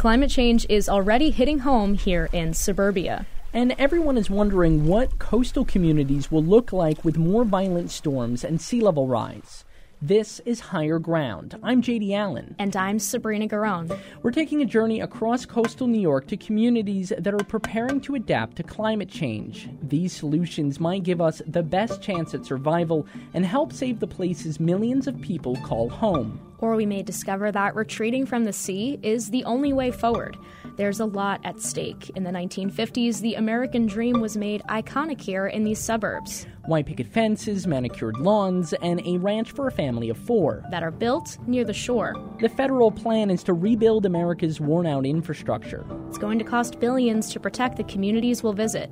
Climate 0.00 0.30
change 0.30 0.64
is 0.70 0.88
already 0.88 1.30
hitting 1.30 1.58
home 1.58 1.92
here 1.92 2.30
in 2.32 2.54
suburbia. 2.54 3.26
And 3.52 3.72
everyone 3.72 4.16
is 4.16 4.30
wondering 4.30 4.86
what 4.86 5.18
coastal 5.18 5.66
communities 5.66 6.30
will 6.30 6.42
look 6.42 6.72
like 6.72 7.04
with 7.04 7.18
more 7.18 7.44
violent 7.44 7.90
storms 7.90 8.42
and 8.42 8.62
sea 8.62 8.80
level 8.80 9.06
rise. 9.06 9.66
This 10.02 10.40
is 10.46 10.60
Higher 10.60 10.98
Ground. 10.98 11.58
I'm 11.62 11.82
JD 11.82 12.14
Allen. 12.14 12.54
And 12.58 12.74
I'm 12.74 12.98
Sabrina 12.98 13.46
Garone. 13.46 14.00
We're 14.22 14.30
taking 14.30 14.62
a 14.62 14.64
journey 14.64 15.02
across 15.02 15.44
coastal 15.44 15.88
New 15.88 16.00
York 16.00 16.26
to 16.28 16.38
communities 16.38 17.12
that 17.18 17.34
are 17.34 17.44
preparing 17.44 18.00
to 18.02 18.14
adapt 18.14 18.56
to 18.56 18.62
climate 18.62 19.10
change. 19.10 19.68
These 19.82 20.14
solutions 20.14 20.80
might 20.80 21.02
give 21.02 21.20
us 21.20 21.42
the 21.46 21.62
best 21.62 22.00
chance 22.00 22.32
at 22.32 22.46
survival 22.46 23.06
and 23.34 23.44
help 23.44 23.74
save 23.74 24.00
the 24.00 24.06
places 24.06 24.58
millions 24.58 25.06
of 25.06 25.20
people 25.20 25.56
call 25.56 25.90
home. 25.90 26.40
Or 26.60 26.76
we 26.76 26.86
may 26.86 27.02
discover 27.02 27.52
that 27.52 27.76
retreating 27.76 28.24
from 28.24 28.44
the 28.44 28.54
sea 28.54 28.98
is 29.02 29.28
the 29.28 29.44
only 29.44 29.74
way 29.74 29.90
forward. 29.90 30.38
There's 30.76 31.00
a 31.00 31.04
lot 31.04 31.40
at 31.44 31.60
stake. 31.60 32.10
In 32.16 32.24
the 32.24 32.30
1950s, 32.30 33.20
the 33.20 33.34
American 33.34 33.86
dream 33.86 34.20
was 34.20 34.36
made 34.36 34.62
iconic 34.68 35.20
here 35.20 35.46
in 35.46 35.64
these 35.64 35.78
suburbs. 35.78 36.46
White 36.66 36.86
picket 36.86 37.06
fences, 37.06 37.66
manicured 37.66 38.16
lawns, 38.18 38.72
and 38.74 39.00
a 39.06 39.18
ranch 39.18 39.52
for 39.52 39.66
a 39.66 39.72
family 39.72 40.08
of 40.08 40.16
four. 40.16 40.64
That 40.70 40.82
are 40.82 40.90
built 40.90 41.38
near 41.46 41.64
the 41.64 41.72
shore. 41.72 42.14
The 42.40 42.48
federal 42.48 42.90
plan 42.90 43.30
is 43.30 43.42
to 43.44 43.52
rebuild 43.52 44.06
America's 44.06 44.60
worn 44.60 44.86
out 44.86 45.04
infrastructure. 45.04 45.84
It's 46.08 46.18
going 46.18 46.38
to 46.38 46.44
cost 46.44 46.80
billions 46.80 47.30
to 47.32 47.40
protect 47.40 47.76
the 47.76 47.84
communities 47.84 48.42
we'll 48.42 48.52
visit. 48.52 48.90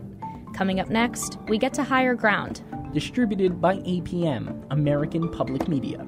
Coming 0.54 0.80
up 0.80 0.88
next, 0.88 1.38
we 1.48 1.58
get 1.58 1.72
to 1.74 1.84
higher 1.84 2.14
ground. 2.14 2.62
Distributed 2.92 3.60
by 3.60 3.76
APM, 3.76 4.66
American 4.70 5.28
Public 5.30 5.68
Media. 5.68 6.06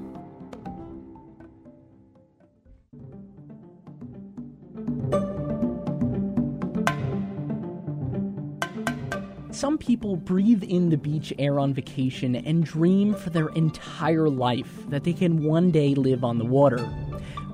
Some 9.61 9.77
people 9.77 10.15
breathe 10.15 10.63
in 10.63 10.89
the 10.89 10.97
beach 10.97 11.31
air 11.37 11.59
on 11.59 11.71
vacation 11.71 12.35
and 12.35 12.65
dream 12.65 13.13
for 13.13 13.29
their 13.29 13.49
entire 13.49 14.27
life 14.27 14.89
that 14.89 15.03
they 15.03 15.13
can 15.13 15.43
one 15.43 15.69
day 15.69 15.93
live 15.93 16.23
on 16.23 16.39
the 16.39 16.45
water. 16.45 16.79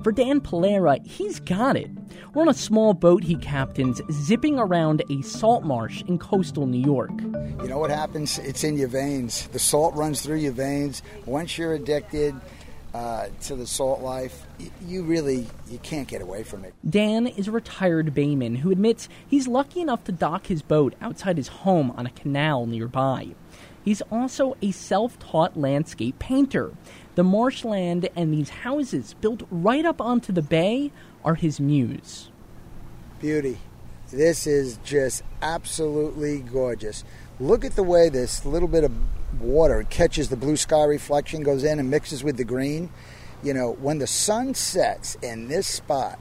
For 0.02 0.10
Dan 0.10 0.40
Polera, 0.40 1.06
he's 1.06 1.38
got 1.38 1.76
it. 1.76 1.90
We're 2.32 2.40
on 2.40 2.48
a 2.48 2.54
small 2.54 2.94
boat 2.94 3.24
he 3.24 3.36
captains, 3.36 4.00
zipping 4.10 4.58
around 4.58 5.02
a 5.10 5.20
salt 5.20 5.64
marsh 5.64 6.02
in 6.08 6.18
coastal 6.18 6.66
New 6.66 6.80
York. 6.80 7.10
You 7.20 7.68
know 7.68 7.78
what 7.78 7.90
happens? 7.90 8.38
It's 8.38 8.64
in 8.64 8.78
your 8.78 8.88
veins. 8.88 9.46
The 9.48 9.58
salt 9.58 9.94
runs 9.94 10.22
through 10.22 10.36
your 10.36 10.52
veins. 10.52 11.02
Once 11.26 11.58
you're 11.58 11.74
addicted, 11.74 12.34
uh, 12.94 13.28
to 13.42 13.54
the 13.54 13.66
salt 13.66 14.00
life, 14.00 14.46
you 14.86 15.02
really 15.02 15.46
you 15.68 15.78
can't 15.78 16.08
get 16.08 16.22
away 16.22 16.42
from 16.42 16.64
it. 16.64 16.74
Dan 16.88 17.26
is 17.26 17.48
a 17.48 17.52
retired 17.52 18.14
bayman 18.14 18.58
who 18.58 18.70
admits 18.70 19.08
he's 19.26 19.46
lucky 19.46 19.80
enough 19.80 20.04
to 20.04 20.12
dock 20.12 20.46
his 20.46 20.62
boat 20.62 20.94
outside 21.00 21.36
his 21.36 21.48
home 21.48 21.92
on 21.96 22.06
a 22.06 22.10
canal 22.10 22.66
nearby. 22.66 23.28
He's 23.84 24.02
also 24.10 24.56
a 24.60 24.70
self-taught 24.70 25.56
landscape 25.56 26.18
painter. 26.18 26.72
The 27.14 27.24
marshland 27.24 28.08
and 28.14 28.32
these 28.32 28.50
houses 28.50 29.14
built 29.20 29.42
right 29.50 29.84
up 29.84 30.00
onto 30.00 30.32
the 30.32 30.42
bay 30.42 30.92
are 31.24 31.34
his 31.34 31.58
muse. 31.58 32.30
Beauty. 33.20 33.58
This 34.10 34.46
is 34.46 34.78
just 34.84 35.22
absolutely 35.42 36.40
gorgeous. 36.40 37.04
Look 37.40 37.64
at 37.64 37.76
the 37.76 37.84
way 37.84 38.08
this 38.08 38.44
little 38.44 38.66
bit 38.66 38.82
of 38.82 38.92
water 39.40 39.86
catches 39.88 40.28
the 40.28 40.36
blue 40.36 40.56
sky 40.56 40.82
reflection, 40.84 41.44
goes 41.44 41.62
in 41.62 41.78
and 41.78 41.88
mixes 41.88 42.24
with 42.24 42.36
the 42.36 42.44
green. 42.44 42.90
You 43.44 43.54
know, 43.54 43.72
when 43.74 43.98
the 43.98 44.08
sun 44.08 44.54
sets 44.54 45.14
in 45.22 45.46
this 45.46 45.68
spot, 45.68 46.18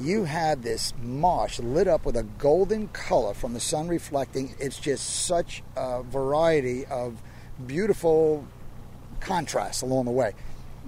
you 0.00 0.24
have 0.24 0.62
this 0.62 0.92
marsh 1.00 1.60
lit 1.60 1.86
up 1.86 2.04
with 2.04 2.16
a 2.16 2.24
golden 2.24 2.88
color 2.88 3.34
from 3.34 3.54
the 3.54 3.60
sun 3.60 3.86
reflecting. 3.86 4.56
It's 4.58 4.80
just 4.80 5.26
such 5.26 5.62
a 5.76 6.02
variety 6.02 6.86
of 6.86 7.22
beautiful 7.64 8.44
contrasts 9.20 9.82
along 9.82 10.06
the 10.06 10.10
way. 10.10 10.32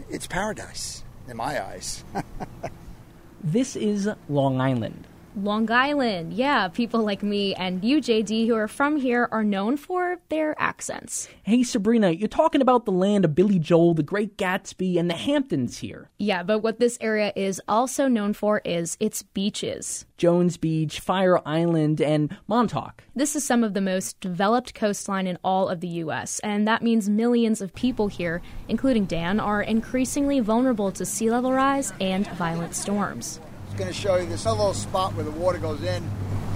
It's 0.09 0.27
paradise 0.27 1.05
in 1.29 1.37
my 1.37 1.63
eyes. 1.65 2.03
this 3.45 3.77
is 3.77 4.09
Long 4.29 4.61
Island. 4.61 5.07
Long 5.37 5.71
Island. 5.71 6.35
Yeah, 6.35 6.69
people 6.69 7.05
like 7.05 7.23
me 7.23 7.55
and 7.55 7.85
you, 7.85 8.01
JD, 8.01 8.47
who 8.47 8.55
are 8.55 8.69
from 8.69 8.97
here, 8.97 9.29
are 9.31 9.45
known 9.45 9.77
for 9.77 10.19
their 10.29 10.61
accents. 10.61 11.29
Hey, 11.43 11.63
Sabrina, 11.63 12.11
you're 12.11 12.29
talking 12.29 12.61
about 12.61 12.85
the 12.85 12.93
land 12.93 13.25
of 13.25 13.35
Billy 13.35 13.59
Joel, 13.59 13.95
the 13.95 14.03
Great 14.03 14.37
Gatsby, 14.37 14.99
and 14.99 15.09
the 15.09 15.15
Hamptons 15.15 15.79
here. 15.79 16.11
Yeah, 16.19 16.43
but 16.43 16.61
what 16.61 16.81
this 16.81 16.99
area 17.01 17.33
is 17.37 17.61
also 17.69 18.09
known 18.09 18.33
for 18.33 18.61
is 18.65 18.97
its 19.01 19.23
beaches 19.23 20.05
Jones 20.17 20.57
Beach, 20.59 21.01
Fire 21.01 21.41
Island, 21.47 22.01
and 22.01 22.37
Montauk. 22.47 23.05
This 23.15 23.35
is 23.35 23.45
some 23.45 23.65
of 23.65 23.73
the 23.73 23.81
most 23.81 24.21
developed 24.21 24.75
coastline 24.75 25.27
in 25.27 25.39
all 25.43 25.69
of 25.69 25.81
the 25.81 25.89
U.S., 25.89 26.41
and 26.41 26.69
that 26.69 26.83
means 26.83 27.09
millions 27.09 27.63
of 27.63 27.75
people 27.75 28.09
here, 28.09 28.43
including 28.69 29.07
Dan, 29.07 29.41
are 29.41 29.63
increasingly 29.63 30.41
vulnerable 30.41 30.93
to 30.93 31.07
sea 31.07 31.31
level 31.31 31.53
rise 31.53 31.93
and 32.01 32.27
violent 32.29 32.75
storms 32.75 33.41
going 33.81 33.91
to 33.91 33.99
show 33.99 34.17
you 34.17 34.27
this 34.27 34.45
little 34.45 34.75
spot 34.75 35.15
where 35.15 35.25
the 35.25 35.31
water 35.31 35.57
goes 35.57 35.83
in 35.83 36.05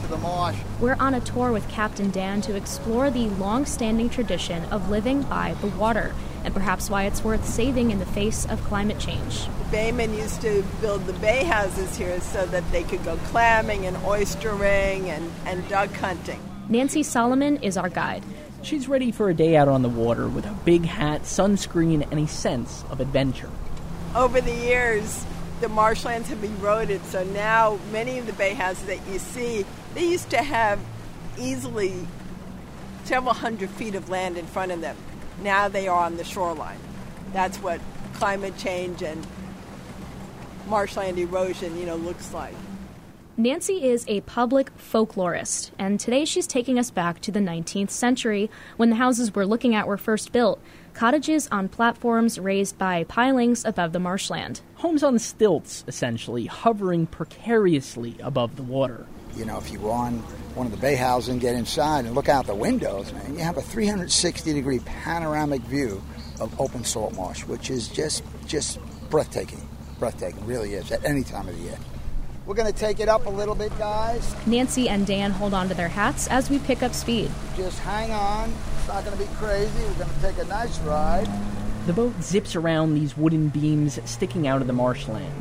to 0.03 0.07
the 0.09 0.19
marsh. 0.19 0.59
We're 0.79 0.97
on 1.01 1.15
a 1.15 1.21
tour 1.21 1.53
with 1.53 1.67
Captain 1.71 2.11
Dan 2.11 2.43
to 2.43 2.55
explore 2.55 3.11
the 3.11 3.29
long 3.29 3.65
standing 3.65 4.11
tradition 4.11 4.63
of 4.67 4.91
living 4.91 5.23
by 5.23 5.55
the 5.63 5.69
water 5.69 6.15
and 6.45 6.53
perhaps 6.53 6.91
why 6.91 7.05
it's 7.05 7.25
worth 7.25 7.49
saving 7.49 7.91
in 7.91 7.99
the 7.99 8.05
face 8.05 8.45
of 8.45 8.63
climate 8.65 8.99
change. 8.99 9.47
The 9.47 9.77
baymen 9.79 10.15
used 10.15 10.43
to 10.43 10.63
build 10.83 11.07
the 11.07 11.15
bay 11.15 11.45
houses 11.45 11.97
here 11.97 12.21
so 12.21 12.45
that 12.45 12.71
they 12.71 12.83
could 12.83 13.03
go 13.05 13.17
clamming 13.29 13.87
and 13.87 13.97
oystering 13.99 15.07
and, 15.07 15.33
and 15.47 15.67
duck 15.71 15.95
hunting. 15.95 16.41
Nancy 16.69 17.03
Solomon 17.03 17.57
is 17.63 17.79
our 17.79 17.89
guide. 17.89 18.23
She's 18.61 18.87
ready 18.87 19.11
for 19.11 19.31
a 19.31 19.35
day 19.35 19.57
out 19.57 19.69
on 19.69 19.81
the 19.81 19.89
water 19.89 20.29
with 20.29 20.45
a 20.45 20.53
big 20.67 20.85
hat, 20.85 21.23
sunscreen, 21.23 22.07
and 22.11 22.21
a 22.21 22.27
sense 22.27 22.85
of 22.91 23.01
adventure. 23.01 23.51
Over 24.15 24.43
the 24.43 24.55
years, 24.55 25.25
the 25.61 25.69
marshlands 25.69 26.29
have 26.29 26.43
eroded, 26.43 27.05
so 27.07 27.25
now 27.25 27.79
many 27.93 28.19
of 28.19 28.27
the 28.27 28.33
bay 28.33 28.55
houses 28.55 28.87
that 28.87 29.07
you 29.09 29.19
see, 29.19 29.65
they 29.95 30.05
used 30.05 30.31
to 30.31 30.43
have 30.43 30.81
easily 31.39 32.07
several 33.05 33.35
hundred 33.35 33.71
feet 33.71 33.95
of 33.95 34.09
land 34.09 34.37
in 34.37 34.47
front 34.47 34.73
of 34.73 34.81
them. 34.81 34.97
Now 35.43 35.69
they 35.69 35.89
are 35.89 36.05
on 36.05 36.17
the 36.17 36.25
shoreline. 36.25 36.79
That's 37.33 37.59
what 37.59 37.81
climate 38.15 38.57
change 38.57 39.03
and 39.03 39.27
marshland 40.69 41.19
erosion, 41.19 41.79
you 41.79 41.87
know, 41.87 41.97
looks 41.97 42.33
like. 42.33 42.55
Nancy 43.37 43.85
is 43.85 44.05
a 44.07 44.21
public 44.23 44.71
folklorist, 44.79 45.73
and 45.77 45.99
today 45.99 46.25
she's 46.25 46.47
taking 46.47 46.79
us 46.79 46.91
back 46.91 47.21
to 47.23 47.33
the 47.33 47.41
19th 47.41 47.91
century 47.91 48.49
when 48.77 48.91
the 48.91 48.97
houses 48.97 49.35
we're 49.35 49.45
looking 49.45 49.75
at 49.75 49.89
were 49.89 49.97
first 49.97 50.31
built 50.31 50.61
cottages 50.95 51.49
on 51.51 51.69
platforms 51.69 52.39
raised 52.39 52.79
by 52.79 53.05
pilings 53.05 53.65
above 53.65 53.93
the 53.93 54.01
marshland. 54.01 54.61
Homes 54.77 55.03
on 55.03 55.19
stilts, 55.19 55.85
essentially, 55.87 56.47
hovering 56.47 57.07
precariously 57.07 58.17
above 58.23 58.57
the 58.57 58.63
water. 58.63 59.07
You 59.37 59.45
know, 59.45 59.59
if 59.59 59.71
you 59.71 59.79
go 59.79 59.91
on 59.91 60.19
one 60.55 60.67
of 60.67 60.73
the 60.73 60.79
bay 60.79 60.95
houses 60.95 61.31
and 61.31 61.41
get 61.41 61.57
inside 61.57 62.05
and 62.05 62.15
look 62.15 62.29
out 62.29 62.47
the 62.47 62.55
windows, 62.55 63.13
man, 63.13 63.35
you 63.35 63.41
have 63.41 63.57
a 63.57 63.63
360 63.63 64.53
degree 64.53 64.79
panoramic 64.79 65.61
view 65.63 66.01
of 66.41 66.59
open 66.61 66.85
salt 66.85 67.15
marsh, 67.15 67.45
which 67.45 67.71
is 67.71 67.89
just 67.89 68.23
just 68.47 68.79
breathtaking. 69.11 69.61
Breathtaking, 69.99 70.47
really 70.47 70.75
is, 70.75 70.91
at 70.93 71.05
any 71.05 71.23
time 71.25 71.49
of 71.49 71.57
the 71.57 71.63
year. 71.63 71.79
We're 72.47 72.55
going 72.55 72.71
to 72.71 72.79
take 72.79 73.01
it 73.01 73.09
up 73.09 73.27
a 73.27 73.31
little 73.31 73.55
bit, 73.55 73.77
guys. 73.79 74.35
Nancy 74.47 74.89
and 74.89 75.07
Dan 75.07 75.31
hold 75.31 75.55
on 75.55 75.69
to 75.69 75.75
their 75.75 75.89
hats 75.89 76.29
as 76.29 76.51
we 76.51 76.59
pick 76.59 76.83
up 76.83 76.93
speed. 76.93 77.31
Just 77.57 77.79
hang 77.81 78.11
on. 78.11 78.53
It's 78.85 78.93
not 78.93 79.03
going 79.03 79.17
to 79.17 79.25
be 79.25 79.35
crazy. 79.37 79.83
We're 79.83 80.05
going 80.05 80.11
to 80.11 80.21
take 80.21 80.37
a 80.37 80.45
nice 80.45 80.79
ride. 80.81 81.27
The 81.87 81.95
boat 81.95 82.21
zips 82.21 82.55
around 82.55 82.93
these 82.93 83.17
wooden 83.17 83.49
beams 83.49 83.99
sticking 84.05 84.47
out 84.47 84.61
of 84.61 84.67
the 84.67 84.75
marshland. 84.75 85.35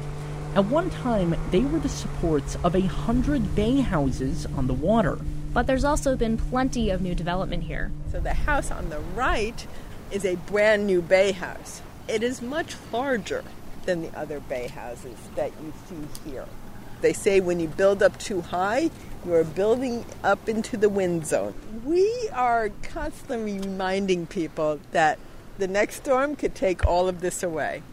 At 0.56 0.64
one 0.68 0.90
time, 0.90 1.36
they 1.52 1.60
were 1.60 1.80
the 1.80 1.90
supports 1.90 2.56
of 2.64 2.74
a 2.74 2.80
hundred 2.80 3.54
bay 3.54 3.82
houses 3.82 4.48
on 4.56 4.68
the 4.68 4.74
water. 4.74 5.20
But 5.52 5.68
there's 5.68 5.84
also 5.84 6.16
been 6.16 6.38
plenty 6.38 6.90
of 6.90 7.02
new 7.02 7.14
development 7.14 7.64
here. 7.64 7.92
So 8.14 8.22
the 8.22 8.34
house 8.34 8.72
on 8.72 8.90
the 8.90 9.02
right 9.14 9.68
is 10.10 10.24
a 10.24 10.38
brand 10.38 10.88
new 10.88 11.02
bay 11.02 11.34
house. 11.34 11.82
It 12.08 12.24
is 12.24 12.42
much 12.42 12.78
larger 12.94 13.44
than 13.84 14.04
the 14.04 14.18
other 14.18 14.40
bay 14.40 14.68
houses 14.68 15.18
that 15.36 15.52
you 15.62 15.74
see 15.90 16.30
here. 16.30 16.46
They 17.02 17.12
say 17.12 17.42
when 17.42 17.60
you 17.60 17.68
build 17.68 18.02
up 18.02 18.18
too 18.20 18.40
high, 18.40 18.90
you 19.26 19.34
are 19.34 19.44
building 19.44 20.06
up 20.24 20.50
into 20.50 20.78
the 20.78 20.90
wind 20.90 21.26
zone. 21.26 21.54
We 21.86 22.30
are 22.34 22.70
constantly 22.82 23.60
reminding 23.60 24.28
people 24.28 24.80
that 24.92 25.20
the 25.58 25.68
next 25.68 25.98
storm 25.98 26.36
could 26.36 26.56
take 26.56 26.86
all 26.86 27.08
of 27.08 27.22
this 27.22 27.44
away. 27.44 27.84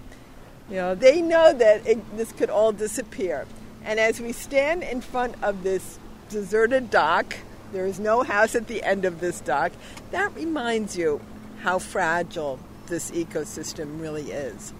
You 0.69 0.77
know, 0.77 0.94
they 0.94 1.21
know 1.21 1.53
that 1.53 1.87
it, 1.87 2.17
this 2.17 2.32
could 2.32 2.50
all 2.50 2.73
disappear. 2.73 3.47
And 3.85 3.99
as 3.99 4.21
we 4.21 4.32
stand 4.32 4.82
in 4.82 5.00
front 5.00 5.35
of 5.43 5.62
this 5.62 5.99
deserted 6.29 6.91
dock, 6.91 7.37
there 7.73 7.87
is 7.87 7.99
no 7.99 8.23
house 8.23 8.55
at 8.55 8.67
the 8.67 8.82
end 8.82 9.05
of 9.05 9.21
this 9.21 9.41
dock, 9.41 9.73
that 10.11 10.35
reminds 10.35 10.97
you 10.97 11.21
how 11.62 11.79
fragile 11.79 12.59
this 12.87 13.11
ecosystem 13.11 14.00
really 14.00 14.32
is. 14.32 14.73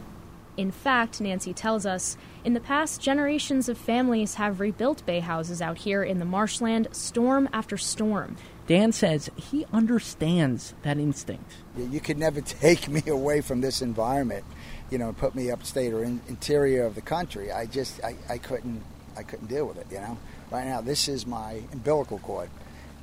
In 0.57 0.71
fact, 0.71 1.21
Nancy 1.21 1.53
tells 1.53 1.87
us, 1.87 2.17
in 2.45 2.55
the 2.55 2.61
past, 2.61 3.01
generations 3.01 3.69
of 3.69 3.79
families 3.79 4.35
have 4.35 4.61
rebuilt 4.61 5.05
bay 5.07 5.21
houses 5.21 5.63
out 5.63 5.79
here 5.79 6.03
in 6.03 6.19
the 6.19 6.25
marshland, 6.25 6.89
storm 6.93 7.49
after 7.53 7.77
storm. 7.77 8.37
Dan 8.67 8.93
says 8.93 9.31
he 9.37 9.67
understands 9.73 10.75
that 10.83 10.99
instinct. 10.99 11.55
You 11.77 12.01
could 12.01 12.19
never 12.19 12.41
take 12.41 12.89
me 12.89 13.03
away 13.09 13.41
from 13.41 13.61
this 13.61 13.83
environment, 13.83 14.45
you 14.91 14.99
know, 14.99 15.13
put 15.13 15.35
me 15.35 15.51
upstate 15.51 15.93
or 15.93 16.05
in, 16.05 16.21
interior 16.29 16.85
of 16.85 16.95
the 16.95 17.01
country. 17.01 17.51
I 17.51 17.67
just, 17.67 18.03
I, 18.05 18.17
I 18.29 18.39
couldn't, 18.39 18.83
I 19.17 19.23
couldn't 19.23 19.49
deal 19.49 19.67
with 19.67 19.79
it. 19.79 19.87
You 19.91 19.99
know, 19.99 20.19
right 20.51 20.67
now 20.67 20.81
this 20.81 21.09
is 21.09 21.27
my 21.27 21.63
umbilical 21.73 22.19
cord. 22.19 22.51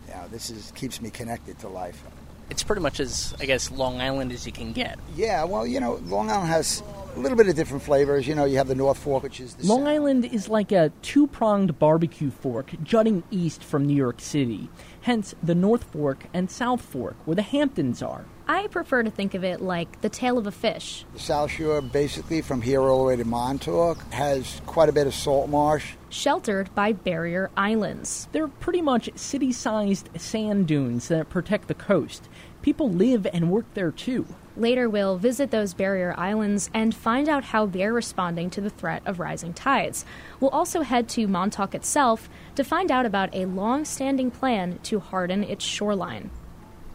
You 0.07 0.13
know, 0.13 0.27
this 0.29 0.49
is 0.49 0.71
keeps 0.75 1.01
me 1.01 1.09
connected 1.09 1.59
to 1.59 1.67
life. 1.67 2.01
It's 2.49 2.63
pretty 2.63 2.81
much 2.81 2.99
as 2.99 3.35
I 3.39 3.45
guess 3.45 3.69
Long 3.71 3.99
Island 3.99 4.31
as 4.31 4.45
you 4.45 4.53
can 4.53 4.71
get. 4.71 4.97
Yeah, 5.15 5.43
well, 5.43 5.67
you 5.67 5.81
know, 5.81 5.95
Long 6.05 6.29
Island 6.29 6.47
has 6.47 6.81
a 7.17 7.19
little 7.19 7.37
bit 7.37 7.47
of 7.47 7.55
different 7.55 7.83
flavors. 7.83 8.27
You 8.27 8.35
know, 8.35 8.45
you 8.45 8.57
have 8.57 8.67
the 8.67 8.75
North 8.75 8.99
Fork, 8.99 9.23
which 9.23 9.39
is 9.39 9.57
Long 9.63 9.87
Island 9.87 10.25
is 10.25 10.47
like 10.47 10.71
a 10.71 10.91
two 11.01 11.27
pronged 11.27 11.79
barbecue 11.79 12.29
fork 12.29 12.71
jutting 12.83 13.23
east 13.31 13.63
from 13.63 13.85
New 13.85 13.95
York 13.95 14.21
City 14.21 14.69
hence 15.07 15.33
the 15.41 15.55
North 15.55 15.85
Fork 15.85 16.25
and 16.33 16.51
South 16.51 16.81
Fork, 16.81 17.15
where 17.23 17.35
the 17.35 17.41
Hamptons 17.41 18.03
are. 18.03 18.25
I 18.45 18.67
prefer 18.67 19.03
to 19.03 19.09
think 19.09 19.35
of 19.35 19.41
it 19.41 19.61
like 19.61 20.01
the 20.01 20.09
tail 20.09 20.37
of 20.37 20.45
a 20.45 20.51
fish. 20.51 21.05
The 21.13 21.19
South 21.19 21.49
Shore, 21.49 21.79
basically 21.81 22.41
from 22.41 22.61
here 22.61 22.81
all 22.81 22.97
the 22.97 23.03
way 23.05 23.15
to 23.15 23.23
Montauk, 23.23 23.97
has 24.11 24.61
quite 24.65 24.89
a 24.89 24.91
bit 24.91 25.07
of 25.07 25.13
salt 25.13 25.49
marsh. 25.49 25.93
Sheltered 26.09 26.75
by 26.75 26.91
barrier 26.91 27.49
islands. 27.55 28.27
They're 28.33 28.49
pretty 28.49 28.81
much 28.81 29.09
city 29.15 29.53
sized 29.53 30.09
sand 30.17 30.67
dunes 30.67 31.07
that 31.07 31.29
protect 31.29 31.69
the 31.69 31.73
coast. 31.73 32.27
People 32.61 32.89
live 32.89 33.25
and 33.31 33.49
work 33.49 33.73
there 33.75 33.91
too. 33.91 34.25
Later, 34.57 34.89
we'll 34.89 35.17
visit 35.17 35.51
those 35.51 35.75
barrier 35.75 36.15
islands 36.17 36.71
and 36.73 36.95
find 36.95 37.29
out 37.29 37.43
how 37.45 37.67
they're 37.67 37.93
responding 37.93 38.49
to 38.49 38.61
the 38.61 38.71
threat 38.71 39.03
of 39.05 39.19
rising 39.19 39.53
tides. 39.53 40.03
We'll 40.39 40.49
also 40.49 40.81
head 40.81 41.07
to 41.09 41.27
Montauk 41.27 41.75
itself 41.75 42.27
to 42.55 42.63
find 42.63 42.89
out 42.91 43.05
about 43.05 43.33
a 43.35 43.45
long 43.45 43.85
standing 43.85 44.31
plan 44.31 44.79
to 44.83 44.99
harden 44.99 45.43
its 45.43 45.63
shoreline. 45.63 46.31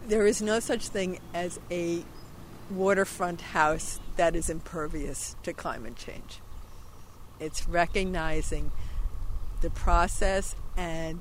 There 0.09 0.27
is 0.27 0.43
no 0.43 0.59
such 0.59 0.89
thing 0.89 1.21
as 1.33 1.61
a 1.71 2.03
waterfront 2.69 3.41
house 3.41 4.01
that 4.17 4.35
is 4.35 4.51
impervious 4.51 5.37
to 5.45 5.53
climate 5.53 5.95
change. 5.95 6.41
It's 7.39 7.69
recognizing 7.69 8.73
the 9.61 9.71
process 9.71 10.57
and 10.77 11.21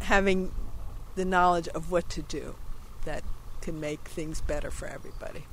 having 0.00 0.52
the 1.14 1.24
knowledge 1.24 1.68
of 1.68 1.92
what 1.92 2.08
to 2.10 2.22
do 2.22 2.56
that 3.04 3.22
can 3.68 3.80
make 3.80 4.00
things 4.08 4.40
better 4.40 4.70
for 4.70 4.88
everybody. 4.88 5.44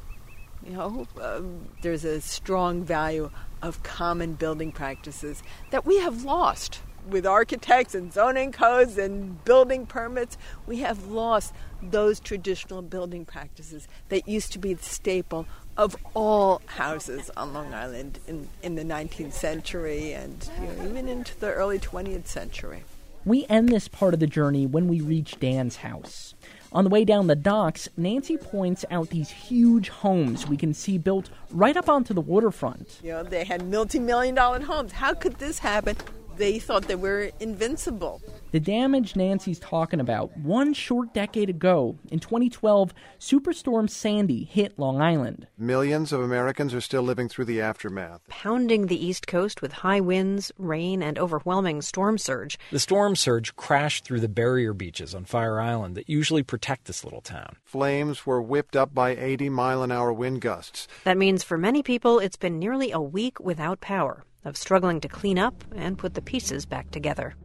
You 0.66 0.72
know, 0.72 1.08
um, 1.22 1.68
there's 1.82 2.06
a 2.06 2.22
strong 2.22 2.86
value 2.86 3.30
of 3.62 3.84
common 3.84 4.36
building 4.36 4.72
practices 4.72 5.44
that 5.72 5.86
we 5.86 6.00
have 6.00 6.24
lost 6.24 6.80
with 7.10 7.26
architects 7.26 7.94
and 7.94 8.14
zoning 8.14 8.54
codes 8.54 8.98
and 8.98 9.44
building 9.44 9.86
permits. 9.86 10.38
We 10.66 10.78
have 10.80 11.08
lost 11.08 11.54
those 11.84 12.22
traditional 12.22 12.82
building 12.82 13.26
practices 13.26 13.86
that 14.08 14.30
used 14.30 14.54
to 14.54 14.60
be 14.60 14.74
the 14.74 14.84
staple 14.84 15.46
of 15.76 15.98
all 16.14 16.62
houses 16.68 17.30
on 17.36 17.54
Long 17.54 17.74
Island 17.74 18.20
in, 18.28 18.48
in 18.64 18.76
the 18.76 18.84
19th 18.84 19.34
century 19.34 20.14
and 20.14 20.50
you 20.62 20.68
know, 20.68 20.90
even 20.90 21.10
into 21.10 21.38
the 21.42 21.52
early 21.52 21.80
20th 21.80 22.28
century. 22.28 22.86
We 23.26 23.46
end 23.50 23.68
this 23.68 23.90
part 23.90 24.14
of 24.14 24.22
the 24.22 24.28
journey 24.28 24.66
when 24.66 24.88
we 24.88 25.02
reach 25.02 25.38
Dan's 25.38 25.78
house. 25.78 26.34
On 26.76 26.84
the 26.84 26.90
way 26.90 27.06
down 27.06 27.28
the 27.28 27.38
docks, 27.38 27.88
Nancy 27.96 28.36
points 28.36 28.84
out 28.92 29.10
these 29.10 29.30
huge 29.30 29.88
homes 29.88 30.46
we 30.46 30.58
can 30.58 30.74
see 30.74 30.98
built 30.98 31.30
right 31.52 31.78
up 31.78 31.88
onto 31.88 32.14
the 32.14 32.20
waterfront. 32.20 33.00
You 33.02 33.12
know, 33.12 33.24
they 33.24 33.46
had 33.46 33.66
multi 33.72 33.98
million 33.98 34.36
dollar 34.36 34.60
homes. 34.60 34.92
How 34.92 35.14
could 35.14 35.36
this 35.36 35.60
happen? 35.60 35.96
They 36.38 36.60
thought 36.60 36.88
they 36.88 36.96
were 36.96 37.32
invincible. 37.40 38.22
The 38.52 38.60
damage 38.60 39.16
Nancy's 39.16 39.60
talking 39.60 40.00
about, 40.02 40.38
one 40.38 40.74
short 40.74 41.14
decade 41.14 41.50
ago, 41.50 41.98
in 42.10 42.20
2012, 42.20 42.94
Superstorm 43.20 43.90
Sandy 43.90 44.44
hit 44.44 44.78
Long 44.78 45.02
Island. 45.02 45.48
Millions 45.58 46.12
of 46.12 46.22
Americans 46.22 46.74
are 46.74 46.82
still 46.82 47.04
living 47.04 47.30
through 47.30 47.46
the 47.46 47.62
aftermath. 47.62 48.22
Pounding 48.28 48.88
the 48.88 49.06
East 49.06 49.28
Coast 49.28 49.62
with 49.62 49.72
high 49.72 50.02
winds, 50.02 50.52
rain, 50.58 51.02
and 51.02 51.18
overwhelming 51.18 51.82
storm 51.82 52.18
surge. 52.18 52.58
The 52.72 52.80
storm 52.80 53.16
surge 53.16 53.56
crashed 53.56 54.04
through 54.04 54.20
the 54.20 54.28
barrier 54.28 54.74
beaches 54.74 55.16
on 55.16 55.26
Fire 55.26 55.60
Island 55.62 55.96
that 55.96 56.10
usually 56.10 56.44
protect 56.44 56.86
this 56.86 57.04
little 57.04 57.22
town. 57.22 57.56
Flames 57.64 58.26
were 58.26 58.42
whipped 58.42 58.76
up 58.76 58.94
by 58.94 59.16
80 59.16 59.50
mile 59.50 59.84
an 59.84 59.92
hour 59.92 60.12
wind 60.12 60.42
gusts. 60.42 60.88
That 61.06 61.18
means 61.18 61.44
for 61.44 61.58
many 61.58 61.82
people, 61.82 62.20
it's 62.20 62.38
been 62.38 62.60
nearly 62.60 62.92
a 62.92 63.00
week 63.02 63.40
without 63.40 63.82
power, 63.82 64.24
of 64.46 64.56
struggling 64.56 65.02
to 65.02 65.08
clean 65.08 65.38
up 65.38 65.64
and 65.76 65.98
put 65.98 66.14
the 66.14 66.22
pieces 66.22 66.66
back 66.66 66.92
together. 66.92 67.36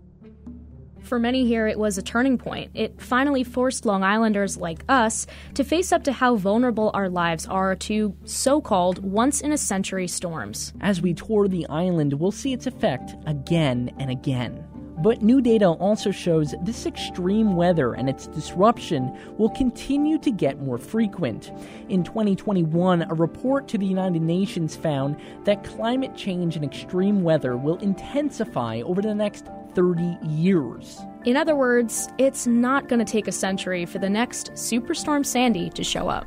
For 1.02 1.18
many 1.18 1.46
here, 1.46 1.66
it 1.66 1.78
was 1.78 1.98
a 1.98 2.02
turning 2.02 2.38
point. 2.38 2.70
It 2.74 3.00
finally 3.00 3.42
forced 3.42 3.86
Long 3.86 4.04
Islanders 4.04 4.56
like 4.56 4.84
us 4.88 5.26
to 5.54 5.64
face 5.64 5.92
up 5.92 6.04
to 6.04 6.12
how 6.12 6.36
vulnerable 6.36 6.90
our 6.94 7.08
lives 7.08 7.46
are 7.46 7.74
to 7.74 8.14
so 8.24 8.60
called 8.60 9.02
once 9.02 9.40
in 9.40 9.50
a 9.50 9.58
century 9.58 10.06
storms. 10.06 10.72
As 10.80 11.00
we 11.00 11.14
tour 11.14 11.48
the 11.48 11.66
island, 11.68 12.12
we'll 12.12 12.30
see 12.30 12.52
its 12.52 12.66
effect 12.66 13.14
again 13.26 13.92
and 13.98 14.10
again. 14.10 14.69
But 15.02 15.22
new 15.22 15.40
data 15.40 15.66
also 15.66 16.10
shows 16.10 16.54
this 16.60 16.84
extreme 16.84 17.56
weather 17.56 17.94
and 17.94 18.08
its 18.08 18.26
disruption 18.26 19.16
will 19.38 19.48
continue 19.50 20.18
to 20.18 20.30
get 20.30 20.60
more 20.60 20.76
frequent. 20.76 21.52
In 21.88 22.04
2021, 22.04 23.02
a 23.02 23.14
report 23.14 23.66
to 23.68 23.78
the 23.78 23.86
United 23.86 24.20
Nations 24.20 24.76
found 24.76 25.16
that 25.44 25.64
climate 25.64 26.14
change 26.14 26.56
and 26.56 26.64
extreme 26.64 27.22
weather 27.22 27.56
will 27.56 27.76
intensify 27.78 28.82
over 28.82 29.00
the 29.00 29.14
next 29.14 29.46
30 29.74 30.18
years. 30.26 31.00
In 31.24 31.36
other 31.36 31.54
words, 31.54 32.08
it's 32.18 32.46
not 32.46 32.88
going 32.88 32.98
to 33.04 33.10
take 33.10 33.28
a 33.28 33.32
century 33.32 33.86
for 33.86 33.98
the 33.98 34.10
next 34.10 34.52
Superstorm 34.52 35.24
Sandy 35.24 35.70
to 35.70 35.84
show 35.84 36.08
up. 36.08 36.26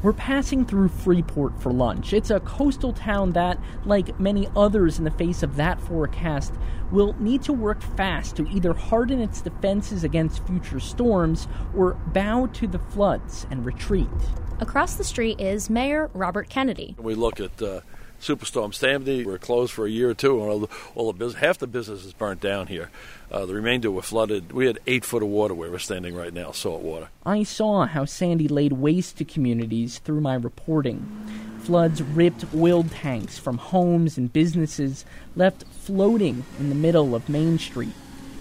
We're 0.00 0.12
passing 0.12 0.64
through 0.64 0.90
Freeport 0.90 1.60
for 1.60 1.72
lunch. 1.72 2.12
It's 2.12 2.30
a 2.30 2.38
coastal 2.38 2.92
town 2.92 3.32
that, 3.32 3.58
like 3.84 4.20
many 4.20 4.46
others 4.54 4.98
in 4.98 5.04
the 5.04 5.10
face 5.10 5.42
of 5.42 5.56
that 5.56 5.80
forecast, 5.80 6.54
will 6.92 7.16
need 7.18 7.42
to 7.42 7.52
work 7.52 7.82
fast 7.82 8.36
to 8.36 8.48
either 8.48 8.74
harden 8.74 9.20
its 9.20 9.40
defenses 9.40 10.04
against 10.04 10.46
future 10.46 10.78
storms 10.78 11.48
or 11.76 11.94
bow 11.94 12.46
to 12.46 12.68
the 12.68 12.78
floods 12.78 13.48
and 13.50 13.66
retreat. 13.66 14.06
Across 14.60 14.94
the 14.94 15.04
street 15.04 15.40
is 15.40 15.68
Mayor 15.68 16.10
Robert 16.14 16.48
Kennedy. 16.48 16.94
We 16.98 17.16
look 17.16 17.40
at 17.40 17.60
uh, 17.60 17.80
Superstorm 18.20 18.74
Sandy. 18.74 19.18
We 19.18 19.30
were 19.30 19.38
closed 19.38 19.72
for 19.72 19.86
a 19.86 19.90
year 19.90 20.10
or 20.10 20.14
two, 20.14 20.40
and 20.40 20.50
all 20.50 20.58
the, 20.60 20.68
all 20.94 21.12
the 21.12 21.18
business, 21.18 21.40
half 21.40 21.58
the 21.58 21.66
businesses 21.66 22.12
burnt 22.12 22.40
down 22.40 22.66
here. 22.66 22.90
Uh, 23.30 23.46
the 23.46 23.54
remainder 23.54 23.90
were 23.90 24.02
flooded. 24.02 24.52
We 24.52 24.66
had 24.66 24.78
eight 24.86 25.04
foot 25.04 25.22
of 25.22 25.28
water 25.28 25.54
where 25.54 25.70
we're 25.70 25.78
standing 25.78 26.14
right 26.14 26.32
now, 26.32 26.52
salt 26.52 26.82
water. 26.82 27.08
I 27.24 27.42
saw 27.42 27.86
how 27.86 28.04
Sandy 28.04 28.48
laid 28.48 28.72
waste 28.72 29.18
to 29.18 29.24
communities 29.24 29.98
through 29.98 30.20
my 30.20 30.34
reporting. 30.34 31.06
Floods 31.60 32.02
ripped 32.02 32.44
oil 32.54 32.84
tanks 32.84 33.38
from 33.38 33.58
homes 33.58 34.16
and 34.16 34.32
businesses, 34.32 35.04
left 35.36 35.64
floating 35.64 36.44
in 36.58 36.70
the 36.70 36.74
middle 36.74 37.14
of 37.14 37.28
Main 37.28 37.58
Street. 37.58 37.94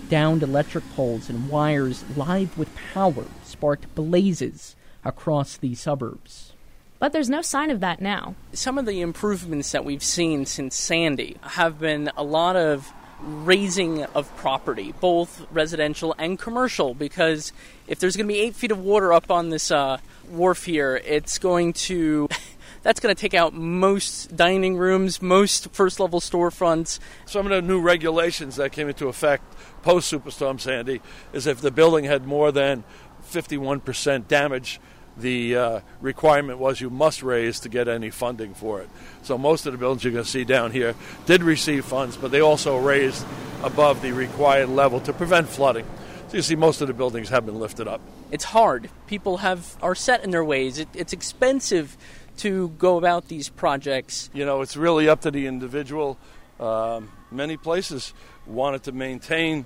Downed 0.10 0.42
electric 0.42 0.90
poles 0.96 1.30
and 1.30 1.50
wires 1.50 2.06
live 2.16 2.58
with 2.58 2.74
power 2.94 3.26
sparked 3.44 3.94
blazes 3.94 4.78
across 5.04 5.58
the 5.58 5.76
suburbs. 5.76 6.54
But 7.00 7.14
there's 7.14 7.30
no 7.30 7.42
sign 7.42 7.70
of 7.70 7.80
that 7.82 8.02
now. 8.02 8.36
Some 8.54 8.78
of 8.78 8.86
the 8.86 9.02
improvements 9.02 9.72
that 9.72 9.86
we've 9.86 10.04
seen 10.04 10.46
since 10.46 10.76
Sandy 10.76 11.38
have 11.42 11.80
been 11.80 12.12
a 12.18 12.24
lot 12.24 12.56
of 12.56 12.92
raising 13.20 14.04
of 14.06 14.36
property, 14.38 14.94
both 15.00 15.46
residential 15.52 16.16
and 16.18 16.40
commercial, 16.40 16.94
because 16.94 17.52
if 17.88 18.00
there's 18.00 18.16
going 18.16 18.28
to 18.28 18.34
be 18.34 18.40
eight 18.40 18.56
feet 18.56 18.72
of 18.72 18.80
water 18.80 19.14
up 19.14 19.30
on 19.30 19.50
this 19.50 19.72
uh, 19.72 19.98
wharf 20.30 20.66
here, 20.66 21.02
it's 21.06 21.38
going 21.38 21.74
to. 21.74 22.28
That's 22.84 23.02
going 23.02 23.14
to 23.14 23.20
take 23.20 23.34
out 23.34 23.54
most 23.54 24.34
dining 24.34 24.78
rooms, 24.78 25.22
most 25.22 25.72
first 25.72 26.00
level 26.00 26.22
storefronts. 26.22 27.00
Some 27.26 27.46
of 27.46 27.50
the 27.50 27.62
new 27.62 27.82
regulations 27.82 28.56
that 28.58 28.72
came 28.72 28.88
into 28.88 29.10
effect 29.10 29.44
post 29.82 30.14
Superstorm 30.14 30.62
Sandy 30.62 31.02
is 31.34 31.48
if 31.48 31.60
the 31.60 31.72
building 31.72 32.06
had 32.06 32.26
more 32.26 32.50
than 32.52 32.86
51% 33.30 34.28
damage, 34.30 34.80
the 35.20 35.56
uh, 35.56 35.80
requirement 36.02 36.60
was 36.60 36.80
you 36.80 36.90
must 36.90 37.24
raise 37.24 37.60
to 37.62 37.70
get 37.70 37.88
any 37.88 38.10
funding 38.10 38.54
for 38.54 38.82
it. 38.82 38.90
So 39.24 39.38
most 39.38 39.66
of 39.66 39.72
the 39.72 39.78
buildings 39.78 40.04
you're 40.04 40.14
going 40.14 40.26
to 40.26 40.30
see 40.30 40.44
down 40.44 40.72
here 40.72 40.96
did 41.26 41.44
receive 41.44 41.86
funds, 41.86 42.18
but 42.18 42.32
they 42.32 42.42
also 42.42 42.78
raised 42.78 43.26
above 43.64 44.02
the 44.02 44.12
required 44.12 44.70
level 44.70 45.00
to 45.02 45.14
prevent 45.14 45.50
flooding. 45.50 45.86
So 46.30 46.38
you 46.38 46.44
see 46.44 46.56
most 46.56 46.82
of 46.82 46.88
the 46.88 46.94
buildings 46.94 47.30
have 47.30 47.46
been 47.46 47.60
lifted 47.60 47.88
up. 47.88 48.02
It's 48.32 48.44
hard. 48.44 48.90
People 49.08 49.38
have 49.38 49.76
are 49.82 49.96
set 49.96 50.24
in 50.24 50.32
their 50.32 50.44
ways. 50.44 50.78
It, 50.78 50.90
it's 50.94 51.14
expensive 51.14 51.98
to 52.38 52.70
go 52.78 52.98
about 52.98 53.30
these 53.30 53.50
projects. 53.50 54.30
You 54.34 54.46
know, 54.46 54.62
it's 54.62 54.78
really 54.78 55.10
up 55.10 55.22
to 55.22 55.32
the 55.32 55.48
individual. 55.48 56.18
Um, 56.60 57.12
many 57.32 57.58
places 57.58 58.14
wanted 58.46 58.84
to 58.84 58.92
maintain 58.92 59.66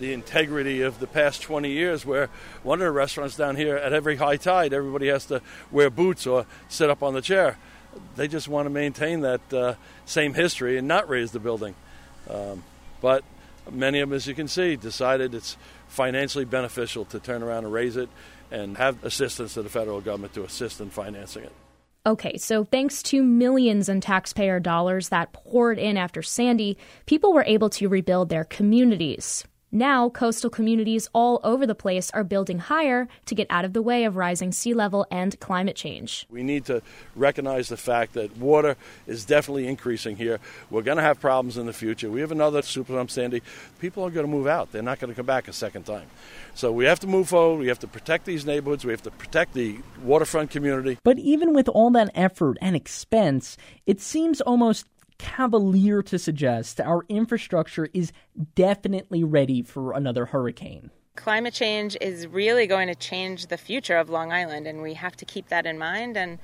the 0.00 0.12
integrity 0.12 0.80
of 0.80 0.98
the 0.98 1.06
past 1.06 1.42
20 1.42 1.70
years 1.70 2.04
where 2.04 2.28
one 2.64 2.80
of 2.80 2.86
the 2.86 2.90
restaurants 2.90 3.36
down 3.36 3.54
here 3.54 3.76
at 3.76 3.92
every 3.92 4.16
high 4.16 4.36
tide 4.36 4.72
everybody 4.72 5.06
has 5.06 5.26
to 5.26 5.40
wear 5.70 5.90
boots 5.90 6.26
or 6.26 6.46
sit 6.68 6.90
up 6.90 7.02
on 7.02 7.14
the 7.14 7.22
chair 7.22 7.56
they 8.16 8.28
just 8.28 8.48
want 8.48 8.66
to 8.66 8.70
maintain 8.70 9.20
that 9.20 9.52
uh, 9.52 9.74
same 10.04 10.34
history 10.34 10.78
and 10.78 10.86
not 10.86 11.08
raise 11.08 11.32
the 11.32 11.40
building. 11.40 11.74
Um, 12.28 12.62
but 13.00 13.24
many 13.70 14.00
of 14.00 14.08
them, 14.08 14.16
as 14.16 14.26
you 14.26 14.34
can 14.34 14.48
see, 14.48 14.76
decided 14.76 15.34
it's 15.34 15.56
financially 15.88 16.44
beneficial 16.44 17.04
to 17.06 17.18
turn 17.18 17.42
around 17.42 17.64
and 17.64 17.72
raise 17.72 17.96
it 17.96 18.08
and 18.50 18.76
have 18.76 19.02
assistance 19.04 19.54
to 19.54 19.62
the 19.62 19.68
federal 19.68 20.00
government 20.00 20.34
to 20.34 20.44
assist 20.44 20.80
in 20.80 20.90
financing 20.90 21.44
it. 21.44 21.52
Okay, 22.06 22.38
so 22.38 22.64
thanks 22.64 23.02
to 23.04 23.22
millions 23.22 23.88
in 23.88 24.00
taxpayer 24.00 24.58
dollars 24.58 25.10
that 25.10 25.32
poured 25.32 25.78
in 25.78 25.98
after 25.98 26.22
Sandy, 26.22 26.78
people 27.04 27.32
were 27.32 27.44
able 27.46 27.68
to 27.70 27.88
rebuild 27.88 28.30
their 28.30 28.44
communities. 28.44 29.44
Now, 29.72 30.08
coastal 30.08 30.50
communities 30.50 31.08
all 31.12 31.40
over 31.44 31.64
the 31.64 31.76
place 31.76 32.10
are 32.10 32.24
building 32.24 32.58
higher 32.58 33.06
to 33.26 33.34
get 33.36 33.46
out 33.50 33.64
of 33.64 33.72
the 33.72 33.82
way 33.82 34.02
of 34.02 34.16
rising 34.16 34.50
sea 34.50 34.74
level 34.74 35.06
and 35.12 35.38
climate 35.38 35.76
change. 35.76 36.26
We 36.28 36.42
need 36.42 36.64
to 36.64 36.82
recognize 37.14 37.68
the 37.68 37.76
fact 37.76 38.14
that 38.14 38.36
water 38.36 38.76
is 39.06 39.24
definitely 39.24 39.68
increasing 39.68 40.16
here. 40.16 40.40
We're 40.70 40.82
going 40.82 40.96
to 40.96 41.04
have 41.04 41.20
problems 41.20 41.56
in 41.56 41.66
the 41.66 41.72
future. 41.72 42.10
We 42.10 42.20
have 42.20 42.32
another 42.32 42.62
superstorm 42.62 43.08
Sandy. 43.08 43.42
People 43.78 44.04
are 44.04 44.10
going 44.10 44.26
to 44.26 44.32
move 44.32 44.48
out. 44.48 44.72
They're 44.72 44.82
not 44.82 44.98
going 44.98 45.12
to 45.12 45.14
come 45.14 45.26
back 45.26 45.46
a 45.46 45.52
second 45.52 45.84
time. 45.84 46.08
So 46.54 46.72
we 46.72 46.86
have 46.86 46.98
to 47.00 47.06
move 47.06 47.28
forward. 47.28 47.60
We 47.60 47.68
have 47.68 47.78
to 47.78 47.86
protect 47.86 48.24
these 48.24 48.44
neighborhoods. 48.44 48.84
We 48.84 48.90
have 48.90 49.02
to 49.02 49.12
protect 49.12 49.54
the 49.54 49.78
waterfront 50.02 50.50
community. 50.50 50.98
But 51.04 51.20
even 51.20 51.54
with 51.54 51.68
all 51.68 51.90
that 51.90 52.10
effort 52.16 52.58
and 52.60 52.74
expense, 52.74 53.56
it 53.86 54.00
seems 54.00 54.40
almost 54.40 54.86
cavalier 55.20 56.02
to 56.02 56.18
suggest 56.18 56.80
our 56.80 57.04
infrastructure 57.10 57.90
is 57.92 58.10
definitely 58.54 59.22
ready 59.22 59.60
for 59.60 59.92
another 59.92 60.24
hurricane. 60.24 60.90
Climate 61.14 61.52
change 61.52 61.94
is 62.00 62.26
really 62.26 62.66
going 62.66 62.88
to 62.88 62.94
change 62.94 63.48
the 63.48 63.58
future 63.58 63.98
of 63.98 64.08
Long 64.08 64.32
Island, 64.32 64.66
and 64.66 64.80
we 64.80 64.94
have 64.94 65.16
to 65.16 65.26
keep 65.26 65.48
that 65.48 65.66
in 65.66 65.76
mind 65.76 66.16
and, 66.16 66.38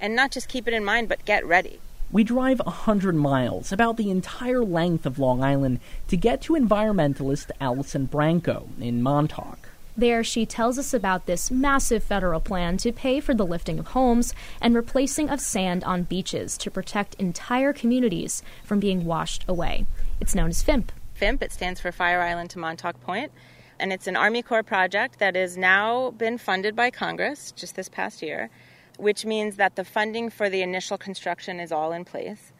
and 0.00 0.16
not 0.16 0.32
just 0.32 0.48
keep 0.48 0.66
it 0.66 0.74
in 0.74 0.84
mind, 0.84 1.08
but 1.08 1.24
get 1.24 1.46
ready. 1.46 1.78
We 2.10 2.24
drive 2.24 2.58
100 2.64 3.14
miles, 3.14 3.70
about 3.70 3.96
the 3.96 4.10
entire 4.10 4.64
length 4.64 5.06
of 5.06 5.20
Long 5.20 5.44
Island, 5.44 5.78
to 6.08 6.16
get 6.16 6.40
to 6.42 6.54
environmentalist 6.54 7.52
Allison 7.60 8.06
Branco 8.06 8.68
in 8.80 9.02
Montauk. 9.02 9.68
There, 9.98 10.22
she 10.22 10.44
tells 10.44 10.78
us 10.78 10.92
about 10.92 11.24
this 11.24 11.50
massive 11.50 12.02
federal 12.02 12.40
plan 12.40 12.76
to 12.78 12.92
pay 12.92 13.18
for 13.18 13.32
the 13.32 13.46
lifting 13.46 13.78
of 13.78 13.88
homes 13.88 14.34
and 14.60 14.74
replacing 14.74 15.30
of 15.30 15.40
sand 15.40 15.84
on 15.84 16.02
beaches 16.02 16.58
to 16.58 16.70
protect 16.70 17.14
entire 17.14 17.72
communities 17.72 18.42
from 18.62 18.78
being 18.78 19.06
washed 19.06 19.46
away. 19.48 19.86
It's 20.20 20.34
known 20.34 20.50
as 20.50 20.62
FIMP. 20.62 20.92
FIMP, 21.14 21.42
it 21.42 21.50
stands 21.50 21.80
for 21.80 21.92
Fire 21.92 22.20
Island 22.20 22.50
to 22.50 22.58
Montauk 22.58 23.00
Point, 23.00 23.32
and 23.80 23.90
it's 23.90 24.06
an 24.06 24.16
Army 24.16 24.42
Corps 24.42 24.62
project 24.62 25.18
that 25.18 25.34
has 25.34 25.56
now 25.56 26.10
been 26.10 26.36
funded 26.36 26.76
by 26.76 26.90
Congress 26.90 27.52
just 27.52 27.74
this 27.74 27.88
past 27.88 28.20
year, 28.20 28.50
which 28.98 29.24
means 29.24 29.56
that 29.56 29.76
the 29.76 29.84
funding 29.84 30.28
for 30.28 30.50
the 30.50 30.60
initial 30.60 30.98
construction 30.98 31.58
is 31.58 31.72
all 31.72 31.92
in 31.92 32.04
place. 32.04 32.52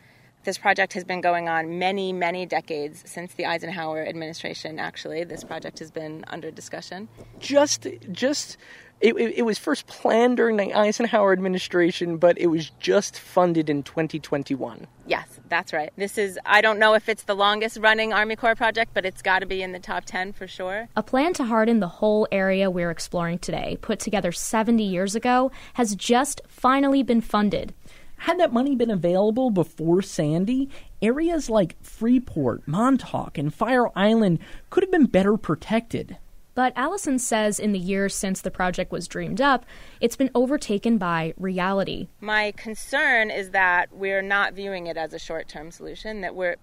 This 0.47 0.59
project 0.59 0.93
has 0.93 1.03
been 1.03 1.21
going 1.21 1.49
on 1.49 1.81
many, 1.81 2.13
many 2.13 2.47
decades 2.47 3.03
since 3.05 3.35
the 3.35 3.47
Eisenhower 3.47 4.07
administration. 4.07 4.79
Actually, 4.79 5.25
this 5.25 5.43
project 5.43 5.81
has 5.81 5.91
been 5.91 6.25
under 6.29 6.53
discussion. 6.53 7.09
Just, 7.41 7.89
just. 8.13 8.57
It, 9.01 9.15
it, 9.15 9.43
was 9.43 9.59
first 9.59 9.89
planned 9.89 10.39
during 10.39 10.57
the 10.57 10.73
Eisenhower 10.73 11.33
administration, 11.33 12.17
but 12.17 12.39
it 12.39 12.47
was 12.47 12.71
just 12.81 13.19
funded 13.19 13.69
in 13.69 13.83
2021. 13.83 14.87
Yes, 15.07 15.39
that's 15.51 15.75
right. 15.75 15.93
This 15.97 16.17
is, 16.17 16.39
I 16.47 16.63
don't 16.63 16.79
know 16.79 16.95
if 16.95 17.07
it's 17.07 17.25
the 17.25 17.35
longest 17.35 17.77
running 17.77 18.15
Army 18.15 18.37
Corps 18.37 18.55
project, 18.55 18.93
but 18.95 19.05
it's 19.05 19.21
got 19.21 19.41
to 19.41 19.47
be 19.47 19.63
in 19.63 19.73
the 19.73 19.81
top 19.81 20.07
10 20.07 20.33
for 20.33 20.47
sure. 20.47 20.89
A 20.97 21.03
plan 21.03 21.35
to 21.35 21.45
harden 21.45 21.81
the 21.81 21.89
whole 21.89 22.27
area 22.33 22.71
we're 22.71 22.91
exploring 22.91 23.39
today, 23.39 23.77
put 23.83 23.99
together 23.99 24.33
70 24.33 24.83
years 24.83 25.15
ago, 25.15 25.51
has 25.75 25.95
just 25.95 26.41
finally 26.49 27.03
been 27.03 27.21
funded. 27.21 27.75
Had 28.19 28.41
that 28.41 28.53
money 28.53 28.75
been 28.75 28.91
available 28.91 29.51
before 29.51 30.03
Sandy, 30.03 30.69
areas 31.03 31.51
like 31.51 31.83
Freeport, 31.83 32.67
Montauk, 32.67 33.39
and 33.39 33.53
Fire 33.53 33.89
Island 33.97 34.39
could 34.71 34.83
have 34.83 34.91
been 34.91 35.07
better 35.07 35.37
protected. 35.37 36.17
But 36.55 36.73
Allison 36.75 37.19
says 37.19 37.61
in 37.61 37.73
the 37.73 37.79
years 37.79 38.15
since 38.15 38.41
the 38.41 38.51
project 38.51 38.91
was 38.91 39.07
dreamed 39.07 39.43
up, 39.43 39.67
it's 40.01 40.17
been 40.17 40.31
overtaken 40.35 40.97
by 40.97 41.35
reality. 41.37 42.09
My 42.21 42.53
concern 42.57 43.31
is 43.31 43.51
that 43.51 43.93
we're 43.93 44.23
not 44.23 44.55
viewing 44.55 44.87
it 44.87 44.97
as 44.97 45.13
a 45.13 45.19
short 45.19 45.49
term 45.49 45.71
solution, 45.71 46.23
that 46.23 46.35
we're 46.35 46.57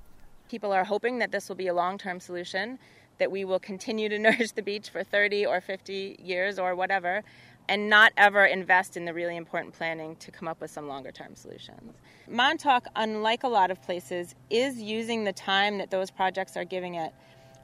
people 0.50 0.72
are 0.72 0.84
hoping 0.84 1.20
that 1.20 1.32
this 1.32 1.48
will 1.48 1.56
be 1.56 1.68
a 1.68 1.74
long 1.76 2.00
term 2.00 2.20
solution, 2.20 2.80
that 3.20 3.32
we 3.32 3.46
will 3.46 3.60
continue 3.60 4.10
to 4.10 4.18
nourish 4.28 4.52
the 4.54 4.64
beach 4.64 4.90
for 4.90 5.04
30 5.04 5.46
or 5.46 5.62
50 5.62 6.18
years 6.20 6.58
or 6.58 6.74
whatever 6.76 7.24
and 7.70 7.90
not 7.90 8.12
ever 8.18 8.46
invest 8.46 8.98
in 8.98 9.06
the 9.06 9.14
really 9.14 9.38
important 9.38 9.74
planning 9.74 10.16
to 10.18 10.32
come 10.32 10.48
up 10.48 10.62
with 10.62 10.72
some 10.72 10.88
longer 10.88 11.12
term 11.12 11.36
solutions. 11.36 11.96
Montauk, 12.28 12.88
unlike 12.96 13.44
a 13.44 13.48
lot 13.48 13.72
of 13.72 13.82
places, 13.82 14.36
is 14.50 14.82
using 14.82 15.24
the 15.24 15.34
time 15.34 15.78
that 15.78 15.92
those 15.92 16.12
projects 16.12 16.56
are 16.58 16.66
giving 16.66 16.96
it 16.96 17.14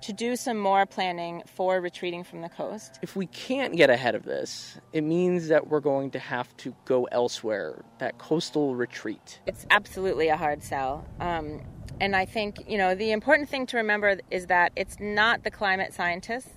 to 0.02 0.14
do 0.14 0.36
some 0.36 0.58
more 0.58 0.86
planning 0.86 1.44
for 1.46 1.82
retreating 1.82 2.24
from 2.24 2.42
the 2.42 2.50
coast. 2.50 3.00
If 3.02 3.16
we 3.16 3.26
can't 3.28 3.76
get 3.76 3.90
ahead 3.90 4.16
of 4.16 4.24
this, 4.24 4.78
it 4.94 5.02
means 5.02 5.50
that 5.50 5.68
we're 5.68 5.82
going 5.82 6.12
to 6.12 6.20
have 6.20 6.56
to 6.58 6.74
go 6.86 7.06
elsewhere, 7.12 7.84
that 7.98 8.18
coastal 8.18 8.76
retreat. 8.76 9.40
It's 9.46 9.66
absolutely 9.70 10.30
a 10.30 10.38
hard 10.38 10.64
sell. 10.64 11.06
Um, 11.20 11.62
and 12.00 12.16
I 12.16 12.26
think, 12.26 12.64
you 12.68 12.78
know, 12.78 12.96
the 12.96 13.12
important 13.12 13.50
thing 13.50 13.66
to 13.68 13.78
remember 13.78 14.20
is 14.32 14.48
that 14.48 14.72
it's 14.76 14.98
not 15.02 15.44
the 15.44 15.52
climate 15.52 15.94
scientists 15.94 16.52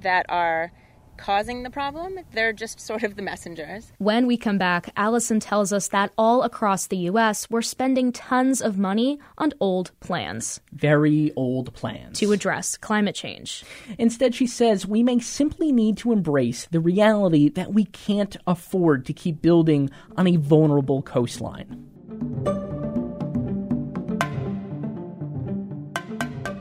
that 0.00 0.24
are 0.28 0.72
causing 1.16 1.62
the 1.62 1.70
problem. 1.70 2.18
They're 2.32 2.52
just 2.52 2.80
sort 2.80 3.02
of 3.02 3.16
the 3.16 3.22
messengers. 3.22 3.92
When 3.98 4.26
we 4.26 4.36
come 4.36 4.58
back, 4.58 4.90
Allison 4.96 5.40
tells 5.40 5.72
us 5.72 5.88
that 5.88 6.12
all 6.16 6.42
across 6.42 6.86
the 6.86 6.96
U.S., 6.96 7.48
we're 7.50 7.62
spending 7.62 8.12
tons 8.12 8.60
of 8.60 8.78
money 8.78 9.18
on 9.38 9.52
old 9.60 9.90
plans. 10.00 10.60
Very 10.72 11.32
old 11.36 11.72
plans. 11.74 12.18
To 12.20 12.32
address 12.32 12.76
climate 12.76 13.14
change. 13.14 13.64
Instead, 13.98 14.34
she 14.34 14.46
says 14.46 14.86
we 14.86 15.02
may 15.02 15.18
simply 15.18 15.72
need 15.72 15.96
to 15.98 16.12
embrace 16.12 16.66
the 16.70 16.80
reality 16.80 17.48
that 17.50 17.72
we 17.72 17.84
can't 17.86 18.36
afford 18.46 19.06
to 19.06 19.12
keep 19.12 19.42
building 19.42 19.90
on 20.16 20.26
a 20.26 20.36
vulnerable 20.36 21.02
coastline. 21.02 22.75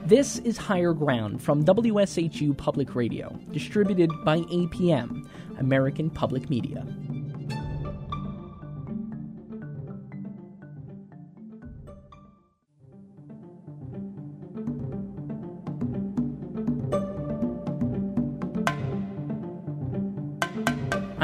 This 0.05 0.38
is 0.38 0.55
Higher 0.55 0.93
Ground 0.93 1.41
from 1.41 1.65
WSHU 1.65 2.55
Public 2.55 2.93
Radio, 2.93 3.39
distributed 3.51 4.12
by 4.24 4.38
APM, 4.38 5.27
American 5.57 6.12
Public 6.12 6.47
Media. 6.47 6.85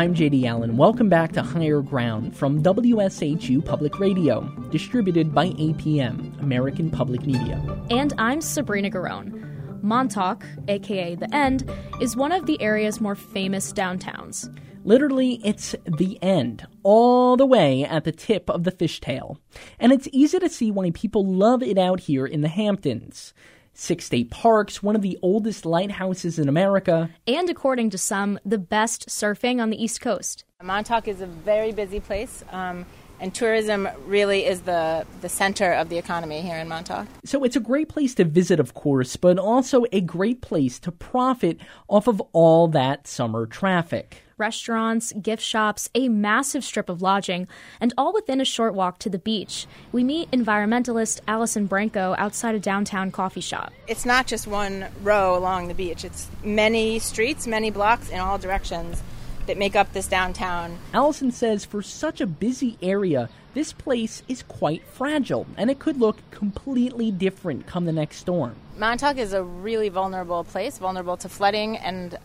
I'm 0.01 0.15
JD 0.15 0.45
Allen. 0.45 0.77
Welcome 0.77 1.09
back 1.09 1.31
to 1.33 1.43
Higher 1.43 1.83
Ground 1.83 2.35
from 2.35 2.63
WSHU 2.63 3.63
Public 3.63 3.99
Radio, 3.99 4.41
distributed 4.71 5.31
by 5.31 5.49
APM, 5.49 6.41
American 6.41 6.89
Public 6.89 7.23
Media. 7.23 7.63
And 7.91 8.11
I'm 8.17 8.41
Sabrina 8.41 8.89
Garone. 8.89 9.83
Montauk, 9.83 10.43
aka 10.67 11.13
The 11.13 11.31
End, 11.35 11.69
is 12.01 12.15
one 12.15 12.31
of 12.31 12.47
the 12.47 12.59
area's 12.59 12.99
more 12.99 13.13
famous 13.13 13.71
downtowns. 13.71 14.49
Literally, 14.83 15.39
it's 15.45 15.75
the 15.85 16.17
end, 16.23 16.65
all 16.81 17.37
the 17.37 17.45
way 17.45 17.83
at 17.83 18.03
the 18.03 18.11
tip 18.11 18.49
of 18.49 18.63
the 18.63 18.71
fishtail. 18.71 19.37
And 19.79 19.91
it's 19.91 20.07
easy 20.11 20.39
to 20.39 20.49
see 20.49 20.71
why 20.71 20.89
people 20.89 21.23
love 21.23 21.61
it 21.61 21.77
out 21.77 21.99
here 21.99 22.25
in 22.25 22.41
the 22.41 22.47
Hamptons 22.47 23.35
six 23.81 24.05
state 24.05 24.29
parks, 24.29 24.83
one 24.83 24.95
of 24.95 25.01
the 25.01 25.17
oldest 25.21 25.65
lighthouses 25.65 26.37
in 26.37 26.47
America. 26.47 27.09
And 27.27 27.49
according 27.49 27.89
to 27.91 27.97
some, 27.97 28.39
the 28.45 28.59
best 28.59 29.09
surfing 29.09 29.61
on 29.61 29.71
the 29.71 29.83
East 29.83 30.01
Coast. 30.01 30.45
Montauk 30.61 31.07
is 31.07 31.21
a 31.21 31.25
very 31.25 31.71
busy 31.71 31.99
place. 31.99 32.43
Um, 32.51 32.85
and 33.19 33.33
tourism 33.33 33.87
really 34.05 34.45
is 34.45 34.61
the, 34.61 35.05
the 35.21 35.29
center 35.29 35.73
of 35.73 35.89
the 35.89 35.97
economy 35.97 36.41
here 36.41 36.57
in 36.57 36.67
Montauk. 36.67 37.07
So 37.23 37.43
it's 37.43 37.55
a 37.55 37.59
great 37.59 37.87
place 37.87 38.15
to 38.15 38.23
visit, 38.23 38.59
of 38.59 38.73
course, 38.73 39.15
but 39.15 39.37
also 39.37 39.85
a 39.91 40.01
great 40.01 40.41
place 40.41 40.79
to 40.79 40.91
profit 40.91 41.59
off 41.87 42.07
of 42.07 42.21
all 42.33 42.67
that 42.69 43.07
summer 43.07 43.45
traffic 43.45 44.23
restaurants, 44.41 45.13
gift 45.13 45.43
shops, 45.43 45.89
a 45.95 46.09
massive 46.09 46.65
strip 46.65 46.89
of 46.89 47.01
lodging, 47.01 47.47
and 47.79 47.93
all 47.97 48.11
within 48.11 48.41
a 48.41 48.45
short 48.45 48.73
walk 48.73 48.99
to 48.99 49.09
the 49.09 49.19
beach. 49.19 49.67
We 49.93 50.03
meet 50.03 50.29
environmentalist 50.31 51.21
Allison 51.27 51.67
Branco 51.67 52.15
outside 52.17 52.55
a 52.55 52.59
downtown 52.59 53.11
coffee 53.11 53.39
shop. 53.39 53.71
It's 53.87 54.05
not 54.05 54.27
just 54.27 54.47
one 54.47 54.87
row 55.03 55.37
along 55.37 55.69
the 55.69 55.73
beach, 55.73 56.03
it's 56.03 56.27
many 56.43 56.99
streets, 56.99 57.47
many 57.47 57.69
blocks 57.69 58.09
in 58.09 58.19
all 58.19 58.37
directions 58.37 59.01
that 59.45 59.57
make 59.57 59.75
up 59.75 59.93
this 59.93 60.07
downtown. 60.07 60.77
Allison 60.93 61.31
says 61.31 61.63
for 61.63 61.81
such 61.81 62.19
a 62.19 62.27
busy 62.27 62.77
area, 62.81 63.29
this 63.53 63.73
place 63.73 64.23
is 64.27 64.43
quite 64.43 64.83
fragile 64.85 65.45
and 65.57 65.69
it 65.69 65.79
could 65.79 65.99
look 65.99 66.17
completely 66.31 67.11
different 67.11 67.67
come 67.67 67.85
the 67.85 67.91
next 67.91 68.17
storm. 68.17 68.55
Montauk 68.77 69.17
is 69.17 69.33
a 69.33 69.43
really 69.43 69.89
vulnerable 69.89 70.43
place, 70.43 70.77
vulnerable 70.77 71.17
to 71.17 71.29
flooding 71.29 71.77
and 71.77 72.17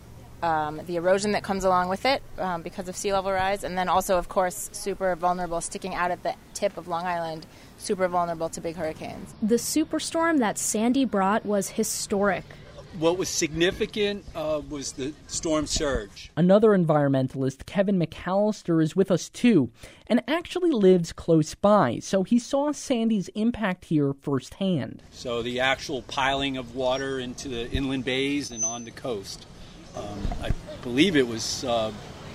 um, 0.42 0.80
the 0.86 0.96
erosion 0.96 1.32
that 1.32 1.42
comes 1.42 1.64
along 1.64 1.88
with 1.88 2.04
it 2.04 2.22
um, 2.38 2.62
because 2.62 2.88
of 2.88 2.96
sea 2.96 3.12
level 3.12 3.32
rise, 3.32 3.64
and 3.64 3.76
then 3.76 3.88
also, 3.88 4.18
of 4.18 4.28
course, 4.28 4.68
super 4.72 5.14
vulnerable, 5.16 5.60
sticking 5.60 5.94
out 5.94 6.10
at 6.10 6.22
the 6.22 6.34
tip 6.54 6.76
of 6.76 6.88
Long 6.88 7.04
Island, 7.04 7.46
super 7.78 8.08
vulnerable 8.08 8.48
to 8.50 8.60
big 8.60 8.76
hurricanes. 8.76 9.34
The 9.42 9.56
superstorm 9.56 10.38
that 10.38 10.58
Sandy 10.58 11.04
brought 11.04 11.44
was 11.44 11.70
historic. 11.70 12.44
What 12.98 13.18
was 13.18 13.28
significant 13.28 14.24
uh, 14.34 14.62
was 14.66 14.92
the 14.92 15.12
storm 15.26 15.66
surge. 15.66 16.30
Another 16.34 16.70
environmentalist, 16.70 17.66
Kevin 17.66 17.98
McAllister, 17.98 18.82
is 18.82 18.96
with 18.96 19.10
us 19.10 19.28
too, 19.28 19.70
and 20.06 20.22
actually 20.26 20.70
lives 20.70 21.12
close 21.12 21.54
by, 21.54 21.98
so 21.98 22.22
he 22.22 22.38
saw 22.38 22.72
Sandy's 22.72 23.28
impact 23.34 23.86
here 23.86 24.14
firsthand. 24.14 25.02
So, 25.10 25.42
the 25.42 25.60
actual 25.60 26.02
piling 26.02 26.56
of 26.56 26.74
water 26.74 27.18
into 27.18 27.48
the 27.48 27.70
inland 27.70 28.06
bays 28.06 28.50
and 28.50 28.64
on 28.64 28.84
the 28.84 28.90
coast. 28.90 29.44
Um, 29.96 30.26
I 30.42 30.50
believe 30.82 31.16
it 31.16 31.26
was 31.26 31.64
uh, 31.64 31.92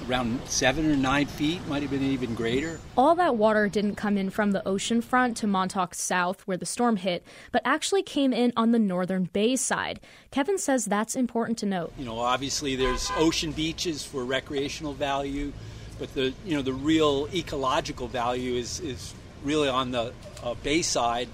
around 0.09 0.39
seven 0.45 0.89
or 0.89 0.95
nine 0.95 1.27
feet, 1.27 1.65
might 1.67 1.81
have 1.81 1.91
been 1.91 2.03
even 2.03 2.33
greater. 2.35 2.79
All 2.97 3.15
that 3.15 3.35
water 3.35 3.67
didn't 3.67 3.95
come 3.95 4.17
in 4.17 4.29
from 4.29 4.51
the 4.51 4.67
ocean 4.67 5.01
front 5.01 5.37
to 5.37 5.47
Montauk 5.47 5.93
South, 5.93 6.41
where 6.47 6.57
the 6.57 6.65
storm 6.65 6.97
hit, 6.97 7.23
but 7.51 7.61
actually 7.65 8.03
came 8.03 8.33
in 8.33 8.51
on 8.57 8.71
the 8.71 8.79
northern 8.79 9.25
bay 9.25 9.55
side. 9.55 9.99
Kevin 10.31 10.57
says 10.57 10.85
that's 10.85 11.15
important 11.15 11.57
to 11.59 11.65
note. 11.65 11.93
You 11.97 12.05
know, 12.05 12.19
obviously 12.19 12.75
there's 12.75 13.09
ocean 13.15 13.51
beaches 13.51 14.03
for 14.03 14.25
recreational 14.25 14.93
value, 14.93 15.53
but 15.99 16.13
the 16.13 16.33
you 16.45 16.55
know 16.55 16.61
the 16.61 16.73
real 16.73 17.27
ecological 17.33 18.07
value 18.07 18.55
is 18.55 18.79
is 18.79 19.13
really 19.43 19.69
on 19.69 19.91
the 19.91 20.13
uh, 20.43 20.53
bay 20.55 20.81
side 20.81 21.29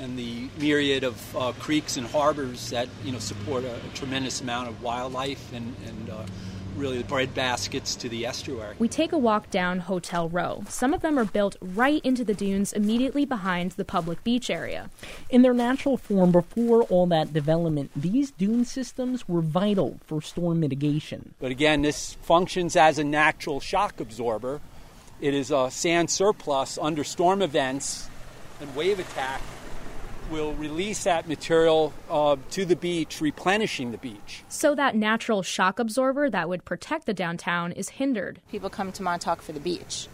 and 0.00 0.18
the 0.18 0.48
myriad 0.58 1.04
of 1.04 1.36
uh, 1.36 1.52
creeks 1.58 1.96
and 1.96 2.06
harbors 2.06 2.70
that 2.70 2.88
you 3.04 3.12
know 3.12 3.18
support 3.18 3.64
a, 3.64 3.74
a 3.74 3.88
tremendous 3.94 4.40
amount 4.40 4.68
of 4.68 4.82
wildlife 4.82 5.52
and, 5.52 5.74
and 5.86 6.10
uh, 6.10 6.24
really 6.76 6.98
the 6.98 7.04
bread 7.04 7.34
baskets 7.34 7.94
to 7.96 8.08
the 8.08 8.26
estuary. 8.26 8.74
We 8.78 8.88
take 8.88 9.12
a 9.12 9.18
walk 9.18 9.50
down 9.50 9.80
Hotel 9.80 10.28
Row. 10.28 10.64
Some 10.68 10.92
of 10.92 11.02
them 11.02 11.18
are 11.18 11.24
built 11.24 11.56
right 11.60 12.04
into 12.04 12.24
the 12.24 12.34
dunes 12.34 12.72
immediately 12.72 13.24
behind 13.24 13.72
the 13.72 13.84
public 13.84 14.22
beach 14.24 14.50
area. 14.50 14.90
In 15.30 15.42
their 15.42 15.54
natural 15.54 15.96
form, 15.96 16.32
before 16.32 16.82
all 16.84 17.06
that 17.06 17.32
development, 17.32 17.90
these 17.94 18.30
dune 18.32 18.64
systems 18.64 19.28
were 19.28 19.40
vital 19.40 20.00
for 20.04 20.20
storm 20.20 20.60
mitigation. 20.60 21.34
But 21.38 21.50
again, 21.50 21.82
this 21.82 22.14
functions 22.22 22.76
as 22.76 22.98
a 22.98 23.04
natural 23.04 23.60
shock 23.60 24.00
absorber. 24.00 24.60
It 25.20 25.34
is 25.34 25.50
a 25.50 25.70
sand 25.70 26.10
surplus 26.10 26.76
under 26.78 27.04
storm 27.04 27.40
events 27.40 28.08
and 28.60 28.74
wave 28.74 28.98
attack 28.98 29.40
will 30.30 30.52
release 30.54 31.04
that 31.04 31.28
material 31.28 31.92
uh, 32.10 32.36
to 32.50 32.64
the 32.64 32.76
beach, 32.76 33.20
replenishing 33.20 33.92
the 33.92 33.98
beach. 33.98 34.42
So 34.48 34.74
that 34.74 34.96
natural 34.96 35.42
shock 35.42 35.78
absorber 35.78 36.30
that 36.30 36.48
would 36.48 36.64
protect 36.64 37.06
the 37.06 37.14
downtown 37.14 37.72
is 37.72 37.90
hindered. 37.90 38.40
People 38.50 38.70
come 38.70 38.92
to 38.92 39.02
Montauk 39.02 39.42
for 39.42 39.52
the 39.52 39.60
beach. 39.60 40.08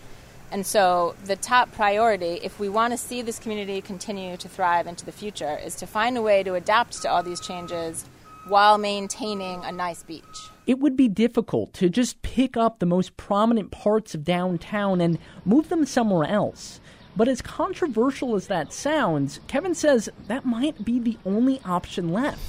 And 0.53 0.67
so, 0.67 1.15
the 1.27 1.37
top 1.37 1.71
priority, 1.73 2.41
if 2.43 2.59
we 2.59 2.69
want 2.69 2.93
to 2.93 2.97
see 2.97 3.23
this 3.23 3.39
community 3.39 3.81
continue 3.81 4.37
to 4.37 4.49
thrive 4.49 4.89
into 4.89 5.05
the 5.05 5.13
future, 5.13 5.57
is 5.65 5.77
to 5.77 5.87
find 5.87 6.17
a 6.17 6.23
way 6.23 6.43
to 6.43 6.55
adapt 6.55 7.01
to 7.03 7.11
all 7.11 7.23
these 7.23 7.41
changes 7.41 8.05
while 8.49 8.77
maintaining 8.77 9.65
a 9.65 9.71
nice 9.71 10.03
beach. 10.03 10.25
It 10.67 10.81
would 10.81 10.97
be 10.97 11.09
difficult 11.09 11.73
to 11.75 11.89
just 11.89 12.21
pick 12.23 12.57
up 12.57 12.79
the 12.79 12.87
most 12.87 13.17
prominent 13.17 13.71
parts 13.71 14.15
of 14.15 14.25
downtown 14.25 15.01
and 15.01 15.19
move 15.45 15.69
them 15.69 15.85
somewhere 15.85 16.27
else. 16.27 16.81
But 17.21 17.29
as 17.29 17.43
controversial 17.43 18.35
as 18.35 18.47
that 18.47 18.73
sounds, 18.73 19.41
Kevin 19.47 19.75
says 19.75 20.09
that 20.27 20.47
might 20.47 20.87
be 20.87 20.99
the 20.99 21.19
only 21.27 21.61
option 21.67 22.15
left. 22.15 22.41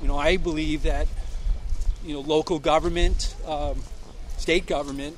You 0.00 0.06
know, 0.06 0.16
I 0.16 0.36
believe 0.36 0.84
that 0.84 1.08
you 2.04 2.14
know 2.14 2.20
local 2.20 2.60
government, 2.60 3.34
um, 3.44 3.82
state 4.36 4.66
government 4.66 5.16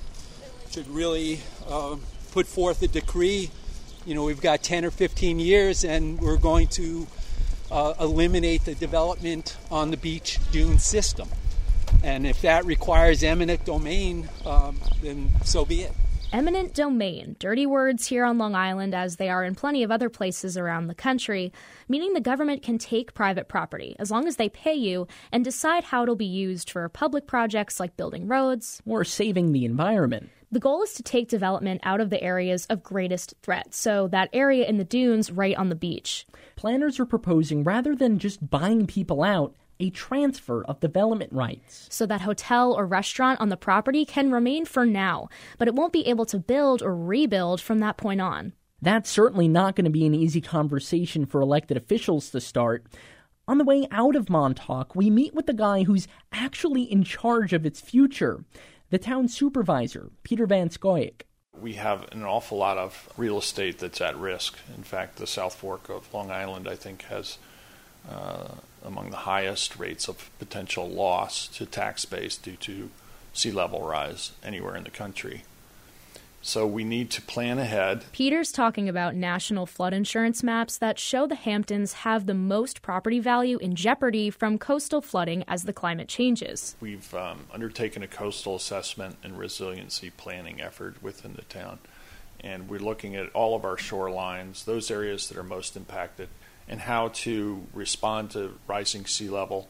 should 0.70 0.88
really 0.88 1.40
uh, 1.68 1.96
put 2.30 2.46
forth 2.46 2.80
a 2.80 2.88
decree. 2.88 3.50
You 4.06 4.14
know, 4.14 4.24
we've 4.24 4.40
got 4.40 4.62
10 4.62 4.86
or 4.86 4.90
15 4.90 5.38
years, 5.38 5.84
and 5.84 6.18
we're 6.18 6.38
going 6.38 6.68
to 6.68 7.06
uh, 7.70 7.92
eliminate 8.00 8.64
the 8.64 8.74
development 8.74 9.58
on 9.70 9.90
the 9.90 9.98
beach 9.98 10.38
dune 10.52 10.78
system. 10.78 11.28
And 12.02 12.26
if 12.26 12.40
that 12.40 12.64
requires 12.64 13.22
eminent 13.22 13.66
domain, 13.66 14.30
um, 14.46 14.80
then 15.02 15.32
so 15.44 15.66
be 15.66 15.82
it. 15.82 15.92
Eminent 16.32 16.72
domain, 16.72 17.36
dirty 17.38 17.66
words 17.66 18.06
here 18.06 18.24
on 18.24 18.38
Long 18.38 18.54
Island 18.54 18.94
as 18.94 19.16
they 19.16 19.28
are 19.28 19.44
in 19.44 19.54
plenty 19.54 19.82
of 19.82 19.90
other 19.90 20.08
places 20.08 20.56
around 20.56 20.86
the 20.86 20.94
country, 20.94 21.52
meaning 21.90 22.14
the 22.14 22.22
government 22.22 22.62
can 22.62 22.78
take 22.78 23.12
private 23.12 23.48
property 23.48 23.94
as 23.98 24.10
long 24.10 24.26
as 24.26 24.36
they 24.36 24.48
pay 24.48 24.72
you 24.72 25.06
and 25.30 25.44
decide 25.44 25.84
how 25.84 26.02
it'll 26.02 26.16
be 26.16 26.24
used 26.24 26.70
for 26.70 26.88
public 26.88 27.26
projects 27.26 27.78
like 27.78 27.98
building 27.98 28.28
roads 28.28 28.80
or 28.86 29.04
saving 29.04 29.52
the 29.52 29.66
environment. 29.66 30.30
The 30.50 30.58
goal 30.58 30.82
is 30.82 30.94
to 30.94 31.02
take 31.02 31.28
development 31.28 31.82
out 31.84 32.00
of 32.00 32.08
the 32.08 32.22
areas 32.22 32.64
of 32.70 32.82
greatest 32.82 33.34
threat, 33.42 33.74
so 33.74 34.08
that 34.08 34.30
area 34.32 34.64
in 34.66 34.78
the 34.78 34.84
dunes 34.84 35.30
right 35.30 35.56
on 35.56 35.68
the 35.68 35.74
beach. 35.74 36.26
Planners 36.56 36.98
are 36.98 37.04
proposing 37.04 37.62
rather 37.62 37.94
than 37.94 38.18
just 38.18 38.48
buying 38.48 38.86
people 38.86 39.22
out, 39.22 39.54
a 39.82 39.90
transfer 39.90 40.64
of 40.64 40.80
development 40.80 41.32
rights. 41.32 41.88
So 41.90 42.06
that 42.06 42.20
hotel 42.20 42.72
or 42.72 42.86
restaurant 42.86 43.40
on 43.40 43.48
the 43.48 43.56
property 43.56 44.04
can 44.04 44.30
remain 44.30 44.64
for 44.64 44.86
now, 44.86 45.28
but 45.58 45.68
it 45.68 45.74
won't 45.74 45.92
be 45.92 46.06
able 46.06 46.24
to 46.26 46.38
build 46.38 46.82
or 46.82 46.94
rebuild 46.94 47.60
from 47.60 47.80
that 47.80 47.96
point 47.96 48.20
on. 48.20 48.52
That's 48.80 49.10
certainly 49.10 49.48
not 49.48 49.76
going 49.76 49.84
to 49.84 49.90
be 49.90 50.06
an 50.06 50.14
easy 50.14 50.40
conversation 50.40 51.26
for 51.26 51.40
elected 51.40 51.76
officials 51.76 52.30
to 52.30 52.40
start. 52.40 52.86
On 53.48 53.58
the 53.58 53.64
way 53.64 53.86
out 53.90 54.14
of 54.14 54.30
Montauk, 54.30 54.94
we 54.94 55.10
meet 55.10 55.34
with 55.34 55.46
the 55.46 55.52
guy 55.52 55.82
who's 55.82 56.06
actually 56.30 56.84
in 56.84 57.02
charge 57.02 57.52
of 57.52 57.66
its 57.66 57.80
future, 57.80 58.44
the 58.90 58.98
town 58.98 59.26
supervisor, 59.26 60.10
Peter 60.22 60.46
Van 60.46 60.68
Scoyoc. 60.68 61.22
We 61.60 61.74
have 61.74 62.08
an 62.12 62.22
awful 62.22 62.58
lot 62.58 62.78
of 62.78 63.08
real 63.16 63.38
estate 63.38 63.78
that's 63.78 64.00
at 64.00 64.16
risk. 64.16 64.56
In 64.76 64.84
fact, 64.84 65.16
the 65.16 65.26
South 65.26 65.54
Fork 65.54 65.88
of 65.88 66.12
Long 66.14 66.30
Island, 66.30 66.68
I 66.68 66.76
think, 66.76 67.02
has 67.02 67.38
uh, 68.08 68.48
among 68.84 69.10
the 69.10 69.18
highest 69.18 69.78
rates 69.78 70.08
of 70.08 70.30
potential 70.38 70.88
loss 70.88 71.48
to 71.48 71.66
tax 71.66 72.04
base 72.04 72.36
due 72.36 72.56
to 72.56 72.90
sea 73.32 73.50
level 73.50 73.82
rise 73.82 74.32
anywhere 74.44 74.76
in 74.76 74.84
the 74.84 74.90
country. 74.90 75.42
So 76.44 76.66
we 76.66 76.82
need 76.82 77.10
to 77.12 77.22
plan 77.22 77.60
ahead. 77.60 78.04
Peter's 78.10 78.50
talking 78.50 78.88
about 78.88 79.14
national 79.14 79.64
flood 79.64 79.94
insurance 79.94 80.42
maps 80.42 80.76
that 80.78 80.98
show 80.98 81.24
the 81.28 81.36
Hamptons 81.36 81.92
have 81.92 82.26
the 82.26 82.34
most 82.34 82.82
property 82.82 83.20
value 83.20 83.58
in 83.58 83.76
jeopardy 83.76 84.28
from 84.28 84.58
coastal 84.58 85.00
flooding 85.00 85.44
as 85.46 85.62
the 85.62 85.72
climate 85.72 86.08
changes. 86.08 86.74
We've 86.80 87.14
um, 87.14 87.46
undertaken 87.52 88.02
a 88.02 88.08
coastal 88.08 88.56
assessment 88.56 89.18
and 89.22 89.38
resiliency 89.38 90.10
planning 90.10 90.60
effort 90.60 91.00
within 91.00 91.34
the 91.34 91.42
town, 91.42 91.78
and 92.40 92.68
we're 92.68 92.80
looking 92.80 93.14
at 93.14 93.30
all 93.34 93.54
of 93.54 93.64
our 93.64 93.76
shorelines, 93.76 94.64
those 94.64 94.90
areas 94.90 95.28
that 95.28 95.38
are 95.38 95.44
most 95.44 95.76
impacted, 95.76 96.28
and 96.68 96.80
how 96.80 97.08
to 97.08 97.66
respond 97.72 98.30
to 98.30 98.58
rising 98.66 99.06
sea 99.06 99.28
level 99.28 99.68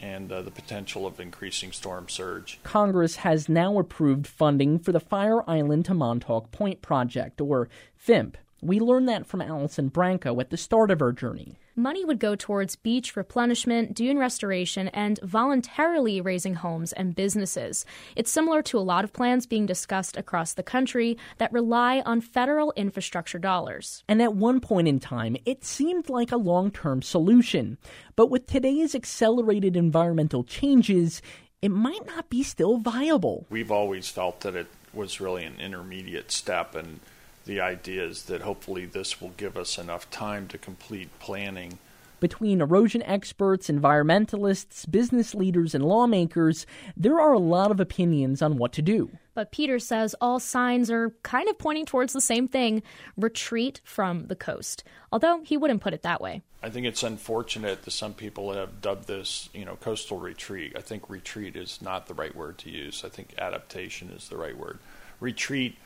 and 0.00 0.32
uh, 0.32 0.42
the 0.42 0.50
potential 0.50 1.06
of 1.06 1.20
increasing 1.20 1.70
storm 1.70 2.08
surge. 2.08 2.58
Congress 2.64 3.16
has 3.16 3.48
now 3.48 3.78
approved 3.78 4.26
funding 4.26 4.78
for 4.78 4.90
the 4.90 5.00
Fire 5.00 5.48
Island 5.48 5.84
to 5.86 5.94
Montauk 5.94 6.50
Point 6.50 6.82
project, 6.82 7.40
or 7.40 7.68
FIMP. 7.96 8.36
We 8.60 8.80
learned 8.80 9.08
that 9.08 9.26
from 9.26 9.40
Allison 9.40 9.88
Branco 9.88 10.38
at 10.40 10.50
the 10.50 10.56
start 10.56 10.90
of 10.90 11.00
our 11.00 11.12
journey. 11.12 11.56
Money 11.74 12.04
would 12.04 12.18
go 12.18 12.36
towards 12.36 12.76
beach 12.76 13.16
replenishment, 13.16 13.94
dune 13.94 14.18
restoration, 14.18 14.88
and 14.88 15.18
voluntarily 15.22 16.20
raising 16.20 16.56
homes 16.56 16.92
and 16.92 17.14
businesses. 17.14 17.86
It's 18.14 18.30
similar 18.30 18.60
to 18.64 18.78
a 18.78 18.80
lot 18.80 19.04
of 19.04 19.14
plans 19.14 19.46
being 19.46 19.64
discussed 19.64 20.18
across 20.18 20.52
the 20.52 20.62
country 20.62 21.16
that 21.38 21.50
rely 21.50 22.00
on 22.00 22.20
federal 22.20 22.74
infrastructure 22.76 23.38
dollars. 23.38 24.04
And 24.06 24.20
at 24.20 24.34
one 24.34 24.60
point 24.60 24.86
in 24.86 25.00
time, 25.00 25.34
it 25.46 25.64
seemed 25.64 26.10
like 26.10 26.30
a 26.30 26.36
long 26.36 26.70
term 26.70 27.00
solution. 27.00 27.78
But 28.16 28.30
with 28.30 28.46
today's 28.46 28.94
accelerated 28.94 29.74
environmental 29.74 30.44
changes, 30.44 31.22
it 31.62 31.70
might 31.70 32.04
not 32.06 32.28
be 32.28 32.42
still 32.42 32.76
viable. 32.76 33.46
We've 33.48 33.70
always 33.70 34.08
felt 34.08 34.40
that 34.40 34.56
it 34.56 34.66
was 34.92 35.22
really 35.22 35.44
an 35.44 35.58
intermediate 35.58 36.30
step 36.30 36.74
and 36.74 37.00
the 37.44 37.60
idea 37.60 38.04
is 38.04 38.24
that 38.24 38.42
hopefully 38.42 38.86
this 38.86 39.20
will 39.20 39.32
give 39.36 39.56
us 39.56 39.78
enough 39.78 40.10
time 40.10 40.46
to 40.48 40.58
complete 40.58 41.08
planning. 41.18 41.78
Between 42.20 42.60
erosion 42.60 43.02
experts, 43.02 43.68
environmentalists, 43.68 44.88
business 44.88 45.34
leaders, 45.34 45.74
and 45.74 45.84
lawmakers, 45.84 46.66
there 46.96 47.18
are 47.18 47.32
a 47.32 47.38
lot 47.38 47.72
of 47.72 47.80
opinions 47.80 48.40
on 48.40 48.58
what 48.58 48.72
to 48.74 48.82
do. 48.82 49.10
But 49.34 49.50
Peter 49.50 49.80
says 49.80 50.14
all 50.20 50.38
signs 50.38 50.88
are 50.88 51.10
kind 51.24 51.48
of 51.48 51.58
pointing 51.58 51.84
towards 51.84 52.12
the 52.12 52.20
same 52.20 52.46
thing 52.46 52.84
retreat 53.16 53.80
from 53.82 54.26
the 54.28 54.36
coast. 54.36 54.84
Although 55.10 55.40
he 55.42 55.56
wouldn't 55.56 55.80
put 55.80 55.94
it 55.94 56.02
that 56.02 56.20
way. 56.20 56.42
I 56.62 56.70
think 56.70 56.86
it's 56.86 57.02
unfortunate 57.02 57.82
that 57.82 57.90
some 57.90 58.14
people 58.14 58.52
have 58.52 58.80
dubbed 58.80 59.08
this, 59.08 59.48
you 59.52 59.64
know, 59.64 59.74
coastal 59.74 60.20
retreat. 60.20 60.74
I 60.76 60.80
think 60.80 61.10
retreat 61.10 61.56
is 61.56 61.82
not 61.82 62.06
the 62.06 62.14
right 62.14 62.36
word 62.36 62.56
to 62.58 62.70
use. 62.70 63.02
I 63.04 63.08
think 63.08 63.34
adaptation 63.36 64.10
is 64.10 64.28
the 64.28 64.36
right 64.36 64.56
word. 64.56 64.78
Retreat 65.18 65.76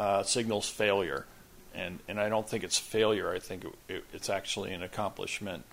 uh, 0.00 0.22
signals 0.22 0.66
failure. 0.68 1.26
And, 1.74 1.98
and 2.08 2.18
I 2.18 2.30
don't 2.30 2.48
think 2.48 2.64
it's 2.64 2.78
failure. 2.78 3.30
I 3.30 3.38
think 3.38 3.64
it, 3.64 3.72
it, 3.88 4.04
it's 4.14 4.30
actually 4.30 4.72
an 4.72 4.82
accomplishment 4.82 5.64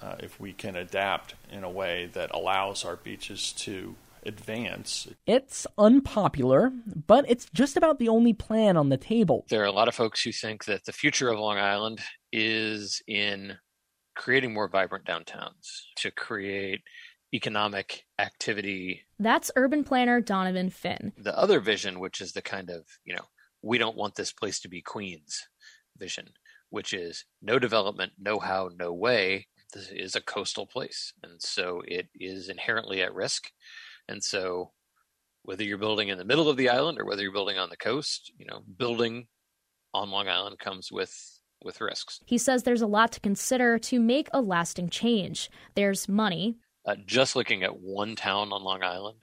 uh, 0.00 0.16
if 0.20 0.40
we 0.40 0.52
can 0.54 0.74
adapt 0.74 1.34
in 1.52 1.62
a 1.64 1.70
way 1.70 2.10
that 2.14 2.34
allows 2.34 2.84
our 2.84 2.96
beaches 2.96 3.52
to 3.52 3.94
advance. 4.24 5.06
It's 5.26 5.66
unpopular, 5.76 6.72
but 7.06 7.26
it's 7.28 7.46
just 7.52 7.76
about 7.76 7.98
the 7.98 8.08
only 8.08 8.32
plan 8.32 8.78
on 8.78 8.88
the 8.88 8.96
table. 8.96 9.44
There 9.50 9.60
are 9.60 9.66
a 9.66 9.72
lot 9.72 9.86
of 9.86 9.94
folks 9.94 10.22
who 10.22 10.32
think 10.32 10.64
that 10.64 10.86
the 10.86 10.92
future 10.92 11.28
of 11.28 11.38
Long 11.38 11.58
Island 11.58 12.00
is 12.32 13.02
in 13.06 13.58
creating 14.16 14.54
more 14.54 14.68
vibrant 14.68 15.04
downtowns 15.04 15.82
to 15.96 16.10
create 16.10 16.80
economic 17.34 18.06
activity. 18.18 19.02
That's 19.18 19.50
urban 19.56 19.84
planner 19.84 20.22
Donovan 20.22 20.70
Finn. 20.70 21.12
The 21.18 21.38
other 21.38 21.60
vision, 21.60 22.00
which 22.00 22.22
is 22.22 22.32
the 22.32 22.42
kind 22.42 22.70
of, 22.70 22.86
you 23.04 23.14
know, 23.14 23.26
we 23.64 23.78
don't 23.78 23.96
want 23.96 24.14
this 24.14 24.32
place 24.32 24.60
to 24.60 24.68
be 24.68 24.82
Queens 24.82 25.48
vision, 25.96 26.28
which 26.70 26.92
is 26.92 27.24
no 27.40 27.58
development, 27.58 28.12
no 28.18 28.38
how, 28.38 28.70
no 28.78 28.92
way. 28.92 29.46
This 29.72 29.90
is 29.90 30.14
a 30.14 30.20
coastal 30.20 30.66
place. 30.66 31.12
And 31.22 31.40
so 31.40 31.82
it 31.86 32.08
is 32.14 32.48
inherently 32.48 33.02
at 33.02 33.14
risk. 33.14 33.50
And 34.08 34.22
so 34.22 34.72
whether 35.42 35.64
you're 35.64 35.78
building 35.78 36.08
in 36.08 36.18
the 36.18 36.24
middle 36.24 36.48
of 36.48 36.56
the 36.56 36.68
island 36.68 37.00
or 37.00 37.06
whether 37.06 37.22
you're 37.22 37.32
building 37.32 37.58
on 37.58 37.70
the 37.70 37.76
coast, 37.76 38.32
you 38.38 38.46
know, 38.46 38.62
building 38.76 39.26
on 39.94 40.10
Long 40.10 40.28
Island 40.28 40.58
comes 40.58 40.92
with 40.92 41.14
with 41.62 41.80
risks. 41.80 42.20
He 42.26 42.36
says 42.36 42.62
there's 42.62 42.82
a 42.82 42.86
lot 42.86 43.12
to 43.12 43.20
consider 43.20 43.78
to 43.78 43.98
make 43.98 44.28
a 44.34 44.40
lasting 44.42 44.90
change. 44.90 45.50
There's 45.74 46.08
money. 46.08 46.58
Uh, 46.84 46.96
just 47.06 47.34
looking 47.34 47.62
at 47.62 47.80
one 47.80 48.14
town 48.14 48.52
on 48.52 48.62
Long 48.62 48.82
Island, 48.82 49.16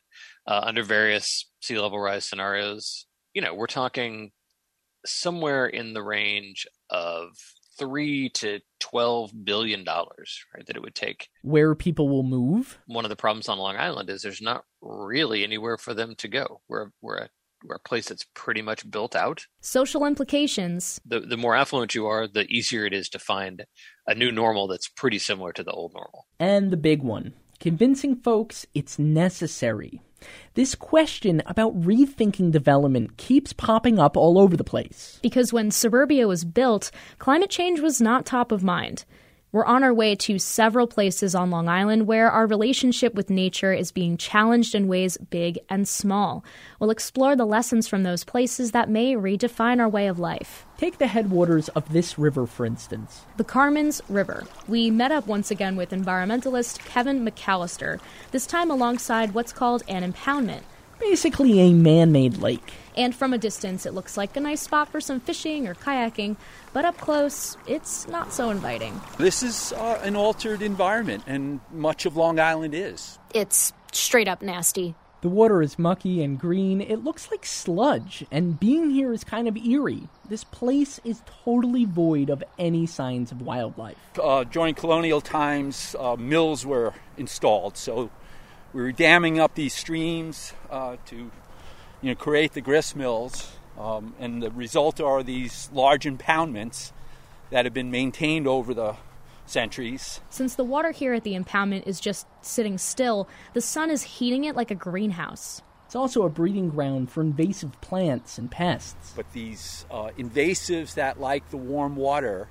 uh, 0.47 0.61
under 0.63 0.81
various 0.81 1.47
sea 1.59 1.79
level 1.79 1.99
rise 1.99 2.25
scenarios, 2.25 3.05
you 3.33 3.41
know, 3.41 3.53
we're 3.53 3.67
talking 3.67 4.31
somewhere 5.05 5.65
in 5.65 5.93
the 5.93 6.03
range 6.03 6.67
of 6.89 7.29
three 7.77 8.29
to 8.29 8.59
twelve 8.79 9.31
billion 9.43 9.83
dollars, 9.83 10.43
right? 10.55 10.65
That 10.67 10.75
it 10.75 10.81
would 10.81 10.95
take. 10.95 11.29
Where 11.41 11.75
people 11.75 12.09
will 12.09 12.23
move. 12.23 12.79
One 12.85 13.05
of 13.05 13.09
the 13.09 13.15
problems 13.15 13.49
on 13.49 13.57
Long 13.57 13.77
Island 13.77 14.09
is 14.09 14.21
there's 14.21 14.41
not 14.41 14.65
really 14.81 15.43
anywhere 15.43 15.77
for 15.77 15.93
them 15.93 16.15
to 16.15 16.27
go. 16.27 16.61
We're 16.67 16.91
we're 17.01 17.17
a 17.17 17.29
we're 17.63 17.75
a 17.75 17.79
place 17.79 18.09
that's 18.09 18.25
pretty 18.33 18.61
much 18.61 18.89
built 18.89 19.15
out. 19.15 19.45
Social 19.61 20.05
implications. 20.05 20.99
The 21.05 21.19
the 21.19 21.37
more 21.37 21.55
affluent 21.55 21.95
you 21.95 22.07
are, 22.07 22.27
the 22.27 22.45
easier 22.45 22.85
it 22.85 22.93
is 22.93 23.09
to 23.09 23.19
find 23.19 23.65
a 24.07 24.15
new 24.15 24.31
normal 24.31 24.67
that's 24.67 24.87
pretty 24.87 25.19
similar 25.19 25.53
to 25.53 25.63
the 25.63 25.71
old 25.71 25.93
normal. 25.93 26.27
And 26.39 26.71
the 26.71 26.77
big 26.77 27.03
one, 27.03 27.33
convincing 27.61 28.15
folks 28.15 28.65
it's 28.73 28.99
necessary. 28.99 30.01
This 30.55 30.75
question 30.75 31.41
about 31.45 31.79
rethinking 31.79 32.51
development 32.51 33.17
keeps 33.17 33.53
popping 33.53 33.99
up 33.99 34.17
all 34.17 34.37
over 34.37 34.57
the 34.57 34.63
place. 34.63 35.19
Because 35.21 35.53
when 35.53 35.71
suburbia 35.71 36.27
was 36.27 36.43
built, 36.43 36.91
climate 37.19 37.49
change 37.49 37.79
was 37.79 38.01
not 38.01 38.25
top 38.25 38.51
of 38.51 38.63
mind. 38.63 39.05
We're 39.53 39.65
on 39.65 39.83
our 39.83 39.93
way 39.93 40.15
to 40.15 40.39
several 40.39 40.87
places 40.87 41.35
on 41.35 41.51
Long 41.51 41.67
Island 41.67 42.07
where 42.07 42.31
our 42.31 42.47
relationship 42.47 43.13
with 43.13 43.29
nature 43.29 43.73
is 43.73 43.91
being 43.91 44.15
challenged 44.15 44.73
in 44.73 44.87
ways 44.87 45.17
big 45.17 45.59
and 45.69 45.85
small. 45.85 46.45
We'll 46.79 46.89
explore 46.89 47.35
the 47.35 47.45
lessons 47.45 47.85
from 47.85 48.03
those 48.03 48.23
places 48.23 48.71
that 48.71 48.89
may 48.89 49.13
redefine 49.15 49.81
our 49.81 49.89
way 49.89 50.07
of 50.07 50.19
life. 50.19 50.65
Take 50.77 50.99
the 50.99 51.07
headwaters 51.07 51.67
of 51.69 51.91
this 51.91 52.17
river, 52.17 52.45
for 52.45 52.65
instance. 52.65 53.25
The 53.35 53.43
Carmans 53.43 54.01
River. 54.07 54.45
We 54.69 54.89
met 54.89 55.11
up 55.11 55.27
once 55.27 55.51
again 55.51 55.75
with 55.75 55.89
environmentalist 55.89 56.79
Kevin 56.85 57.25
McAllister, 57.25 57.99
this 58.31 58.47
time 58.47 58.71
alongside 58.71 59.33
what's 59.33 59.51
called 59.51 59.83
an 59.89 60.09
impoundment. 60.09 60.61
Basically, 61.01 61.59
a 61.59 61.73
man 61.73 62.11
made 62.11 62.37
lake. 62.37 62.73
And 62.95 63.15
from 63.15 63.33
a 63.33 63.37
distance, 63.37 63.85
it 63.85 63.93
looks 63.93 64.17
like 64.17 64.37
a 64.37 64.39
nice 64.39 64.61
spot 64.61 64.89
for 64.89 65.01
some 65.01 65.19
fishing 65.19 65.67
or 65.67 65.73
kayaking, 65.73 66.37
but 66.73 66.85
up 66.85 66.97
close, 66.97 67.57
it's 67.65 68.07
not 68.07 68.31
so 68.31 68.49
inviting. 68.49 69.01
This 69.17 69.41
is 69.41 69.73
uh, 69.73 69.99
an 70.03 70.15
altered 70.15 70.61
environment, 70.61 71.23
and 71.25 71.59
much 71.71 72.05
of 72.05 72.15
Long 72.15 72.39
Island 72.39 72.75
is. 72.75 73.17
It's 73.33 73.73
straight 73.91 74.27
up 74.27 74.41
nasty. 74.41 74.93
The 75.21 75.29
water 75.29 75.61
is 75.61 75.77
mucky 75.77 76.23
and 76.23 76.39
green. 76.39 76.81
It 76.81 77.03
looks 77.03 77.29
like 77.31 77.45
sludge, 77.45 78.25
and 78.31 78.59
being 78.59 78.89
here 78.89 79.13
is 79.13 79.23
kind 79.23 79.47
of 79.47 79.55
eerie. 79.55 80.07
This 80.27 80.43
place 80.43 80.99
is 81.03 81.21
totally 81.45 81.85
void 81.85 82.29
of 82.29 82.43
any 82.57 82.85
signs 82.87 83.31
of 83.31 83.41
wildlife. 83.41 83.97
Uh, 84.21 84.43
during 84.43 84.75
colonial 84.75 85.21
times, 85.21 85.95
uh, 85.99 86.15
mills 86.15 86.65
were 86.65 86.93
installed, 87.17 87.77
so 87.77 88.09
we 88.73 88.81
were 88.81 88.91
damming 88.91 89.39
up 89.39 89.55
these 89.55 89.73
streams 89.73 90.53
uh, 90.69 90.97
to 91.07 91.15
you 91.15 91.31
know, 92.09 92.15
create 92.15 92.53
the 92.53 92.61
grist 92.61 92.95
mills. 92.95 93.51
Um, 93.77 94.15
and 94.19 94.41
the 94.41 94.51
result 94.51 94.99
are 94.99 95.23
these 95.23 95.69
large 95.73 96.05
impoundments 96.05 96.91
that 97.49 97.65
have 97.65 97.73
been 97.73 97.91
maintained 97.91 98.47
over 98.47 98.73
the 98.73 98.95
centuries. 99.45 100.21
Since 100.29 100.55
the 100.55 100.63
water 100.63 100.91
here 100.91 101.13
at 101.13 101.23
the 101.23 101.33
impoundment 101.33 101.87
is 101.87 101.99
just 101.99 102.27
sitting 102.41 102.77
still, 102.77 103.27
the 103.53 103.61
sun 103.61 103.89
is 103.89 104.03
heating 104.03 104.45
it 104.45 104.55
like 104.55 104.71
a 104.71 104.75
greenhouse. 104.75 105.61
It's 105.85 105.95
also 105.95 106.23
a 106.23 106.29
breeding 106.29 106.69
ground 106.69 107.11
for 107.11 107.21
invasive 107.21 107.79
plants 107.81 108.37
and 108.37 108.49
pests. 108.49 109.11
But 109.13 109.31
these 109.33 109.85
uh, 109.91 110.11
invasives 110.17 110.93
that 110.93 111.19
like 111.19 111.49
the 111.49 111.57
warm 111.57 111.97
water 111.97 112.47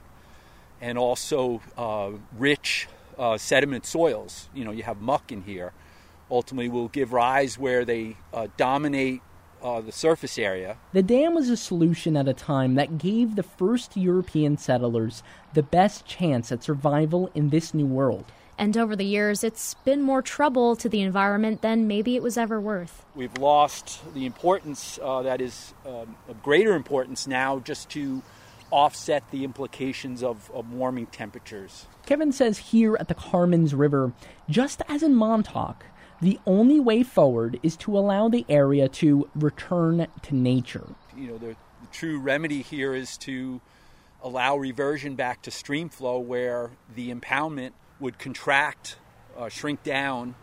and 0.80 0.98
also 0.98 1.62
uh, 1.76 2.10
rich 2.36 2.86
uh, 3.18 3.38
sediment 3.38 3.86
soils, 3.86 4.48
you 4.54 4.64
know, 4.64 4.70
you 4.70 4.82
have 4.82 5.00
muck 5.00 5.32
in 5.32 5.42
here, 5.42 5.72
ultimately 6.30 6.68
will 6.68 6.88
give 6.88 7.12
rise 7.12 7.58
where 7.58 7.84
they 7.84 8.16
uh, 8.32 8.48
dominate 8.56 9.22
uh, 9.62 9.80
the 9.80 9.92
surface 9.92 10.38
area. 10.38 10.76
The 10.92 11.02
dam 11.02 11.34
was 11.34 11.48
a 11.48 11.56
solution 11.56 12.16
at 12.16 12.28
a 12.28 12.32
time 12.32 12.74
that 12.76 12.98
gave 12.98 13.36
the 13.36 13.42
first 13.42 13.96
European 13.96 14.56
settlers 14.56 15.22
the 15.54 15.62
best 15.62 16.06
chance 16.06 16.50
at 16.50 16.62
survival 16.62 17.30
in 17.34 17.50
this 17.50 17.74
new 17.74 17.86
world. 17.86 18.24
And 18.56 18.76
over 18.76 18.94
the 18.94 19.06
years, 19.06 19.42
it's 19.42 19.72
been 19.86 20.02
more 20.02 20.20
trouble 20.20 20.76
to 20.76 20.88
the 20.88 21.00
environment 21.00 21.62
than 21.62 21.86
maybe 21.86 22.14
it 22.14 22.22
was 22.22 22.36
ever 22.36 22.60
worth. 22.60 23.06
We've 23.14 23.36
lost 23.38 24.00
the 24.12 24.26
importance 24.26 24.98
uh, 25.02 25.22
that 25.22 25.40
is 25.40 25.72
um, 25.86 26.14
of 26.28 26.42
greater 26.42 26.74
importance 26.74 27.26
now 27.26 27.60
just 27.60 27.88
to 27.90 28.22
offset 28.70 29.24
the 29.30 29.44
implications 29.44 30.22
of, 30.22 30.50
of 30.52 30.72
warming 30.72 31.06
temperatures. 31.06 31.86
Kevin 32.04 32.32
says 32.32 32.58
here 32.58 32.96
at 33.00 33.08
the 33.08 33.14
Carmans 33.14 33.74
River, 33.74 34.12
just 34.48 34.82
as 34.88 35.02
in 35.02 35.14
Montauk, 35.14 35.84
the 36.20 36.38
only 36.46 36.78
way 36.78 37.02
forward 37.02 37.58
is 37.62 37.76
to 37.78 37.96
allow 37.96 38.28
the 38.28 38.44
area 38.48 38.88
to 38.88 39.28
return 39.34 40.06
to 40.22 40.34
nature. 40.34 40.86
You 41.16 41.28
know, 41.28 41.38
the, 41.38 41.46
the 41.46 41.86
true 41.92 42.18
remedy 42.18 42.62
here 42.62 42.94
is 42.94 43.16
to 43.18 43.60
allow 44.22 44.56
reversion 44.56 45.14
back 45.14 45.42
to 45.42 45.50
stream 45.50 45.88
flow 45.88 46.18
where 46.18 46.70
the 46.94 47.12
impoundment 47.12 47.72
would 47.98 48.18
contract, 48.18 48.96
uh, 49.36 49.48
shrink 49.48 49.82
down, 49.82 50.34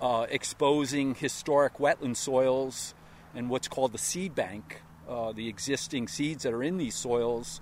uh, 0.00 0.26
exposing 0.30 1.14
historic 1.14 1.74
wetland 1.74 2.16
soils 2.16 2.94
and 3.34 3.50
what's 3.50 3.68
called 3.68 3.92
the 3.92 3.98
seed 3.98 4.34
bank, 4.34 4.80
uh, 5.08 5.32
the 5.32 5.48
existing 5.48 6.08
seeds 6.08 6.44
that 6.44 6.52
are 6.52 6.62
in 6.62 6.78
these 6.78 6.94
soils. 6.94 7.60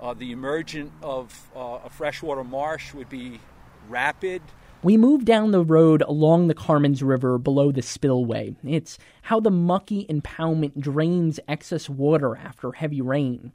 Uh, 0.00 0.12
the 0.12 0.32
emergence 0.32 0.90
of 1.02 1.50
uh, 1.56 1.78
a 1.84 1.90
freshwater 1.90 2.44
marsh 2.44 2.92
would 2.92 3.08
be 3.08 3.40
rapid 3.88 4.42
we 4.82 4.96
move 4.96 5.24
down 5.24 5.52
the 5.52 5.64
road 5.64 6.02
along 6.02 6.48
the 6.48 6.54
Carmans 6.54 7.02
River 7.02 7.38
below 7.38 7.70
the 7.70 7.82
spillway. 7.82 8.56
It's 8.64 8.98
how 9.22 9.38
the 9.38 9.50
mucky 9.50 10.06
impoundment 10.06 10.80
drains 10.80 11.38
excess 11.46 11.88
water 11.88 12.36
after 12.36 12.72
heavy 12.72 13.00
rain. 13.00 13.52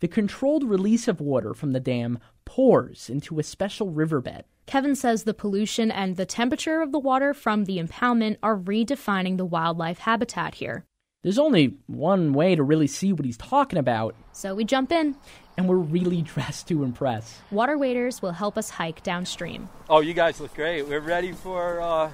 The 0.00 0.08
controlled 0.08 0.64
release 0.64 1.06
of 1.08 1.20
water 1.20 1.52
from 1.52 1.72
the 1.72 1.80
dam 1.80 2.18
pours 2.46 3.10
into 3.10 3.38
a 3.38 3.42
special 3.42 3.90
riverbed. 3.90 4.44
Kevin 4.66 4.94
says 4.94 5.24
the 5.24 5.34
pollution 5.34 5.90
and 5.90 6.16
the 6.16 6.24
temperature 6.24 6.80
of 6.80 6.92
the 6.92 6.98
water 6.98 7.34
from 7.34 7.64
the 7.64 7.78
impoundment 7.78 8.38
are 8.42 8.56
redefining 8.56 9.36
the 9.36 9.44
wildlife 9.44 9.98
habitat 9.98 10.54
here. 10.54 10.84
There's 11.22 11.38
only 11.38 11.76
one 11.86 12.32
way 12.32 12.54
to 12.54 12.62
really 12.62 12.86
see 12.86 13.12
what 13.12 13.26
he's 13.26 13.36
talking 13.36 13.78
about. 13.78 14.14
So 14.32 14.54
we 14.54 14.64
jump 14.64 14.90
in. 14.90 15.16
And 15.60 15.68
we're 15.68 15.76
really 15.76 16.22
dressed 16.34 16.68
to 16.68 16.84
impress. 16.84 17.38
Water 17.50 17.76
waders 17.76 18.22
will 18.22 18.32
help 18.32 18.56
us 18.56 18.70
hike 18.70 19.02
downstream. 19.02 19.68
Oh, 19.90 20.00
you 20.00 20.14
guys 20.14 20.40
look 20.40 20.54
great. 20.54 20.88
We're 20.88 21.00
ready 21.00 21.32
for 21.32 21.82
uh, 21.82 22.10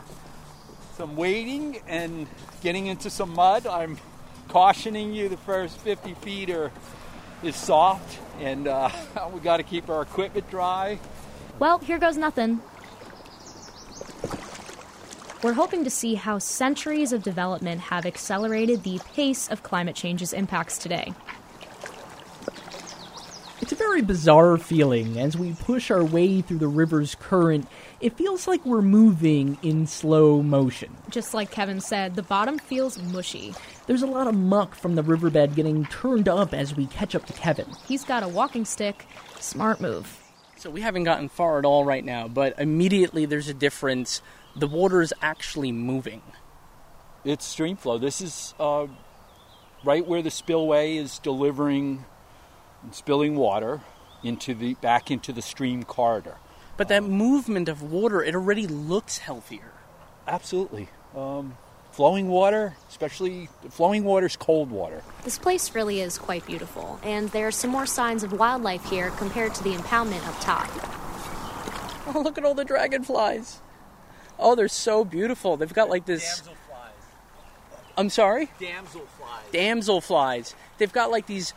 some 0.97 1.15
wading 1.15 1.79
and 1.87 2.27
getting 2.61 2.89
into 2.89 3.09
some 3.09 3.33
mud. 3.33 3.69
I'm 3.69 3.99
cautioning 4.49 5.15
you 5.15 5.29
the 5.29 5.37
first 5.37 5.79
50 5.79 6.15
feet 6.15 6.51
are 6.51 6.73
is 7.45 7.55
soft, 7.55 8.19
and 8.41 8.67
uh, 8.67 8.91
we 9.33 9.39
got 9.39 9.59
to 9.59 9.63
keep 9.63 9.89
our 9.91 10.03
equipment 10.03 10.51
dry. 10.51 10.99
Well, 11.61 11.79
here 11.79 12.01
goes 12.01 12.17
nothing. 12.17 12.61
We're 15.45 15.53
hoping 15.53 15.85
to 15.85 15.91
see 15.91 16.17
how 16.17 16.41
centuries 16.41 17.13
of 17.13 17.23
development 17.23 17.83
have 17.83 18.07
accelerated 18.07 18.83
the 18.83 18.99
pace 19.15 19.49
of 19.49 19.63
climate 19.63 19.95
change's 19.95 20.33
impacts 20.33 20.79
today. 20.79 21.15
It's 23.67 23.73
a 23.73 23.75
very 23.75 24.01
bizarre 24.01 24.59
feeling 24.59 25.19
as 25.19 25.37
we 25.37 25.53
push 25.55 25.91
our 25.91 26.05
way 26.05 26.41
through 26.41 26.59
the 26.59 26.69
river's 26.69 27.17
current. 27.17 27.67
It 28.01 28.17
feels 28.17 28.47
like 28.47 28.65
we're 28.65 28.81
moving 28.81 29.59
in 29.61 29.89
slow 29.89 30.41
motion. 30.41 30.95
Just 31.11 31.35
like 31.35 31.51
Kevin 31.51 31.81
said, 31.81 32.15
the 32.15 32.23
bottom 32.23 32.61
feels 32.61 32.97
mushy. 33.03 33.55
There's 33.89 34.03
a 34.03 34.07
lot 34.07 34.29
of 34.29 34.37
muck 34.37 34.77
from 34.77 34.95
the 34.95 35.03
riverbed 35.03 35.57
getting 35.57 35.85
turned 35.87 36.29
up 36.29 36.55
as 36.55 36.77
we 36.77 36.87
catch 36.87 37.17
up 37.17 37.27
to 37.27 37.33
Kevin. 37.33 37.67
He's 37.89 38.05
got 38.05 38.23
a 38.23 38.29
walking 38.29 38.65
stick. 38.65 39.05
Smart 39.41 39.81
move. 39.81 40.17
So 40.55 40.71
we 40.71 40.83
haven't 40.83 41.03
gotten 41.03 41.29
far 41.29 41.59
at 41.59 41.65
all 41.65 41.85
right 41.85 42.05
now, 42.05 42.29
but 42.29 42.57
immediately 42.61 43.27
there's 43.27 43.49
a 43.49 43.55
difference 43.55 44.23
the 44.55 44.69
water 44.69 45.03
is 45.03 45.13
actually 45.21 45.73
moving. 45.73 46.23
it's 47.25 47.45
stream 47.45 47.77
flow. 47.77 47.99
This 47.99 48.21
is 48.21 48.55
uh, 48.61 48.87
right 49.83 50.07
where 50.07 50.23
the 50.23 50.31
spillway 50.31 50.99
is 50.99 51.19
delivering 51.19 52.05
and 52.83 52.95
spilling 52.95 53.37
water 53.37 53.81
into 54.23 54.55
the 54.55 54.75
back 54.75 55.11
into 55.11 55.33
the 55.33 55.43
stream 55.43 55.83
corridor. 55.83 56.37
But 56.77 56.89
that 56.89 57.05
movement 57.05 57.69
of 57.69 57.83
water, 57.83 58.23
it 58.23 58.35
already 58.35 58.67
looks 58.67 59.19
healthier. 59.19 59.73
Absolutely. 60.27 60.89
Um, 61.15 61.57
flowing 61.93 62.29
water, 62.29 62.77
especially 62.89 63.49
flowing 63.71 64.05
water 64.05 64.27
is 64.27 64.37
cold 64.37 64.71
water. 64.71 65.03
This 65.25 65.39
place 65.39 65.75
really 65.75 66.01
is 66.01 66.19
quite 66.19 66.47
beautiful, 66.47 67.01
and 67.03 67.31
there 67.31 67.47
are 67.47 67.53
some 67.53 67.71
more 67.71 67.87
signs 67.87 68.23
of 68.23 68.33
wildlife 68.33 68.85
here 68.85 69.11
compared 69.11 69.55
to 69.55 69.65
the 69.65 69.73
impoundment 69.73 70.27
up 70.27 70.39
top. 70.41 70.69
Oh, 72.15 72.21
look 72.21 72.39
at 72.39 72.45
all 72.45 72.55
the 72.55 72.65
dragonflies. 72.65 73.59
Oh, 74.39 74.55
they're 74.55 74.69
so 74.69 75.05
beautiful. 75.05 75.57
They've 75.57 75.75
got 75.75 75.91
like 75.91 76.07
this. 76.07 76.41
I'm 77.99 78.11
sorry? 78.11 78.49
Damselflies. 78.61 79.51
Damselflies. 79.53 80.55
They've 80.79 80.93
got 80.93 81.11
like 81.11 81.27
these 81.27 81.53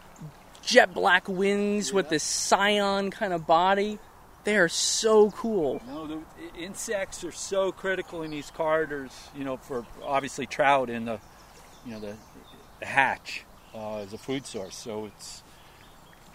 jet 0.70 0.94
black 0.94 1.28
wings 1.28 1.92
with 1.92 2.10
this 2.10 2.24
cyan 2.24 3.10
kind 3.10 3.34
of 3.34 3.48
body. 3.48 3.98
They 4.44 4.56
are 4.58 4.70
so 4.70 5.32
cool. 5.32 5.82
No, 5.88 6.08
the 6.08 6.22
insects 6.58 7.24
are 7.24 7.32
so 7.32 7.72
critical 7.72 8.22
in 8.22 8.32
these 8.32 8.52
corridors. 8.52 9.12
You 9.36 9.44
know, 9.44 9.58
for 9.58 9.86
obviously 10.04 10.46
trout 10.46 10.90
in 10.90 11.06
the, 11.06 11.20
you 11.86 11.94
know, 11.94 12.00
the, 12.00 12.16
the 12.80 12.86
hatch 12.86 13.46
uh, 13.74 13.98
as 13.98 14.14
a 14.14 14.18
food 14.18 14.46
source. 14.46 14.76
So 14.76 15.06
it's, 15.06 15.44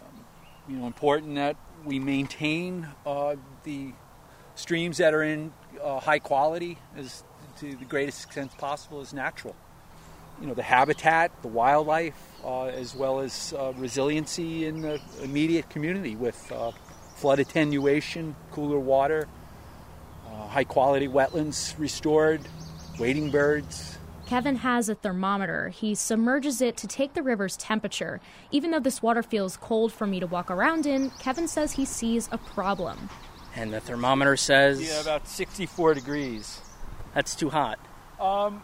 um, 0.02 0.24
you 0.68 0.76
know, 0.76 0.86
important 0.86 1.36
that 1.36 1.56
we 1.84 1.98
maintain 1.98 2.88
uh, 3.06 3.36
the 3.62 3.92
streams 4.56 4.98
that 4.98 5.14
are 5.14 5.22
in 5.22 5.52
uh, 5.82 6.00
high 6.00 6.18
quality 6.18 6.78
as 6.96 7.24
to 7.60 7.76
the 7.76 7.84
greatest 7.84 8.24
extent 8.24 8.56
possible 8.58 9.00
as 9.00 9.12
natural. 9.12 9.54
You 10.40 10.48
know, 10.48 10.54
the 10.54 10.62
habitat, 10.62 11.30
the 11.42 11.48
wildlife, 11.48 12.20
uh, 12.44 12.64
as 12.64 12.94
well 12.94 13.20
as 13.20 13.54
uh, 13.56 13.72
resiliency 13.76 14.66
in 14.66 14.82
the 14.82 15.00
immediate 15.22 15.70
community 15.70 16.16
with 16.16 16.50
uh, 16.52 16.72
flood 17.14 17.38
attenuation, 17.38 18.34
cooler 18.50 18.78
water, 18.78 19.28
uh, 20.26 20.48
high 20.48 20.64
quality 20.64 21.08
wetlands 21.08 21.78
restored, 21.78 22.40
wading 22.98 23.30
birds. 23.30 23.98
Kevin 24.26 24.56
has 24.56 24.88
a 24.88 24.94
thermometer. 24.94 25.68
He 25.68 25.94
submerges 25.94 26.60
it 26.60 26.76
to 26.78 26.86
take 26.86 27.12
the 27.14 27.22
river's 27.22 27.56
temperature. 27.56 28.20
Even 28.50 28.70
though 28.70 28.80
this 28.80 29.02
water 29.02 29.22
feels 29.22 29.56
cold 29.56 29.92
for 29.92 30.06
me 30.06 30.18
to 30.18 30.26
walk 30.26 30.50
around 30.50 30.86
in, 30.86 31.10
Kevin 31.20 31.46
says 31.46 31.72
he 31.72 31.84
sees 31.84 32.28
a 32.32 32.38
problem. 32.38 33.10
And 33.54 33.72
the 33.72 33.80
thermometer 33.80 34.36
says. 34.36 34.82
Yeah, 34.82 35.00
about 35.00 35.28
64 35.28 35.94
degrees. 35.94 36.60
That's 37.14 37.36
too 37.36 37.50
hot. 37.50 37.78
Um, 38.18 38.62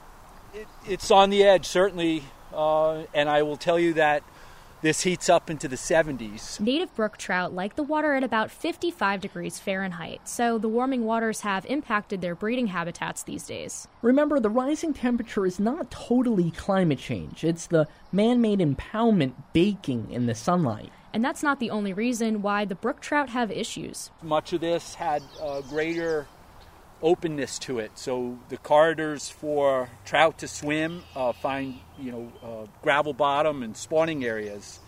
it, 0.54 0.66
it's 0.86 1.10
on 1.10 1.30
the 1.30 1.42
edge, 1.42 1.66
certainly. 1.66 2.24
Uh, 2.52 3.04
and 3.14 3.28
I 3.28 3.42
will 3.42 3.56
tell 3.56 3.78
you 3.78 3.94
that 3.94 4.22
this 4.82 5.02
heats 5.02 5.28
up 5.28 5.50
into 5.50 5.68
the 5.68 5.76
70s. 5.76 6.58
Native 6.58 6.94
brook 6.94 7.18
trout 7.18 7.52
like 7.52 7.76
the 7.76 7.82
water 7.82 8.14
at 8.14 8.24
about 8.24 8.50
55 8.50 9.20
degrees 9.20 9.58
Fahrenheit, 9.58 10.26
so 10.26 10.58
the 10.58 10.68
warming 10.68 11.04
waters 11.04 11.42
have 11.42 11.66
impacted 11.66 12.20
their 12.20 12.34
breeding 12.34 12.68
habitats 12.68 13.22
these 13.22 13.46
days. 13.46 13.86
Remember, 14.00 14.40
the 14.40 14.48
rising 14.48 14.94
temperature 14.94 15.44
is 15.44 15.60
not 15.60 15.90
totally 15.90 16.50
climate 16.52 16.98
change, 16.98 17.44
it's 17.44 17.66
the 17.66 17.88
man 18.10 18.40
made 18.40 18.60
impoundment 18.60 19.34
baking 19.52 20.10
in 20.10 20.26
the 20.26 20.34
sunlight. 20.34 20.90
And 21.12 21.24
that's 21.24 21.42
not 21.42 21.58
the 21.58 21.70
only 21.70 21.92
reason 21.92 22.40
why 22.40 22.64
the 22.64 22.76
brook 22.76 23.00
trout 23.00 23.30
have 23.30 23.50
issues. 23.50 24.10
Much 24.22 24.52
of 24.52 24.60
this 24.60 24.94
had 24.94 25.22
uh, 25.42 25.60
greater 25.62 26.26
openness 27.02 27.58
to 27.60 27.78
it. 27.78 27.92
So 27.94 28.38
the 28.48 28.56
corridors 28.56 29.30
for 29.30 29.90
trout 30.04 30.38
to 30.38 30.48
swim, 30.48 31.02
uh, 31.14 31.32
find 31.32 31.80
you 31.98 32.12
know 32.12 32.32
uh, 32.42 32.66
gravel 32.82 33.12
bottom 33.12 33.62
and 33.62 33.76
spawning 33.76 34.24
areas. 34.24 34.80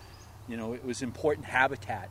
You 0.48 0.56
know, 0.56 0.72
it 0.72 0.84
was 0.84 1.02
important 1.02 1.46
habitat. 1.46 2.10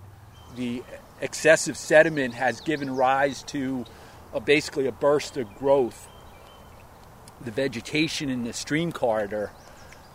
The 0.55 0.83
excessive 1.19 1.77
sediment 1.77 2.33
has 2.33 2.61
given 2.61 2.89
rise 2.95 3.43
to 3.43 3.85
a, 4.33 4.39
basically 4.39 4.87
a 4.87 4.91
burst 4.91 5.37
of 5.37 5.53
growth. 5.55 6.07
The 7.41 7.51
vegetation 7.51 8.29
in 8.29 8.43
the 8.43 8.53
stream 8.53 8.91
corridor 8.91 9.51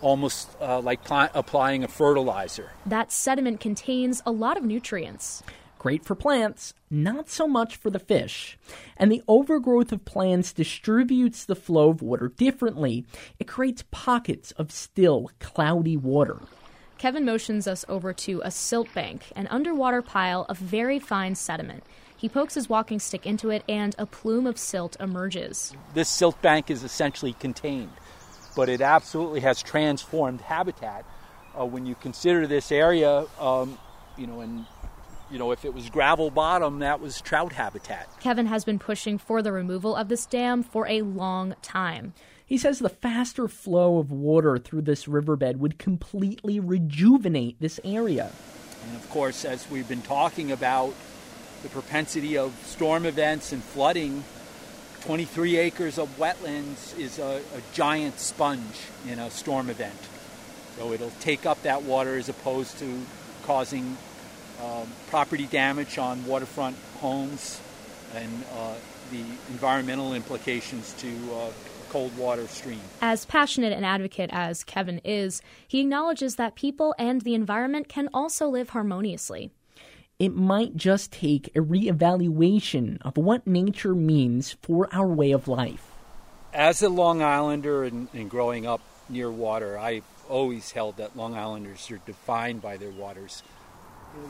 almost 0.01 0.49
uh, 0.61 0.81
like 0.81 1.05
pl- 1.05 1.29
applying 1.35 1.85
a 1.85 1.89
fertilizer. 1.89 2.71
That 2.85 3.11
sediment 3.13 3.61
contains 3.61 4.23
a 4.27 4.31
lot 4.31 4.57
of 4.57 4.65
nutrients. 4.65 5.43
Great 5.79 6.05
for 6.05 6.15
plants, 6.15 6.75
not 6.91 7.29
so 7.29 7.47
much 7.47 7.77
for 7.77 7.91
the 7.91 7.99
fish. 7.99 8.59
And 8.97 9.13
the 9.13 9.23
overgrowth 9.29 9.93
of 9.93 10.05
plants 10.05 10.53
distributes 10.53 11.45
the 11.45 11.55
flow 11.55 11.91
of 11.91 12.03
water 12.03 12.29
differently. 12.29 13.05
It 13.39 13.47
creates 13.47 13.85
pockets 13.91 14.53
of 14.53 14.73
still, 14.73 15.31
cloudy 15.39 15.97
water. 15.97 16.41
Kevin 16.99 17.27
motions 17.27 17.69
us 17.69 17.85
over 17.89 18.13
to 18.15 18.41
a 18.43 18.51
silt 18.51 18.93
bank, 18.95 19.31
an 19.37 19.47
underwater 19.49 20.01
pile 20.01 20.47
of 20.49 20.57
very 20.57 20.99
fine 20.99 21.35
sediment. 21.35 21.85
He 22.17 22.29
pokes 22.29 22.55
his 22.55 22.71
walking 22.71 22.99
stick 22.99 23.27
into 23.27 23.51
it, 23.51 23.63
and 23.69 23.95
a 23.99 24.07
plume 24.07 24.47
of 24.47 24.57
silt 24.57 24.97
emerges. 24.99 25.75
This 25.93 26.09
silt 26.09 26.41
bank 26.41 26.71
is 26.71 26.83
essentially 26.83 27.35
contained, 27.35 27.93
but 28.57 28.71
it 28.71 28.81
absolutely 28.81 29.41
has 29.41 29.63
transformed 29.63 30.41
habitat. 30.41 31.05
Uh, 31.59 31.67
when 31.67 31.85
you 31.85 31.95
consider 31.97 32.47
this 32.47 32.73
area, 32.73 33.27
um, 33.39 33.79
you 34.17 34.27
know, 34.27 34.41
and 34.41 34.65
you 35.31 35.39
know, 35.39 35.51
if 35.53 35.65
it 35.65 35.75
was 35.75 35.91
gravel 35.91 36.31
bottom, 36.31 36.81
that 36.81 37.01
was 37.01 37.21
trout 37.21 37.53
habitat. 37.53 38.09
Kevin 38.21 38.47
has 38.47 38.65
been 38.65 38.79
pushing 38.79 39.19
for 39.19 39.43
the 39.43 39.53
removal 39.53 39.97
of 39.97 40.09
this 40.09 40.27
dam 40.27 40.63
for 40.63 40.87
a 40.89 41.03
long 41.03 41.55
time. 41.63 42.15
He 42.45 42.59
says 42.59 42.79
the 42.79 42.89
faster 42.89 43.49
flow 43.49 43.99
of 43.99 44.13
water 44.13 44.57
through 44.57 44.83
this 44.83 45.09
riverbed 45.09 45.59
would 45.59 45.79
completely 45.79 46.61
rejuvenate 46.61 47.61
this 47.61 47.81
area. 47.83 48.31
And 48.87 48.97
of 48.97 49.11
course, 49.11 49.45
as 49.45 49.69
we've 49.69 49.89
been 49.89 50.03
talking 50.03 50.53
about 50.53 50.95
the 51.65 51.69
propensity 51.69 52.39
of 52.39 52.55
storm 52.65 53.05
events 53.05 53.53
and 53.53 53.63
flooding, 53.63 54.23
23 55.01 55.57
acres 55.57 55.99
of 55.99 56.09
wetlands 56.19 56.97
is 56.99 57.19
a, 57.19 57.41
a 57.55 57.61
giant 57.73 58.21
sponge 58.21 58.87
in 59.09 59.19
a 59.19 59.31
storm 59.31 59.69
event. 59.69 59.99
So 60.77 60.93
it'll 60.93 61.13
take 61.21 61.47
up 61.47 61.63
that 61.63 61.83
water 61.83 62.17
as 62.17 62.29
opposed 62.29 62.79
to 62.79 63.01
causing 63.43 63.97
um, 64.63 64.89
property 65.09 65.47
damage 65.47 65.99
on 65.99 66.25
waterfront 66.27 66.77
homes 67.01 67.61
and 68.15 68.45
uh, 68.55 68.75
the 69.11 69.21
environmental 69.51 70.15
implications 70.15 70.93
to 70.95 71.09
uh, 71.35 71.51
cold 71.89 72.17
water 72.19 72.47
stream. 72.49 72.81
As 73.01 73.25
passionate 73.25 73.73
an 73.73 73.85
advocate 73.85 74.31
as 74.33 74.65
Kevin 74.65 75.01
is, 75.05 75.41
he 75.67 75.81
acknowledges 75.81 76.37
that 76.37 76.55
people 76.55 76.95
and 76.99 77.21
the 77.23 77.35
environment 77.35 77.89
can 77.89 78.09
also 78.13 78.49
live 78.49 78.71
harmoniously. 78.71 79.51
It 80.19 80.35
might 80.35 80.77
just 80.77 81.13
take 81.13 81.49
a 81.49 81.61
reevaluation 81.61 82.99
of 83.03 83.17
what 83.17 83.47
nature 83.47 83.95
means 83.95 84.57
for 84.63 84.89
our 84.93 85.07
way 85.07 85.33
of 85.33 85.47
life. 85.47 85.93
As 86.55 86.81
a 86.81 86.89
Long 86.89 87.23
Islander 87.23 87.85
and, 87.85 88.09
and 88.15 88.31
growing 88.31 88.67
up 88.67 88.81
near 89.11 89.31
water, 89.31 89.79
I've 89.79 90.05
always 90.29 90.73
held 90.73 90.97
that 90.97 91.17
Long 91.17 91.35
Islanders 91.35 91.91
are 91.91 91.99
defined 91.99 92.63
by 92.63 92.79
their 92.79 92.91
waters 92.91 93.43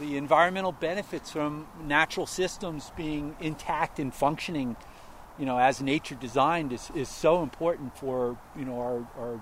the 0.00 0.16
environmental 0.16 0.72
benefits 0.72 1.30
from 1.30 1.66
natural 1.84 2.26
systems 2.26 2.92
being 2.96 3.36
intact 3.40 3.98
and 3.98 4.14
functioning, 4.14 4.76
you 5.38 5.46
know, 5.46 5.58
as 5.58 5.80
nature 5.80 6.14
designed 6.14 6.72
is, 6.72 6.90
is 6.94 7.08
so 7.08 7.42
important 7.42 7.96
for, 7.96 8.38
you 8.58 8.64
know, 8.64 8.80
our, 8.80 9.08
our 9.18 9.40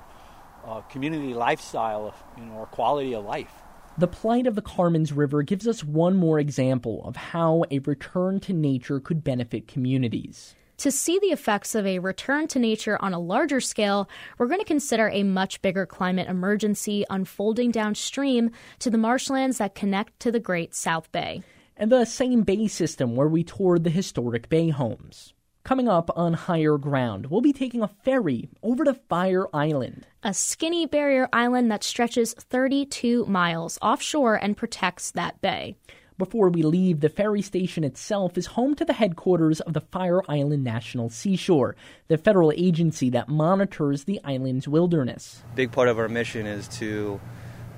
uh, 0.67 0.81
community 0.83 1.35
lifestyle, 1.35 2.15
you 2.39 2.45
know, 2.45 2.59
our 2.59 2.67
quality 2.67 3.15
of 3.15 3.25
life. 3.25 3.53
The 3.97 4.09
plight 4.09 4.47
of 4.47 4.57
the 4.57 4.63
Carmans 4.63 5.13
River 5.13 5.43
gives 5.43 5.69
us 5.69 5.85
one 5.85 6.17
more 6.17 6.41
example 6.41 7.03
of 7.05 7.15
how 7.15 7.65
a 7.71 7.79
return 7.81 8.41
to 8.41 8.53
nature 8.53 8.99
could 8.99 9.23
benefit 9.23 9.69
communities. 9.69 10.57
To 10.85 10.93
see 10.93 11.19
the 11.19 11.29
effects 11.29 11.75
of 11.75 11.87
a 11.87 11.99
return 11.99 12.47
to 12.49 12.59
nature 12.59 12.99
on 13.01 13.15
a 13.15 13.19
larger 13.19 13.59
scale, 13.59 14.07
we're 14.37 14.49
going 14.49 14.61
to 14.61 14.67
consider 14.67 15.09
a 15.09 15.23
much 15.23 15.63
bigger 15.63 15.87
climate 15.87 16.29
emergency 16.29 17.07
unfolding 17.09 17.71
downstream 17.71 18.51
to 18.81 18.91
the 18.91 18.99
marshlands 18.99 19.57
that 19.57 19.75
connect 19.75 20.21
to 20.21 20.31
the 20.31 20.39
Great 20.39 20.75
South 20.75 21.11
Bay. 21.11 21.43
And 21.75 21.91
the 21.91 22.05
same 22.05 22.43
bay 22.43 22.69
system 22.69 23.17
where 23.17 23.29
we 23.29 23.43
toured 23.43 23.85
the 23.85 23.89
historic 23.89 24.51
bay 24.51 24.69
homes. 24.69 25.33
Coming 25.63 25.89
up 25.89 26.11
on 26.15 26.35
higher 26.35 26.77
ground, 26.77 27.29
we'll 27.31 27.41
be 27.41 27.55
taking 27.55 27.81
a 27.81 27.89
ferry 27.89 28.51
over 28.63 28.85
to 28.85 28.93
Fire 28.93 29.47
Island. 29.55 30.07
A 30.23 30.35
skinny 30.35 30.85
barrier 30.85 31.31
island 31.33 31.71
that 31.71 31.83
stretches 31.83 32.35
32 32.35 33.25
miles 33.25 33.79
offshore 33.81 34.35
and 34.35 34.55
protects 34.55 35.13
that 35.13 35.41
bay. 35.41 35.79
Before 36.17 36.49
we 36.49 36.63
leave, 36.63 37.01
the 37.01 37.09
ferry 37.09 37.43
station 37.43 37.83
itself 37.83 38.39
is 38.39 38.47
home 38.47 38.77
to 38.77 38.85
the 38.85 38.93
headquarters 38.93 39.61
of 39.61 39.73
the 39.73 39.81
Fire 39.81 40.21
Island 40.29 40.63
National 40.63 41.09
Seashore, 41.09 41.75
the 42.07 42.17
federal 42.17 42.53
agency 42.53 43.11
that 43.11 43.29
monitors 43.29 44.05
the 44.05 44.21
island's 44.23 44.69
wilderness. 44.69 45.43
Big 45.57 45.73
part 45.73 45.89
of 45.89 45.99
our 45.99 46.09
mission 46.09 46.47
is 46.47 46.69
to 46.69 47.21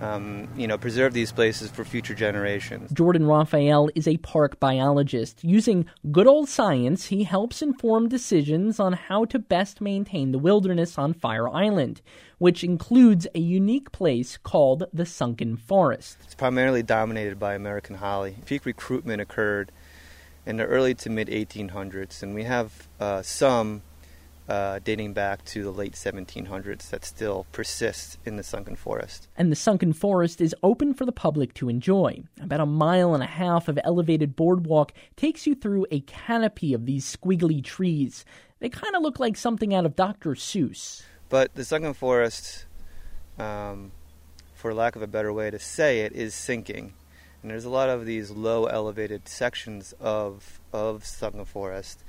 um, 0.01 0.49
you 0.57 0.67
know, 0.67 0.77
preserve 0.77 1.13
these 1.13 1.33
places 1.33 1.71
for 1.71 1.85
future 1.85 2.15
generations. 2.15 2.91
Jordan 2.93 3.27
Raphael 3.27 3.89
is 3.95 4.07
a 4.07 4.17
park 4.19 4.61
biologist. 4.61 5.43
Using 5.43 5.87
good 6.11 6.27
old 6.27 6.49
science, 6.49 7.07
he 7.07 7.25
helps 7.25 7.63
inform 7.63 8.09
decisions 8.09 8.79
on 8.79 8.93
how 8.93 9.25
to 9.27 9.39
best 9.39 9.81
maintain 9.81 10.33
the 10.33 10.39
wilderness 10.39 10.99
on 10.99 11.15
Fire 11.15 11.49
Island, 11.49 12.03
which 12.39 12.63
includes 12.63 13.27
a 13.35 13.41
unique 13.41 13.93
place 13.93 14.37
called 14.37 14.85
the 14.93 15.07
Sunken 15.07 15.57
Forest. 15.57 16.19
It's 16.25 16.35
primarily 16.35 16.83
dominated 16.83 17.39
by 17.39 17.55
American 17.55 17.97
holly. 17.97 18.37
Peak 18.45 18.67
recruitment 18.67 19.23
occurred 19.23 19.73
in 20.45 20.59
the 20.59 20.65
early 20.65 20.95
to 20.95 21.11
mid 21.11 21.29
1800s, 21.29 22.23
and 22.23 22.35
we 22.35 22.45
have 22.45 22.89
uh, 23.01 23.23
some 23.23 23.83
uh, 24.49 24.79
dating 24.85 25.13
back 25.13 25.45
to 25.45 25.63
the 25.63 25.73
late 25.73 25.95
1700s 25.95 26.91
that 26.91 27.05
still 27.05 27.47
persists 27.53 28.17
in 28.25 28.37
the 28.37 28.43
sunken 28.43 28.77
forest. 28.77 29.29
And 29.37 29.51
the 29.51 29.57
sunken 29.57 29.93
forest 29.93 30.41
is 30.41 30.55
open 30.63 30.95
for 30.95 31.05
the 31.05 31.13
public 31.13 31.53
to 31.55 31.69
enjoy. 31.69 32.23
About 32.41 32.61
a 32.61 32.67
mile 32.67 33.15
and 33.15 33.23
a 33.23 33.27
half 33.27 33.69
of 33.69 33.79
elevated 33.83 34.37
boardwalk 34.37 34.93
takes 35.17 35.47
you 35.47 35.55
through 35.55 35.87
a 35.91 36.01
canopy 36.01 36.73
of 36.75 36.87
these 36.87 37.17
squiggly 37.17 37.63
trees. 37.63 38.25
They 38.61 38.69
kind 38.69 38.95
of 38.95 39.03
look 39.03 39.19
like 39.19 39.37
something 39.37 39.75
out 39.75 39.85
of 39.85 39.97
Dr. 39.97 40.31
Seuss. 40.31 41.03
But 41.29 41.55
the 41.55 41.65
sunken 41.65 41.95
forest, 41.95 42.67
um, 43.39 43.91
for 44.55 44.73
lack 44.73 44.95
of 44.95 45.03
a 45.03 45.09
better 45.09 45.33
way 45.33 45.51
to 45.51 45.59
say 45.59 46.01
it, 46.01 46.13
is 46.13 46.35
sinking. 46.35 46.95
And 47.43 47.51
there's 47.51 47.65
a 47.65 47.71
lot 47.71 47.89
of 47.89 48.07
these 48.07 48.31
low 48.31 48.67
elevated 48.67 49.29
sections 49.29 49.93
of, 50.01 50.61
of 50.73 51.05
sunken 51.05 51.45
forest 51.45 52.05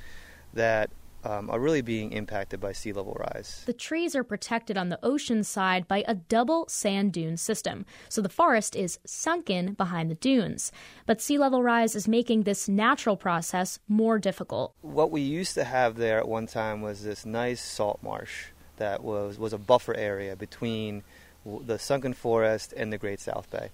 that 0.54 0.92
um, 1.28 1.50
are 1.50 1.60
really 1.60 1.82
being 1.82 2.14
impacted 2.14 2.60
by 2.60 2.72
sea 2.72 2.94
level 2.94 3.14
rise. 3.14 3.64
The 3.66 3.74
trees 3.74 4.16
are 4.16 4.24
protected 4.24 4.78
on 4.78 4.90
the 4.90 5.00
ocean 5.04 5.44
side 5.44 5.88
by 5.88 6.04
a 6.08 6.16
double 6.16 6.68
sand 6.70 7.14
dune 7.14 7.38
system, 7.38 7.86
so 8.08 8.22
the 8.22 8.30
forest 8.30 8.76
is 8.76 9.00
sunken 9.06 9.74
behind 9.74 10.10
the 10.10 10.16
dunes. 10.16 10.72
But 11.06 11.22
sea 11.22 11.38
level 11.38 11.62
rise 11.62 11.96
is 11.96 12.08
making 12.08 12.44
this 12.44 12.70
natural 12.70 13.18
process 13.18 13.80
more 13.88 14.20
difficult. 14.20 14.74
What 14.82 15.12
we 15.12 15.22
used 15.22 15.54
to 15.56 15.66
have 15.66 15.96
there 15.96 16.18
at 16.20 16.28
one 16.28 16.48
time 16.48 16.82
was 16.82 17.04
this 17.04 17.26
nice 17.26 17.62
salt 17.62 18.00
marsh 18.02 18.46
that 18.78 19.04
was, 19.04 19.38
was 19.38 19.54
a 19.54 19.58
buffer 19.58 19.96
area 19.96 20.36
between 20.36 21.04
the 21.46 21.80
sunken 21.80 22.14
forest 22.14 22.74
and 22.76 22.92
the 22.92 22.98
Great 22.98 23.20
South 23.20 23.50
Bay. 23.50 23.70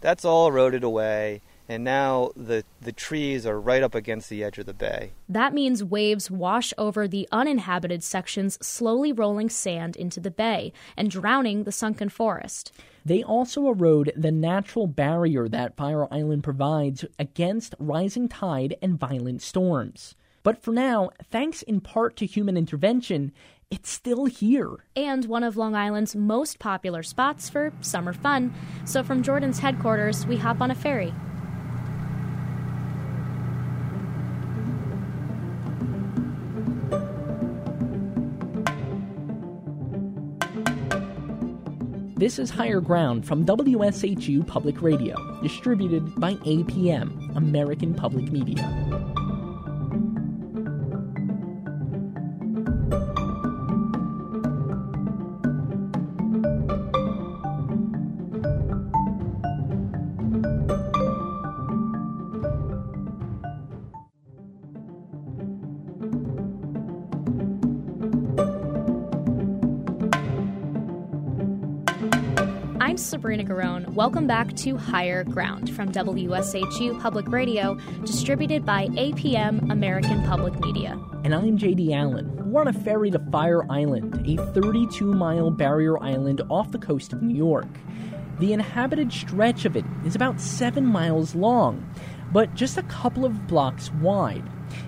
That's 0.00 0.24
all 0.24 0.48
eroded 0.48 0.82
away 0.84 1.40
and 1.70 1.84
now 1.84 2.32
the 2.34 2.64
the 2.80 2.90
trees 2.90 3.46
are 3.46 3.60
right 3.60 3.84
up 3.84 3.94
against 3.94 4.28
the 4.28 4.42
edge 4.42 4.58
of 4.58 4.66
the 4.66 4.74
bay. 4.74 5.12
That 5.28 5.54
means 5.54 5.84
waves 5.84 6.28
wash 6.28 6.74
over 6.76 7.06
the 7.06 7.28
uninhabited 7.30 8.02
sections, 8.02 8.58
slowly 8.60 9.12
rolling 9.12 9.48
sand 9.48 9.94
into 9.94 10.18
the 10.18 10.32
bay 10.32 10.72
and 10.96 11.08
drowning 11.08 11.62
the 11.62 11.70
sunken 11.70 12.08
forest. 12.08 12.72
They 13.04 13.22
also 13.22 13.68
erode 13.68 14.12
the 14.16 14.32
natural 14.32 14.88
barrier 14.88 15.46
that 15.48 15.76
Fire 15.76 16.12
Island 16.12 16.42
provides 16.42 17.04
against 17.20 17.76
rising 17.78 18.28
tide 18.28 18.74
and 18.82 18.98
violent 18.98 19.40
storms. 19.40 20.16
But 20.42 20.60
for 20.64 20.72
now, 20.72 21.10
thanks 21.30 21.62
in 21.62 21.80
part 21.80 22.16
to 22.16 22.26
human 22.26 22.56
intervention, 22.56 23.30
it's 23.70 23.90
still 23.90 24.24
here. 24.24 24.84
And 24.96 25.26
one 25.26 25.44
of 25.44 25.56
Long 25.56 25.76
Island's 25.76 26.16
most 26.16 26.58
popular 26.58 27.04
spots 27.04 27.48
for 27.48 27.72
summer 27.80 28.12
fun. 28.12 28.52
So 28.84 29.04
from 29.04 29.22
Jordan's 29.22 29.60
headquarters, 29.60 30.26
we 30.26 30.36
hop 30.36 30.60
on 30.60 30.72
a 30.72 30.74
ferry. 30.74 31.14
This 42.20 42.38
is 42.38 42.50
Higher 42.50 42.82
Ground 42.82 43.26
from 43.26 43.46
WSHU 43.46 44.46
Public 44.46 44.82
Radio, 44.82 45.16
distributed 45.40 46.14
by 46.16 46.34
APM, 46.34 47.34
American 47.34 47.94
Public 47.94 48.30
Media. 48.30 48.60
I'm 73.30 73.38
Sabrina 73.38 73.54
Garone. 73.54 73.88
Welcome 73.90 74.26
back 74.26 74.56
to 74.56 74.76
Higher 74.76 75.22
Ground 75.22 75.70
from 75.70 75.92
WSHU 75.92 77.00
Public 77.00 77.28
Radio, 77.28 77.76
distributed 78.04 78.66
by 78.66 78.88
APM 78.88 79.70
American 79.70 80.24
Public 80.24 80.58
Media. 80.58 80.98
And 81.22 81.32
I'm 81.32 81.56
JD 81.56 81.92
Allen. 81.94 82.50
We're 82.50 82.62
on 82.62 82.66
a 82.66 82.72
ferry 82.72 83.08
to 83.12 83.20
Fire 83.30 83.62
Island, 83.70 84.26
a 84.26 84.44
32 84.52 85.04
mile 85.04 85.52
barrier 85.52 85.96
island 86.02 86.42
off 86.50 86.72
the 86.72 86.80
coast 86.80 87.12
of 87.12 87.22
New 87.22 87.36
York. 87.36 87.68
The 88.40 88.52
inhabited 88.52 89.12
stretch 89.12 89.64
of 89.64 89.76
it 89.76 89.84
is 90.04 90.16
about 90.16 90.40
7 90.40 90.84
miles 90.84 91.36
long, 91.36 91.88
but 92.32 92.52
just 92.56 92.78
a 92.78 92.82
couple 92.82 93.24
of 93.24 93.46
blocks 93.46 93.92
wide. 94.00 94.42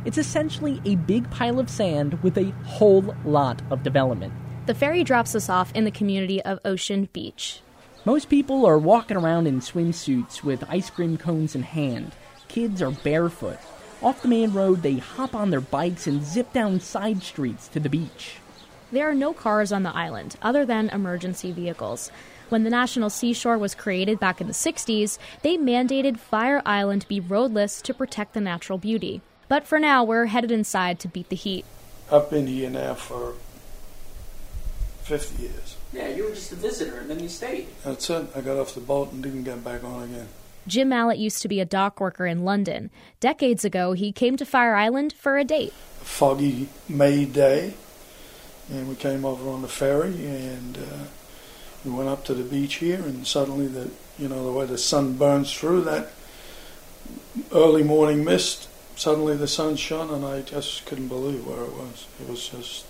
It's 0.05 0.19
essentially 0.19 0.83
a 0.85 0.97
big 0.97 1.31
pile 1.31 1.61
of 1.61 1.71
sand 1.71 2.21
with 2.25 2.37
a 2.37 2.51
whole 2.65 3.15
lot 3.25 3.63
of 3.71 3.85
development. 3.85 4.33
The 4.67 4.75
ferry 4.75 5.05
drops 5.05 5.37
us 5.37 5.49
off 5.49 5.71
in 5.77 5.85
the 5.85 5.93
community 5.93 6.43
of 6.43 6.59
Ocean 6.65 7.09
Beach. 7.13 7.63
Most 8.05 8.29
people 8.29 8.67
are 8.67 8.79
walking 8.79 9.17
around 9.17 9.47
in 9.47 9.61
swimsuits 9.61 10.43
with 10.43 10.69
ice 10.69 10.91
cream 10.91 11.17
cones 11.17 11.55
in 11.55 11.63
hand. 11.63 12.11
Kids 12.49 12.83
are 12.83 12.91
barefoot. 12.91 13.59
Off 14.03 14.23
the 14.23 14.29
main 14.29 14.53
road, 14.53 14.83
they 14.83 14.97
hop 14.97 15.37
on 15.37 15.51
their 15.51 15.61
bikes 15.61 16.09
and 16.09 16.25
zip 16.25 16.53
down 16.53 16.81
side 16.81 17.23
streets 17.23 17.69
to 17.69 17.79
the 17.79 17.89
beach. 17.89 18.39
There 18.91 19.09
are 19.09 19.15
no 19.15 19.33
cars 19.33 19.71
on 19.71 19.85
the 19.85 19.95
island 19.95 20.35
other 20.43 20.67
than 20.67 20.91
emergency 20.91 21.53
vehicles. 21.53 22.11
When 22.49 22.65
the 22.65 22.71
National 22.71 23.09
Seashore 23.09 23.57
was 23.57 23.77
created 23.77 24.19
back 24.19 24.41
in 24.41 24.49
the 24.49 24.53
60s, 24.53 25.17
they 25.43 25.57
mandated 25.57 26.19
Fire 26.19 26.61
Island 26.67 27.07
be 27.07 27.21
roadless 27.21 27.81
to 27.83 27.95
protect 27.95 28.35
the 28.35 28.41
natural 28.41 28.79
beauty. 28.79 29.21
But 29.47 29.65
for 29.65 29.79
now, 29.79 30.03
we're 30.03 30.27
headed 30.27 30.51
inside 30.51 30.99
to 31.01 31.09
beat 31.09 31.29
the 31.29 31.37
heat. 31.37 31.65
I've 32.11 32.29
been 32.29 32.49
here 32.49 32.69
now 32.69 32.95
for 32.95 33.35
50 35.03 35.41
years. 35.41 35.77
Yeah, 35.93 36.09
you 36.09 36.25
were 36.25 36.31
just 36.31 36.53
a 36.53 36.57
visitor 36.57 36.99
and 36.99 37.11
then 37.11 37.21
you 37.21 37.29
stayed. 37.29 37.69
That's 37.85 38.09
it. 38.09 38.29
I 38.35 38.41
got 38.41 38.57
off 38.57 38.75
the 38.75 38.81
boat 38.81 39.13
and 39.13 39.23
didn't 39.23 39.45
get 39.45 39.63
back 39.63 39.85
on 39.85 40.05
again. 40.05 40.29
Jim 40.67 40.91
Mallott 40.91 41.19
used 41.19 41.43
to 41.43 41.49
be 41.49 41.61
a 41.61 41.65
dock 41.65 42.01
worker 42.01 42.27
in 42.27 42.45
London. 42.45 42.91
Decades 43.21 43.65
ago, 43.65 43.93
he 43.93 44.13
came 44.13 44.37
to 44.37 44.45
Fire 44.45 44.75
Island 44.75 45.13
for 45.13 45.37
a 45.37 45.45
date. 45.45 45.73
A 46.01 46.05
foggy 46.05 46.69
May 46.89 47.25
day, 47.25 47.75
and 48.71 48.89
we 48.89 48.95
came 48.95 49.25
over 49.25 49.49
on 49.51 49.63
the 49.63 49.69
ferry, 49.69 50.25
and 50.25 50.79
uh, 50.79 51.05
we 51.85 51.91
went 51.91 52.09
up 52.09 52.25
to 52.27 52.35
the 52.35 52.45
beach 52.45 52.75
here, 52.75 53.01
and 53.03 53.27
suddenly, 53.27 53.67
the 53.67 53.91
you 54.19 54.29
know 54.29 54.45
the 54.45 54.53
way 54.53 54.67
the 54.67 54.79
sun 54.79 55.15
burns 55.15 55.53
through 55.53 55.83
that 55.83 56.11
early 57.53 57.83
morning 57.83 58.25
mist, 58.25 58.69
suddenly 58.95 59.37
the 59.37 59.49
sun 59.49 59.75
shone, 59.75 60.11
and 60.11 60.25
I 60.25 60.43
just 60.43 60.87
couldn't 60.87 61.09
believe 61.09 61.45
where 61.45 61.65
it 61.65 61.73
was. 61.73 62.07
It 62.21 62.29
was 62.29 62.49
just 62.49 62.87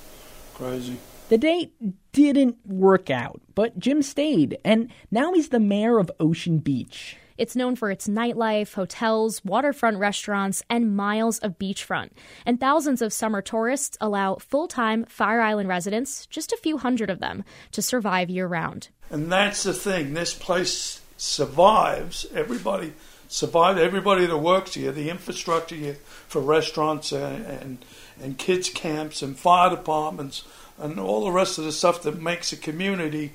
crazy. 0.55 0.99
The 1.33 1.39
date 1.39 1.73
didn't 2.13 2.59
work 2.67 3.09
out, 3.09 3.41
but 3.55 3.79
Jim 3.79 4.03
stayed, 4.03 4.59
and 4.67 4.93
now 5.11 5.33
he's 5.33 5.49
the 5.49 5.59
mayor 5.59 5.99
of 5.99 6.11
Ocean 6.21 6.59
Beach. 6.59 7.17
It's 7.39 7.57
known 7.57 7.75
for 7.75 7.91
its 7.91 8.07
nightlife, 8.07 8.75
hotels, 8.75 9.43
waterfront 9.43 9.97
restaurants, 9.97 10.63
and 10.69 10.95
miles 10.95 11.39
of 11.39 11.59
beachfront. 11.59 12.11
And 12.45 12.61
thousands 12.61 13.01
of 13.01 13.15
summer 13.15 13.41
tourists 13.41 13.97
allow 13.99 14.35
full 14.35 14.69
time 14.69 15.07
Fire 15.07 15.41
Island 15.41 15.71
residents, 15.71 16.27
just 16.27 16.53
a 16.53 16.59
few 16.59 16.77
hundred 16.77 17.09
of 17.09 17.21
them, 17.21 17.45
to 17.71 17.81
survive 17.81 18.29
year 18.29 18.47
round. 18.47 18.91
And 19.09 19.33
that's 19.33 19.63
the 19.63 19.73
thing. 19.73 20.13
This 20.13 20.35
place 20.35 21.01
survives. 21.17 22.27
Everybody 22.35 22.93
survives. 23.29 23.81
Everybody 23.81 24.27
that 24.27 24.37
works 24.37 24.75
here, 24.75 24.93
the 24.93 25.09
infrastructure 25.09 25.77
here 25.77 25.97
for 26.29 26.43
restaurants 26.43 27.11
and, 27.11 27.47
and, 27.47 27.85
and 28.23 28.37
kids' 28.37 28.69
camps 28.69 29.23
and 29.23 29.35
fire 29.35 29.71
departments 29.71 30.45
and 30.79 30.99
all 30.99 31.25
the 31.25 31.31
rest 31.31 31.59
of 31.59 31.65
the 31.65 31.73
stuff 31.73 32.03
that 32.03 32.21
makes 32.21 32.53
a 32.53 32.57
community 32.57 33.33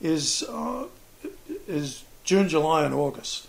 is 0.00 0.42
uh, 0.44 0.86
is 1.66 2.04
June, 2.24 2.48
July, 2.48 2.84
and 2.84 2.94
August. 2.94 3.46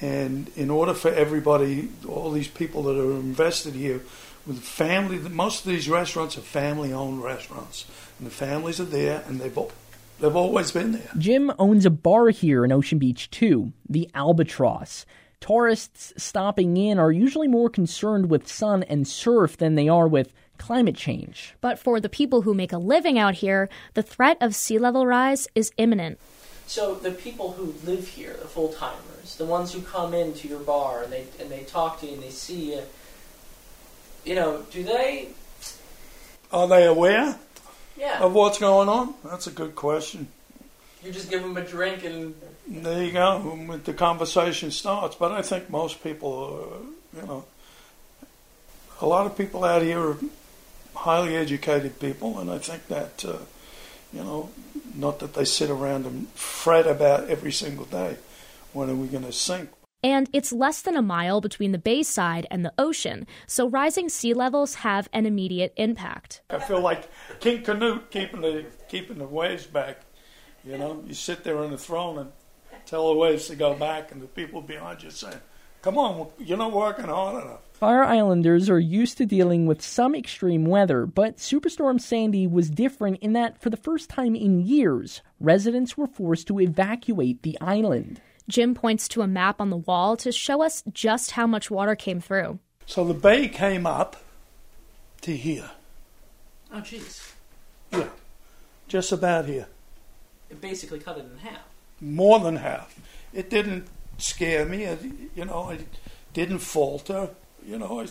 And 0.00 0.50
in 0.56 0.70
order 0.70 0.92
for 0.92 1.08
everybody, 1.10 1.88
all 2.08 2.30
these 2.30 2.48
people 2.48 2.82
that 2.84 2.98
are 2.98 3.12
invested 3.12 3.74
here, 3.74 4.02
with 4.46 4.60
family, 4.60 5.18
most 5.18 5.64
of 5.64 5.70
these 5.70 5.88
restaurants 5.88 6.36
are 6.36 6.42
family-owned 6.42 7.22
restaurants, 7.22 7.86
and 8.18 8.26
the 8.26 8.32
families 8.32 8.78
are 8.78 8.84
there, 8.84 9.24
and 9.26 9.40
they've 9.40 9.58
they've 10.20 10.36
always 10.36 10.72
been 10.72 10.92
there. 10.92 11.10
Jim 11.16 11.52
owns 11.58 11.86
a 11.86 11.90
bar 11.90 12.28
here 12.28 12.64
in 12.64 12.72
Ocean 12.72 12.98
Beach 12.98 13.30
too, 13.30 13.72
the 13.88 14.10
Albatross. 14.14 15.06
Tourists 15.40 16.12
stopping 16.16 16.76
in 16.76 16.98
are 16.98 17.12
usually 17.12 17.48
more 17.48 17.68
concerned 17.68 18.30
with 18.30 18.48
sun 18.48 18.82
and 18.84 19.06
surf 19.06 19.56
than 19.56 19.74
they 19.74 19.88
are 19.88 20.08
with 20.08 20.32
climate 20.64 20.96
change. 20.96 21.54
But 21.60 21.78
for 21.78 22.00
the 22.00 22.08
people 22.08 22.40
who 22.42 22.54
make 22.54 22.72
a 22.72 22.78
living 22.78 23.18
out 23.18 23.34
here, 23.34 23.68
the 23.92 24.02
threat 24.02 24.38
of 24.40 24.54
sea 24.54 24.78
level 24.78 25.06
rise 25.06 25.46
is 25.54 25.72
imminent. 25.76 26.18
So 26.66 26.94
the 26.94 27.10
people 27.10 27.52
who 27.52 27.74
live 27.84 28.08
here, 28.08 28.34
the 28.40 28.48
full 28.48 28.72
timers, 28.72 29.36
the 29.36 29.44
ones 29.44 29.74
who 29.74 29.82
come 29.82 30.14
into 30.14 30.48
your 30.48 30.60
bar 30.60 31.02
and 31.02 31.12
they 31.12 31.24
and 31.38 31.50
they 31.50 31.64
talk 31.64 32.00
to 32.00 32.06
you 32.06 32.14
and 32.14 32.22
they 32.22 32.30
see 32.30 32.72
you, 32.72 32.82
you 34.24 34.34
know, 34.34 34.62
do 34.70 34.82
they? 34.82 35.28
Are 36.50 36.66
they 36.66 36.86
aware 36.86 37.36
Yeah. 37.96 38.20
of 38.24 38.32
what's 38.32 38.58
going 38.58 38.88
on? 38.88 39.14
That's 39.22 39.46
a 39.46 39.50
good 39.50 39.74
question. 39.74 40.28
You 41.04 41.12
just 41.12 41.28
give 41.30 41.42
them 41.42 41.56
a 41.58 41.60
drink 41.76 42.04
and 42.04 42.34
There 42.66 43.04
you 43.04 43.12
go. 43.12 43.38
when 43.40 43.82
The 43.84 43.92
conversation 43.92 44.70
starts. 44.70 45.14
But 45.16 45.30
I 45.32 45.42
think 45.42 45.68
most 45.68 46.02
people, 46.02 46.32
uh, 46.56 47.18
you 47.20 47.26
know, 47.26 47.44
a 49.02 49.06
lot 49.06 49.26
of 49.26 49.36
people 49.36 49.64
out 49.64 49.82
here 49.82 50.00
are 50.00 50.16
highly 50.94 51.36
educated 51.36 52.00
people, 52.00 52.38
and 52.38 52.50
I 52.50 52.58
think 52.58 52.88
that, 52.88 53.24
uh, 53.24 53.38
you 54.12 54.22
know, 54.22 54.50
not 54.94 55.18
that 55.18 55.34
they 55.34 55.44
sit 55.44 55.70
around 55.70 56.06
and 56.06 56.28
fret 56.30 56.86
about 56.86 57.28
every 57.28 57.52
single 57.52 57.84
day 57.86 58.16
when 58.72 58.90
are 58.90 58.94
we 58.94 59.08
going 59.08 59.24
to 59.24 59.32
sink. 59.32 59.70
And 60.02 60.28
it's 60.34 60.52
less 60.52 60.82
than 60.82 60.96
a 60.96 61.02
mile 61.02 61.40
between 61.40 61.72
the 61.72 61.78
bayside 61.78 62.46
and 62.50 62.62
the 62.62 62.74
ocean, 62.76 63.26
so 63.46 63.68
rising 63.68 64.10
sea 64.10 64.34
levels 64.34 64.74
have 64.76 65.08
an 65.14 65.24
immediate 65.24 65.72
impact. 65.76 66.42
I 66.50 66.58
feel 66.58 66.80
like 66.80 67.08
King 67.40 67.62
Canute 67.62 68.10
keeping 68.10 68.42
the 68.42 68.66
keeping 68.88 69.16
the 69.16 69.26
waves 69.26 69.64
back. 69.66 70.02
You 70.62 70.76
know, 70.76 71.02
you 71.06 71.14
sit 71.14 71.42
there 71.42 71.58
on 71.58 71.70
the 71.70 71.78
throne 71.78 72.18
and 72.18 72.32
tell 72.84 73.08
the 73.08 73.18
waves 73.18 73.48
to 73.48 73.56
go 73.56 73.74
back, 73.74 74.12
and 74.12 74.20
the 74.20 74.26
people 74.26 74.60
behind 74.60 75.02
you 75.02 75.10
saying, 75.10 75.40
"Come 75.84 75.98
on, 75.98 76.28
you're 76.38 76.56
not 76.58 76.72
working 76.72 77.04
hard 77.04 77.44
enough." 77.44 77.60
Fire 77.74 78.02
Islanders 78.04 78.70
are 78.70 78.78
used 78.80 79.18
to 79.18 79.26
dealing 79.26 79.66
with 79.66 79.82
some 79.82 80.14
extreme 80.14 80.64
weather, 80.64 81.04
but 81.04 81.36
Superstorm 81.36 82.00
Sandy 82.00 82.46
was 82.46 82.70
different 82.70 83.18
in 83.20 83.34
that 83.34 83.60
for 83.60 83.68
the 83.68 83.76
first 83.76 84.08
time 84.08 84.34
in 84.34 84.60
years, 84.60 85.20
residents 85.38 85.98
were 85.98 86.06
forced 86.06 86.46
to 86.46 86.58
evacuate 86.60 87.42
the 87.42 87.58
island. 87.60 88.22
Jim 88.48 88.74
points 88.74 89.08
to 89.08 89.20
a 89.20 89.26
map 89.26 89.60
on 89.60 89.68
the 89.68 89.76
wall 89.76 90.16
to 90.16 90.32
show 90.32 90.62
us 90.62 90.82
just 90.92 91.32
how 91.32 91.46
much 91.46 91.70
water 91.70 91.94
came 91.94 92.20
through. 92.20 92.58
So 92.86 93.04
the 93.04 93.12
bay 93.14 93.48
came 93.48 93.86
up 93.86 94.16
to 95.22 95.36
here. 95.36 95.70
oh 96.72 96.78
jeez, 96.80 97.32
Yeah, 97.92 98.08
just 98.88 99.12
about 99.12 99.44
here. 99.46 99.66
it 100.48 100.60
basically 100.60 101.00
cut 101.00 101.18
it 101.18 101.26
in 101.30 101.38
half. 101.46 101.60
More 102.00 102.38
than 102.40 102.56
half. 102.56 102.98
It 103.32 103.50
didn't 103.50 103.88
scare 104.18 104.64
me. 104.64 104.84
It, 104.84 105.00
you 105.34 105.44
know, 105.44 105.70
I 105.70 105.78
didn't 106.32 106.58
falter. 106.58 107.30
You 107.66 107.78
know, 107.78 108.00
I 108.00 108.06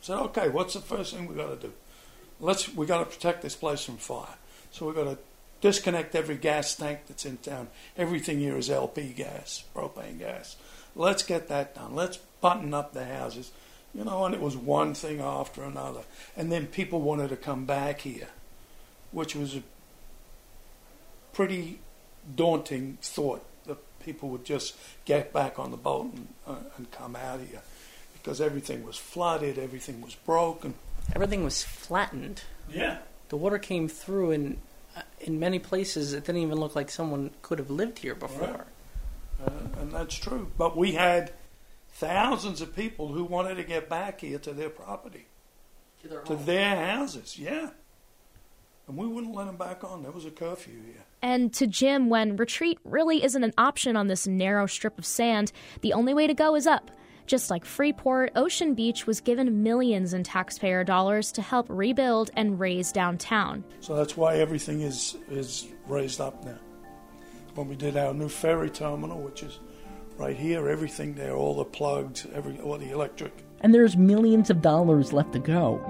said, 0.00 0.18
okay, 0.18 0.48
what's 0.48 0.74
the 0.74 0.80
first 0.80 1.14
thing 1.14 1.26
we 1.26 1.34
got 1.34 1.60
to 1.60 1.68
do? 1.68 1.72
Let's 2.40 2.74
we 2.74 2.86
got 2.86 2.98
to 2.98 3.06
protect 3.06 3.42
this 3.42 3.56
place 3.56 3.84
from 3.84 3.96
fire. 3.96 4.36
So 4.70 4.86
we've 4.86 4.94
got 4.94 5.04
to 5.04 5.18
disconnect 5.60 6.14
every 6.14 6.36
gas 6.36 6.76
tank 6.76 7.00
that's 7.08 7.24
in 7.24 7.38
town. 7.38 7.68
Everything 7.96 8.40
here 8.40 8.56
is 8.56 8.70
LP 8.70 9.12
gas, 9.12 9.64
propane 9.74 10.18
gas. 10.18 10.56
Let's 10.94 11.22
get 11.22 11.48
that 11.48 11.74
done. 11.74 11.94
Let's 11.94 12.18
button 12.40 12.74
up 12.74 12.92
the 12.92 13.04
houses. 13.04 13.52
You 13.94 14.04
know, 14.04 14.26
and 14.26 14.34
it 14.34 14.40
was 14.42 14.56
one 14.56 14.92
thing 14.92 15.20
after 15.20 15.62
another. 15.62 16.02
And 16.36 16.52
then 16.52 16.66
people 16.66 17.00
wanted 17.00 17.30
to 17.30 17.36
come 17.36 17.64
back 17.64 18.02
here, 18.02 18.28
which 19.10 19.34
was 19.34 19.56
a 19.56 19.62
pretty 21.32 21.80
daunting 22.34 22.98
thought 23.00 23.44
people 24.06 24.28
would 24.30 24.44
just 24.44 24.76
get 25.04 25.32
back 25.32 25.58
on 25.58 25.72
the 25.72 25.76
boat 25.76 26.14
and, 26.14 26.28
uh, 26.46 26.54
and 26.78 26.90
come 26.92 27.16
out 27.16 27.40
here 27.40 27.60
because 28.14 28.40
everything 28.40 28.86
was 28.86 28.96
flooded, 28.96 29.58
everything 29.58 30.00
was 30.00 30.14
broken. 30.14 30.74
Everything 31.14 31.44
was 31.44 31.62
flattened. 31.62 32.42
Yeah. 32.72 32.98
The 33.28 33.36
water 33.36 33.58
came 33.58 33.88
through, 33.88 34.30
and 34.30 34.58
uh, 34.96 35.02
in 35.20 35.38
many 35.38 35.58
places, 35.58 36.12
it 36.12 36.24
didn't 36.24 36.42
even 36.42 36.58
look 36.58 36.74
like 36.74 36.90
someone 36.90 37.30
could 37.42 37.58
have 37.58 37.70
lived 37.70 37.98
here 37.98 38.14
before. 38.14 38.48
Right. 38.48 39.48
Uh, 39.48 39.80
and 39.80 39.92
that's 39.92 40.14
true. 40.14 40.50
But 40.56 40.76
we 40.76 40.92
had 40.92 41.32
thousands 41.92 42.60
of 42.60 42.74
people 42.74 43.08
who 43.08 43.24
wanted 43.24 43.56
to 43.56 43.64
get 43.64 43.88
back 43.88 44.20
here 44.20 44.38
to 44.38 44.52
their 44.52 44.70
property, 44.70 45.26
To 46.02 46.08
their 46.08 46.20
to 46.22 46.36
their 46.36 46.76
houses, 46.76 47.38
yeah. 47.38 47.70
And 48.88 48.96
we 48.96 49.06
wouldn't 49.06 49.34
let 49.34 49.46
them 49.46 49.56
back 49.56 49.82
on. 49.82 50.02
There 50.02 50.12
was 50.12 50.24
a 50.24 50.30
curfew 50.30 50.80
here. 50.84 51.04
And 51.22 51.52
to 51.54 51.66
Jim, 51.66 52.08
when 52.08 52.36
retreat 52.36 52.78
really 52.84 53.24
isn't 53.24 53.42
an 53.42 53.54
option 53.58 53.96
on 53.96 54.06
this 54.06 54.26
narrow 54.26 54.66
strip 54.66 54.98
of 54.98 55.06
sand, 55.06 55.52
the 55.80 55.92
only 55.92 56.14
way 56.14 56.26
to 56.26 56.34
go 56.34 56.54
is 56.54 56.66
up. 56.66 56.90
Just 57.26 57.50
like 57.50 57.64
Freeport, 57.64 58.30
Ocean 58.36 58.74
Beach 58.74 59.06
was 59.06 59.20
given 59.20 59.62
millions 59.64 60.14
in 60.14 60.22
taxpayer 60.22 60.84
dollars 60.84 61.32
to 61.32 61.42
help 61.42 61.66
rebuild 61.68 62.30
and 62.36 62.60
raise 62.60 62.92
downtown. 62.92 63.64
So 63.80 63.96
that's 63.96 64.16
why 64.16 64.36
everything 64.36 64.82
is 64.82 65.16
is 65.28 65.66
raised 65.88 66.20
up 66.20 66.44
now. 66.44 66.58
When 67.56 67.68
we 67.68 67.74
did 67.74 67.96
our 67.96 68.14
new 68.14 68.28
ferry 68.28 68.70
terminal, 68.70 69.20
which 69.20 69.42
is 69.42 69.58
right 70.18 70.36
here, 70.36 70.68
everything 70.68 71.14
there, 71.14 71.34
all 71.34 71.56
the 71.56 71.64
plugs, 71.64 72.26
every 72.32 72.60
all 72.60 72.78
the 72.78 72.90
electric. 72.90 73.32
And 73.60 73.74
there's 73.74 73.96
millions 73.96 74.48
of 74.48 74.62
dollars 74.62 75.12
left 75.12 75.32
to 75.32 75.40
go. 75.40 75.80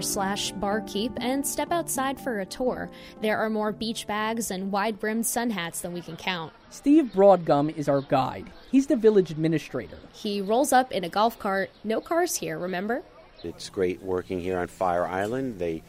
Leave 0.00 0.14
the 0.14 0.20
mayor 0.20 0.26
slash 0.26 0.52
barkeep 0.52 1.12
and 1.20 1.46
step 1.46 1.70
outside 1.72 2.18
for 2.18 2.40
a 2.40 2.46
tour. 2.46 2.90
There 3.20 3.38
are 3.38 3.50
more 3.50 3.72
beach 3.72 4.06
bags 4.06 4.50
and 4.50 4.72
wide 4.72 4.98
brimmed 4.98 5.26
sun 5.26 5.50
hats 5.50 5.80
than 5.82 5.92
we 5.92 6.00
can 6.00 6.16
count. 6.16 6.52
Steve 6.70 7.10
Brautigam 7.14 7.76
is 7.76 7.88
our 7.88 8.00
guide. 8.00 8.50
He's 8.70 8.86
the 8.86 8.96
village 8.96 9.30
administrator. 9.30 9.98
He 10.12 10.40
rolls 10.40 10.72
up 10.72 10.90
in 10.92 11.04
a 11.04 11.08
golf 11.08 11.38
cart. 11.38 11.70
No 11.84 12.00
cars 12.00 12.36
here, 12.36 12.58
remember? 12.58 13.02
It's 13.44 13.68
great 13.68 14.02
working 14.02 14.40
here 14.40 14.58
on 14.58 14.68
Fire 14.68 15.06
Island. 15.06 15.58
They 15.58 15.82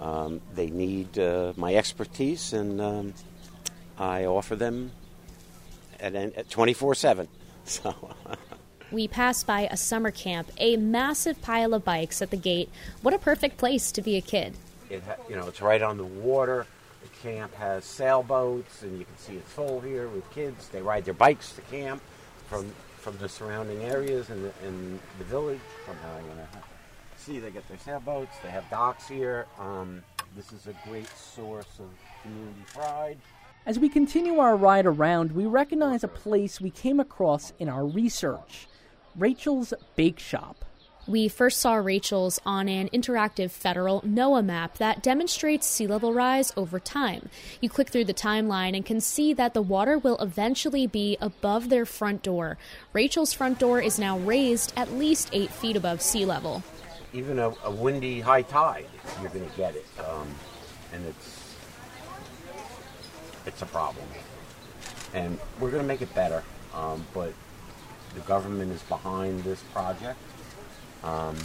um, 0.00 0.40
they 0.54 0.70
need 0.70 1.18
uh, 1.18 1.52
my 1.56 1.74
expertise, 1.74 2.52
and 2.52 2.80
um, 2.80 3.14
I 3.98 4.26
offer 4.26 4.54
them 4.54 4.92
at 5.98 6.48
twenty 6.50 6.74
four 6.74 6.94
seven. 6.94 7.28
So 7.64 7.92
We 8.90 9.06
pass 9.06 9.44
by 9.44 9.68
a 9.70 9.76
summer 9.76 10.10
camp, 10.10 10.50
a 10.56 10.78
massive 10.78 11.42
pile 11.42 11.74
of 11.74 11.84
bikes 11.84 12.22
at 12.22 12.30
the 12.30 12.38
gate. 12.38 12.70
What 13.02 13.12
a 13.12 13.18
perfect 13.18 13.58
place 13.58 13.92
to 13.92 14.00
be 14.00 14.16
a 14.16 14.22
kid. 14.22 14.54
it 14.88 15.02
ha- 15.02 15.16
you 15.28 15.36
know 15.36 15.46
it's 15.46 15.60
right 15.60 15.82
on 15.82 15.98
the 15.98 16.04
water. 16.04 16.66
The 17.02 17.28
camp 17.28 17.54
has 17.56 17.84
sailboats, 17.84 18.82
and 18.82 18.98
you 18.98 19.04
can 19.04 19.16
see 19.18 19.34
it's 19.34 19.52
full 19.52 19.80
here 19.80 20.08
with 20.08 20.28
kids. 20.30 20.68
They 20.68 20.80
ride 20.80 21.04
their 21.04 21.14
bikes 21.14 21.52
to 21.52 21.60
camp 21.62 22.00
from 22.46 22.72
from 22.96 23.18
the 23.18 23.28
surrounding 23.28 23.82
areas 23.84 24.30
and 24.30 24.44
the, 24.44 24.52
and 24.66 24.98
the 25.18 25.24
village. 25.24 25.60
Somehow 25.86 26.16
I'm 26.16 26.24
to 26.24 26.48
see 27.18 27.38
they 27.38 27.50
get 27.50 27.68
their 27.68 27.78
sailboats. 27.78 28.36
They 28.42 28.50
have 28.50 28.68
docks 28.70 29.06
here. 29.06 29.46
Um, 29.58 30.02
this 30.34 30.50
is 30.52 30.66
a 30.66 30.74
great 30.88 31.08
source 31.08 31.78
of 31.78 31.90
community 32.22 32.64
pride. 32.72 33.18
As 33.66 33.78
we 33.78 33.90
continue 33.90 34.38
our 34.38 34.56
ride 34.56 34.86
around, 34.86 35.32
we 35.32 35.44
recognize 35.44 36.02
a 36.02 36.08
place 36.08 36.58
we 36.58 36.70
came 36.70 36.98
across 36.98 37.52
in 37.58 37.68
our 37.68 37.84
research 37.84 38.66
Rachel's 39.16 39.74
Bake 39.96 40.18
Shop. 40.18 40.64
We 41.08 41.28
first 41.28 41.60
saw 41.60 41.76
Rachel's 41.76 42.38
on 42.44 42.68
an 42.68 42.90
interactive 42.90 43.50
federal 43.50 44.02
NOAA 44.02 44.44
map 44.44 44.76
that 44.76 45.02
demonstrates 45.02 45.66
sea 45.66 45.86
level 45.86 46.12
rise 46.12 46.52
over 46.54 46.78
time. 46.78 47.30
You 47.62 47.70
click 47.70 47.88
through 47.88 48.04
the 48.04 48.12
timeline 48.12 48.76
and 48.76 48.84
can 48.84 49.00
see 49.00 49.32
that 49.32 49.54
the 49.54 49.62
water 49.62 49.96
will 49.96 50.18
eventually 50.18 50.86
be 50.86 51.16
above 51.18 51.70
their 51.70 51.86
front 51.86 52.22
door. 52.22 52.58
Rachel's 52.92 53.32
front 53.32 53.58
door 53.58 53.80
is 53.80 53.98
now 53.98 54.18
raised 54.18 54.74
at 54.76 54.92
least 54.92 55.30
eight 55.32 55.50
feet 55.50 55.76
above 55.76 56.02
sea 56.02 56.26
level. 56.26 56.62
Even 57.14 57.38
a, 57.38 57.54
a 57.64 57.70
windy 57.70 58.20
high 58.20 58.42
tide, 58.42 58.84
you're 59.22 59.30
going 59.30 59.48
to 59.48 59.56
get 59.56 59.74
it, 59.74 59.86
um, 60.06 60.28
and 60.92 61.06
it's 61.06 61.54
it's 63.46 63.62
a 63.62 63.66
problem. 63.66 64.04
And 65.14 65.38
we're 65.58 65.70
going 65.70 65.82
to 65.82 65.88
make 65.88 66.02
it 66.02 66.14
better, 66.14 66.44
um, 66.74 67.02
but 67.14 67.32
the 68.14 68.20
government 68.20 68.72
is 68.72 68.82
behind 68.82 69.44
this 69.44 69.60
project 69.72 70.18
um, 71.04 71.36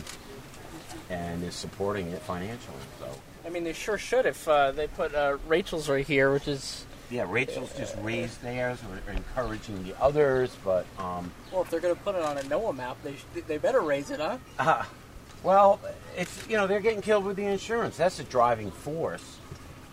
and 1.10 1.44
is 1.44 1.56
supporting 1.56 2.08
it 2.10 2.22
financially. 2.22 2.76
So 3.00 3.08
I 3.46 3.50
mean, 3.50 3.64
they 3.64 3.74
sure 3.74 3.98
should 3.98 4.26
if 4.26 4.48
uh, 4.48 4.72
they 4.72 4.88
put 4.88 5.14
uh, 5.14 5.38
Rachel's 5.48 5.90
right 5.90 6.06
here, 6.08 6.32
which 6.32 6.48
is. 6.48 6.86
yeah, 7.10 7.26
Rachel's 7.28 7.76
just 7.78 7.96
raised 8.02 8.42
theirs. 8.42 8.80
We're 9.08 9.14
encouraging 9.14 9.84
the 9.84 9.94
others, 10.02 10.56
but 10.64 10.86
um, 10.98 11.32
Well, 11.52 11.62
if 11.64 11.70
they're 11.70 11.80
going 11.82 11.96
to 11.96 12.02
put 12.02 12.16
it 12.16 12.22
on 12.24 12.38
a 12.38 12.42
NOAA 12.42 12.76
map, 12.76 12.98
they 13.04 13.16
sh- 13.16 13.42
they 13.48 13.58
better 13.58 13.82
raise 13.82 14.12
it, 14.12 14.20
huh? 14.20 14.38
Uh, 14.58 14.84
well, 15.44 15.80
it's 16.16 16.48
you 16.48 16.56
know 16.58 16.68
they're 16.68 16.80
getting 16.80 17.02
killed 17.02 17.26
with 17.26 17.36
the 17.36 17.46
insurance. 17.46 17.98
That's 17.98 18.18
the 18.18 18.24
driving 18.24 18.72
force. 18.72 19.38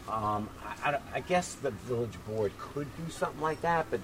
Um, 0.08 0.48
I, 0.84 0.92
I- 0.92 1.00
I 1.14 1.20
guess 1.20 1.54
the 1.54 1.70
village 1.72 2.14
board 2.28 2.52
could 2.58 2.86
do 3.04 3.10
something 3.12 3.40
like 3.40 3.60
that, 3.62 3.86
but 3.90 4.00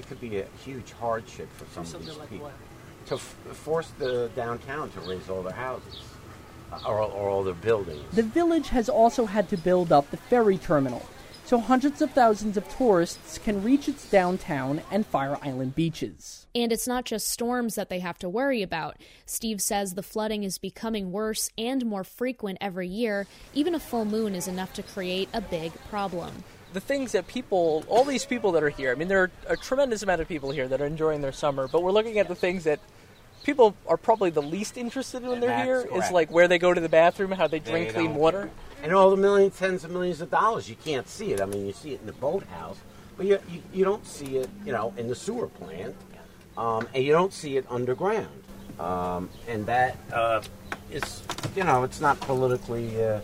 it 0.00 0.08
could 0.08 0.20
be 0.20 0.38
a 0.38 0.46
huge 0.64 0.92
hardship 0.92 1.48
for 1.52 1.66
some 1.72 2.00
of 2.00 2.04
these 2.04 2.16
like 2.16 2.28
people 2.30 2.46
what? 2.46 3.06
to 3.06 3.14
f- 3.14 3.36
force 3.52 3.90
the 3.98 4.30
downtown 4.34 4.90
to 4.90 5.00
raise 5.00 5.28
all 5.28 5.42
their 5.42 5.52
houses. 5.52 6.00
Uh, 6.72 6.78
or, 6.86 7.00
or 7.00 7.28
all 7.28 7.42
their 7.42 7.54
buildings. 7.54 8.00
The 8.12 8.22
village 8.22 8.68
has 8.68 8.88
also 8.88 9.26
had 9.26 9.48
to 9.48 9.56
build 9.56 9.90
up 9.90 10.08
the 10.12 10.16
ferry 10.16 10.56
terminal, 10.56 11.04
so 11.44 11.58
hundreds 11.58 12.00
of 12.00 12.12
thousands 12.12 12.56
of 12.56 12.68
tourists 12.76 13.38
can 13.38 13.64
reach 13.64 13.88
its 13.88 14.08
downtown 14.08 14.80
and 14.88 15.04
Fire 15.04 15.36
Island 15.42 15.74
beaches. 15.74 16.46
And 16.54 16.70
it's 16.70 16.86
not 16.86 17.06
just 17.06 17.26
storms 17.26 17.74
that 17.74 17.88
they 17.88 17.98
have 17.98 18.18
to 18.20 18.28
worry 18.28 18.62
about. 18.62 18.98
Steve 19.26 19.60
says 19.60 19.94
the 19.94 20.02
flooding 20.04 20.44
is 20.44 20.58
becoming 20.58 21.10
worse 21.10 21.50
and 21.58 21.84
more 21.84 22.04
frequent 22.04 22.58
every 22.60 22.86
year. 22.86 23.26
Even 23.52 23.74
a 23.74 23.80
full 23.80 24.04
moon 24.04 24.36
is 24.36 24.46
enough 24.46 24.72
to 24.74 24.84
create 24.84 25.28
a 25.34 25.40
big 25.40 25.72
problem. 25.88 26.44
The 26.72 26.80
things 26.80 27.12
that 27.12 27.26
people, 27.26 27.84
all 27.88 28.04
these 28.04 28.24
people 28.24 28.52
that 28.52 28.62
are 28.62 28.68
here, 28.68 28.92
I 28.92 28.94
mean, 28.94 29.08
there 29.08 29.22
are 29.22 29.30
a 29.48 29.56
tremendous 29.56 30.02
amount 30.02 30.20
of 30.20 30.28
people 30.28 30.50
here 30.50 30.68
that 30.68 30.80
are 30.80 30.86
enjoying 30.86 31.20
their 31.20 31.32
summer, 31.32 31.66
but 31.66 31.82
we're 31.82 31.90
looking 31.90 32.18
at 32.18 32.28
the 32.28 32.34
things 32.34 32.64
that 32.64 32.78
people 33.42 33.74
are 33.86 33.96
probably 33.96 34.30
the 34.30 34.42
least 34.42 34.76
interested 34.76 35.22
in 35.22 35.28
when 35.28 35.40
they're 35.40 35.64
here. 35.64 35.84
correct. 35.84 36.06
Is 36.06 36.12
like 36.12 36.30
where 36.30 36.48
they 36.48 36.58
go 36.58 36.72
to 36.72 36.80
the 36.80 36.88
bathroom, 36.88 37.32
how 37.32 37.46
they 37.46 37.58
drink 37.58 37.88
They 37.88 37.94
clean 37.94 38.14
water. 38.14 38.50
And 38.82 38.92
all 38.94 39.10
the 39.10 39.16
millions, 39.16 39.58
tens 39.58 39.84
of 39.84 39.90
millions 39.90 40.20
of 40.20 40.30
dollars, 40.30 40.68
you 40.68 40.76
can't 40.76 41.08
see 41.08 41.32
it. 41.32 41.40
I 41.40 41.46
mean, 41.46 41.66
you 41.66 41.72
see 41.72 41.92
it 41.92 42.00
in 42.00 42.06
the 42.06 42.12
boathouse, 42.12 42.78
but 43.16 43.26
you, 43.26 43.38
you, 43.50 43.62
you 43.72 43.84
don't 43.84 44.06
see 44.06 44.36
it, 44.38 44.48
you 44.64 44.72
know, 44.72 44.94
in 44.96 45.08
the 45.08 45.14
sewer 45.14 45.48
plant, 45.48 45.94
um, 46.56 46.88
and 46.94 47.04
you 47.04 47.12
don't 47.12 47.32
see 47.32 47.56
it 47.56 47.66
underground. 47.68 48.28
Um, 48.78 49.28
and 49.46 49.66
that 49.66 49.96
uh, 50.12 50.42
is, 50.90 51.22
you 51.54 51.64
know, 51.64 51.84
it's 51.84 52.00
not 52.00 52.18
politically 52.20 53.02
uh, 53.02 53.20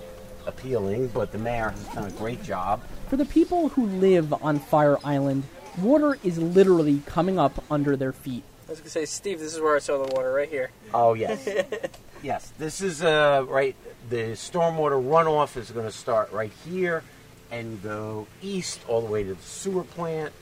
appealing, 0.46 1.08
but 1.08 1.32
the 1.32 1.38
mayor 1.38 1.70
has 1.70 1.84
done 1.88 2.06
a 2.06 2.10
great 2.12 2.42
job. 2.42 2.82
For 3.08 3.16
the 3.16 3.24
people 3.24 3.68
who 3.70 3.86
live 3.86 4.32
on 4.42 4.58
Fire 4.58 4.98
Island, 5.04 5.44
water 5.78 6.18
is 6.24 6.38
literally 6.38 7.02
coming 7.06 7.38
up 7.38 7.64
under 7.70 7.96
their 7.96 8.12
feet. 8.12 8.42
I 8.66 8.72
was 8.72 8.80
gonna 8.80 8.90
say, 8.90 9.04
Steve, 9.04 9.38
this 9.38 9.54
is 9.54 9.60
where 9.60 9.76
I 9.76 9.78
saw 9.78 10.04
the 10.04 10.12
water 10.12 10.32
right 10.32 10.48
here. 10.48 10.70
Oh 10.92 11.14
yes, 11.14 11.48
yes. 12.22 12.52
This 12.58 12.80
is 12.80 13.02
uh, 13.04 13.44
right. 13.48 13.76
The 14.10 14.32
stormwater 14.32 15.00
runoff 15.02 15.56
is 15.56 15.70
going 15.70 15.86
to 15.86 15.92
start 15.92 16.32
right 16.32 16.52
here 16.64 17.04
and 17.50 17.80
go 17.82 18.26
east 18.42 18.80
all 18.88 19.00
the 19.00 19.10
way 19.10 19.22
to 19.22 19.34
the 19.34 19.42
sewer 19.42 19.84
plant, 19.84 20.32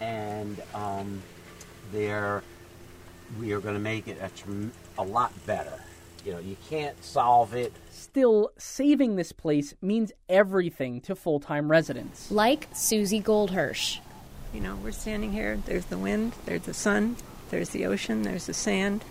and 0.00 0.60
um, 0.74 1.22
there 1.92 2.42
we 3.38 3.52
are 3.52 3.60
going 3.60 3.74
to 3.74 3.80
make 3.80 4.08
it 4.08 4.18
a, 4.20 4.28
trem- 4.30 4.72
a 4.98 5.02
lot 5.02 5.32
better. 5.46 5.80
You 6.26 6.32
know, 6.32 6.38
you 6.40 6.56
can't 6.68 7.02
solve 7.04 7.54
it. 7.54 7.72
Still, 7.92 8.50
saving 8.58 9.14
this 9.14 9.30
place 9.30 9.74
means 9.80 10.10
everything 10.28 11.00
to 11.02 11.14
full 11.14 11.38
time 11.38 11.70
residents. 11.70 12.32
Like 12.32 12.66
Susie 12.74 13.22
Goldhirsch. 13.22 14.00
You 14.52 14.60
know, 14.60 14.74
we're 14.82 14.90
standing 14.90 15.30
here, 15.32 15.56
there's 15.66 15.84
the 15.84 15.98
wind, 15.98 16.32
there's 16.44 16.62
the 16.62 16.74
sun, 16.74 17.16
there's 17.50 17.68
the 17.70 17.86
ocean, 17.86 18.22
there's 18.22 18.46
the 18.46 18.54
sand. 18.54 19.04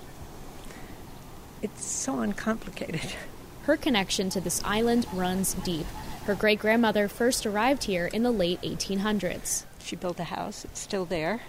It's 1.62 1.86
so 1.86 2.20
uncomplicated. 2.20 3.14
Her 3.64 3.78
connection 3.78 4.30
to 4.32 4.42
this 4.42 4.62
island 4.66 5.08
runs 5.14 5.54
deep. 5.54 5.86
Her 6.26 6.36
great 6.36 6.60
grandmother 6.60 7.08
first 7.08 7.46
arrived 7.46 7.86
here 7.86 8.08
in 8.08 8.24
the 8.24 8.32
late 8.32 8.62
1800s. 8.62 9.64
She 9.80 9.96
built 9.96 10.20
a 10.20 10.26
house, 10.26 10.66
it's 10.66 10.82
still 10.82 11.06
there. 11.06 11.44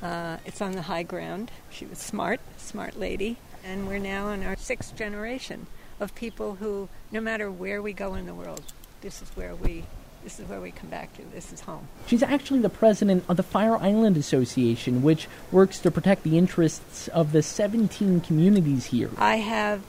Uh, 0.00 0.36
it's 0.44 0.60
on 0.60 0.72
the 0.72 0.82
high 0.82 1.02
ground. 1.02 1.50
She 1.70 1.86
was 1.86 1.98
smart, 1.98 2.38
smart 2.56 2.96
lady. 2.96 3.38
And 3.66 3.88
we're 3.88 3.98
now 3.98 4.30
in 4.30 4.44
our 4.44 4.56
sixth 4.56 4.94
generation 4.94 5.66
of 5.98 6.14
people 6.14 6.54
who, 6.56 6.88
no 7.10 7.20
matter 7.20 7.50
where 7.50 7.82
we 7.82 7.92
go 7.92 8.14
in 8.14 8.26
the 8.26 8.34
world, 8.34 8.62
this 9.00 9.20
is 9.20 9.28
where 9.30 9.54
we 9.54 9.84
this 10.22 10.40
is 10.40 10.48
where 10.48 10.60
we 10.60 10.72
come 10.72 10.90
back 10.90 11.14
to. 11.16 11.22
This 11.32 11.52
is 11.52 11.60
home. 11.60 11.86
She's 12.08 12.22
actually 12.22 12.58
the 12.58 12.68
president 12.68 13.24
of 13.28 13.36
the 13.36 13.44
Fire 13.44 13.76
Island 13.76 14.16
Association, 14.16 15.02
which 15.02 15.28
works 15.52 15.78
to 15.80 15.90
protect 15.90 16.24
the 16.24 16.36
interests 16.36 17.06
of 17.08 17.30
the 17.30 17.44
17 17.44 18.20
communities 18.22 18.86
here. 18.86 19.10
I 19.18 19.36
have 19.36 19.82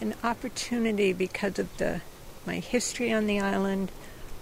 an 0.00 0.14
opportunity 0.24 1.12
because 1.12 1.60
of 1.60 1.76
the 1.78 2.00
my 2.44 2.56
history 2.56 3.12
on 3.12 3.26
the 3.26 3.38
island, 3.38 3.92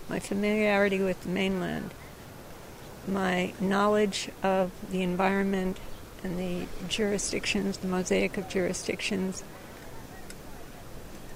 my 0.08 0.18
familiarity 0.18 1.00
with 1.00 1.22
the 1.22 1.28
mainland, 1.28 1.92
my 3.06 3.52
knowledge 3.60 4.30
of 4.42 4.70
the 4.90 5.02
environment 5.02 5.76
and 6.22 6.38
the 6.38 6.66
jurisdictions, 6.88 7.78
the 7.78 7.88
mosaic 7.88 8.36
of 8.36 8.48
jurisdictions. 8.48 9.42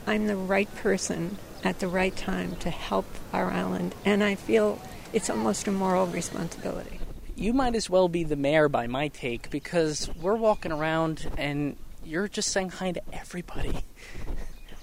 I'm 0.06 0.26
the 0.26 0.36
right 0.36 0.72
person 0.76 1.38
at 1.62 1.78
the 1.80 1.88
right 1.88 2.14
time 2.14 2.56
to 2.56 2.70
help 2.70 3.06
our 3.32 3.50
island, 3.50 3.94
and 4.04 4.22
I 4.22 4.34
feel 4.34 4.80
it's 5.12 5.30
almost 5.30 5.66
a 5.66 5.72
moral 5.72 6.06
responsibility. 6.06 7.00
You 7.36 7.52
might 7.52 7.74
as 7.74 7.88
well 7.88 8.08
be 8.08 8.24
the 8.24 8.36
mayor 8.36 8.68
by 8.68 8.86
my 8.86 9.08
take 9.08 9.50
because 9.50 10.10
we're 10.20 10.36
walking 10.36 10.72
around 10.72 11.30
and 11.36 11.76
you're 12.04 12.28
just 12.28 12.50
saying 12.50 12.70
hi 12.70 12.92
to 12.92 13.02
everybody. 13.12 13.84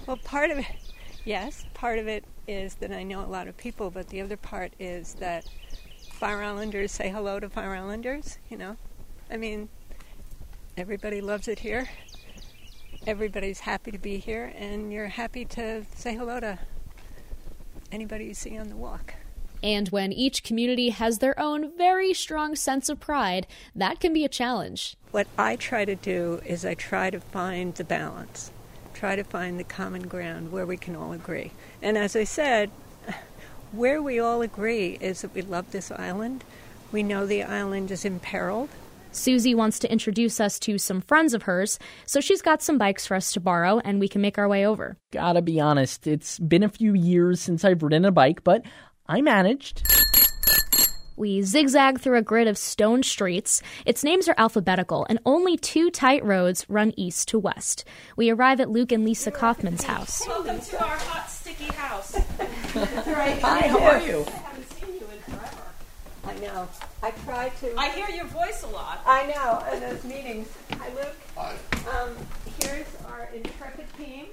Well, 0.06 0.18
part 0.18 0.50
of 0.50 0.58
it, 0.58 0.66
yes, 1.24 1.64
part 1.72 1.98
of 1.98 2.08
it 2.08 2.24
is 2.48 2.74
that 2.76 2.90
I 2.90 3.04
know 3.04 3.24
a 3.24 3.26
lot 3.26 3.46
of 3.46 3.56
people, 3.56 3.90
but 3.90 4.08
the 4.08 4.20
other 4.20 4.36
part 4.36 4.72
is 4.78 5.14
that 5.14 5.48
Fire 6.10 6.42
Islanders 6.42 6.92
say 6.92 7.08
hello 7.08 7.38
to 7.40 7.48
Fire 7.48 7.74
Islanders, 7.74 8.38
you 8.50 8.56
know? 8.56 8.76
I 9.30 9.36
mean, 9.36 9.68
everybody 10.76 11.20
loves 11.20 11.48
it 11.48 11.60
here. 11.60 11.88
Everybody's 13.06 13.60
happy 13.60 13.90
to 13.90 13.98
be 13.98 14.18
here, 14.18 14.52
and 14.56 14.92
you're 14.92 15.08
happy 15.08 15.44
to 15.46 15.84
say 15.94 16.14
hello 16.14 16.40
to 16.40 16.58
anybody 17.90 18.26
you 18.26 18.34
see 18.34 18.56
on 18.56 18.68
the 18.68 18.76
walk. 18.76 19.14
And 19.62 19.88
when 19.90 20.12
each 20.12 20.42
community 20.42 20.90
has 20.90 21.18
their 21.18 21.38
own 21.38 21.76
very 21.76 22.14
strong 22.14 22.56
sense 22.56 22.88
of 22.88 23.00
pride, 23.00 23.46
that 23.74 24.00
can 24.00 24.12
be 24.12 24.24
a 24.24 24.28
challenge. 24.28 24.96
What 25.10 25.28
I 25.38 25.56
try 25.56 25.84
to 25.84 25.94
do 25.94 26.40
is 26.44 26.64
I 26.64 26.74
try 26.74 27.10
to 27.10 27.20
find 27.20 27.74
the 27.74 27.84
balance, 27.84 28.50
try 28.94 29.14
to 29.14 29.24
find 29.24 29.58
the 29.58 29.64
common 29.64 30.08
ground 30.08 30.50
where 30.50 30.66
we 30.66 30.76
can 30.76 30.96
all 30.96 31.12
agree. 31.12 31.52
And 31.80 31.98
as 31.98 32.16
I 32.16 32.24
said, 32.24 32.70
where 33.72 34.02
we 34.02 34.18
all 34.18 34.42
agree 34.42 34.98
is 35.00 35.22
that 35.22 35.34
we 35.34 35.42
love 35.42 35.70
this 35.70 35.90
island. 35.90 36.44
We 36.90 37.02
know 37.02 37.26
the 37.26 37.42
island 37.42 37.90
is 37.90 38.04
imperiled. 38.04 38.68
Susie 39.12 39.54
wants 39.54 39.78
to 39.78 39.92
introduce 39.92 40.40
us 40.40 40.58
to 40.60 40.78
some 40.78 41.02
friends 41.02 41.34
of 41.34 41.42
hers, 41.42 41.78
so 42.06 42.20
she's 42.20 42.40
got 42.40 42.62
some 42.62 42.78
bikes 42.78 43.06
for 43.06 43.14
us 43.14 43.30
to 43.32 43.40
borrow 43.40 43.78
and 43.84 44.00
we 44.00 44.08
can 44.08 44.22
make 44.22 44.38
our 44.38 44.48
way 44.48 44.66
over. 44.66 44.96
Gotta 45.12 45.42
be 45.42 45.60
honest, 45.60 46.06
it's 46.06 46.38
been 46.38 46.62
a 46.62 46.68
few 46.68 46.94
years 46.94 47.40
since 47.40 47.64
I've 47.64 47.82
ridden 47.82 48.06
a 48.06 48.10
bike, 48.10 48.42
but 48.42 48.64
I 49.06 49.20
managed. 49.20 49.82
We 51.14 51.42
zigzag 51.42 52.00
through 52.00 52.16
a 52.16 52.22
grid 52.22 52.48
of 52.48 52.56
stone 52.56 53.02
streets. 53.02 53.60
Its 53.84 54.02
names 54.02 54.28
are 54.28 54.34
alphabetical, 54.38 55.06
and 55.10 55.18
only 55.26 55.58
two 55.58 55.90
tight 55.90 56.24
roads 56.24 56.64
run 56.70 56.94
east 56.96 57.28
to 57.28 57.38
west. 57.38 57.84
We 58.16 58.30
arrive 58.30 58.60
at 58.60 58.70
Luke 58.70 58.92
and 58.92 59.04
Lisa 59.04 59.30
Kaufman's 59.30 59.84
house. 59.84 60.26
Welcome 60.26 60.60
to 60.60 60.82
our 60.82 60.96
hot, 60.96 61.30
sticky 61.30 61.64
house. 61.74 62.14
Hi, 62.72 63.68
how 63.68 63.78
are 63.78 64.00
you? 64.00 64.24
I 64.26 64.30
haven't 64.30 64.70
seen 64.70 64.94
you 64.94 65.06
in 65.12 65.18
forever. 65.20 65.62
I 66.24 66.34
know. 66.38 66.68
I 67.02 67.10
try 67.10 67.48
to. 67.48 67.76
I 67.76 67.88
hear 67.88 68.08
your 68.10 68.26
voice 68.26 68.62
a 68.62 68.68
lot. 68.68 69.02
I 69.04 69.26
know, 69.26 69.64
in 69.74 69.80
those 69.80 70.04
meetings. 70.04 70.48
Hi, 70.78 70.88
Luke. 70.94 71.16
Hi. 71.36 71.56
Um, 71.98 72.10
here's 72.60 72.86
our 73.08 73.28
intrepid 73.34 73.86
team. 73.98 74.26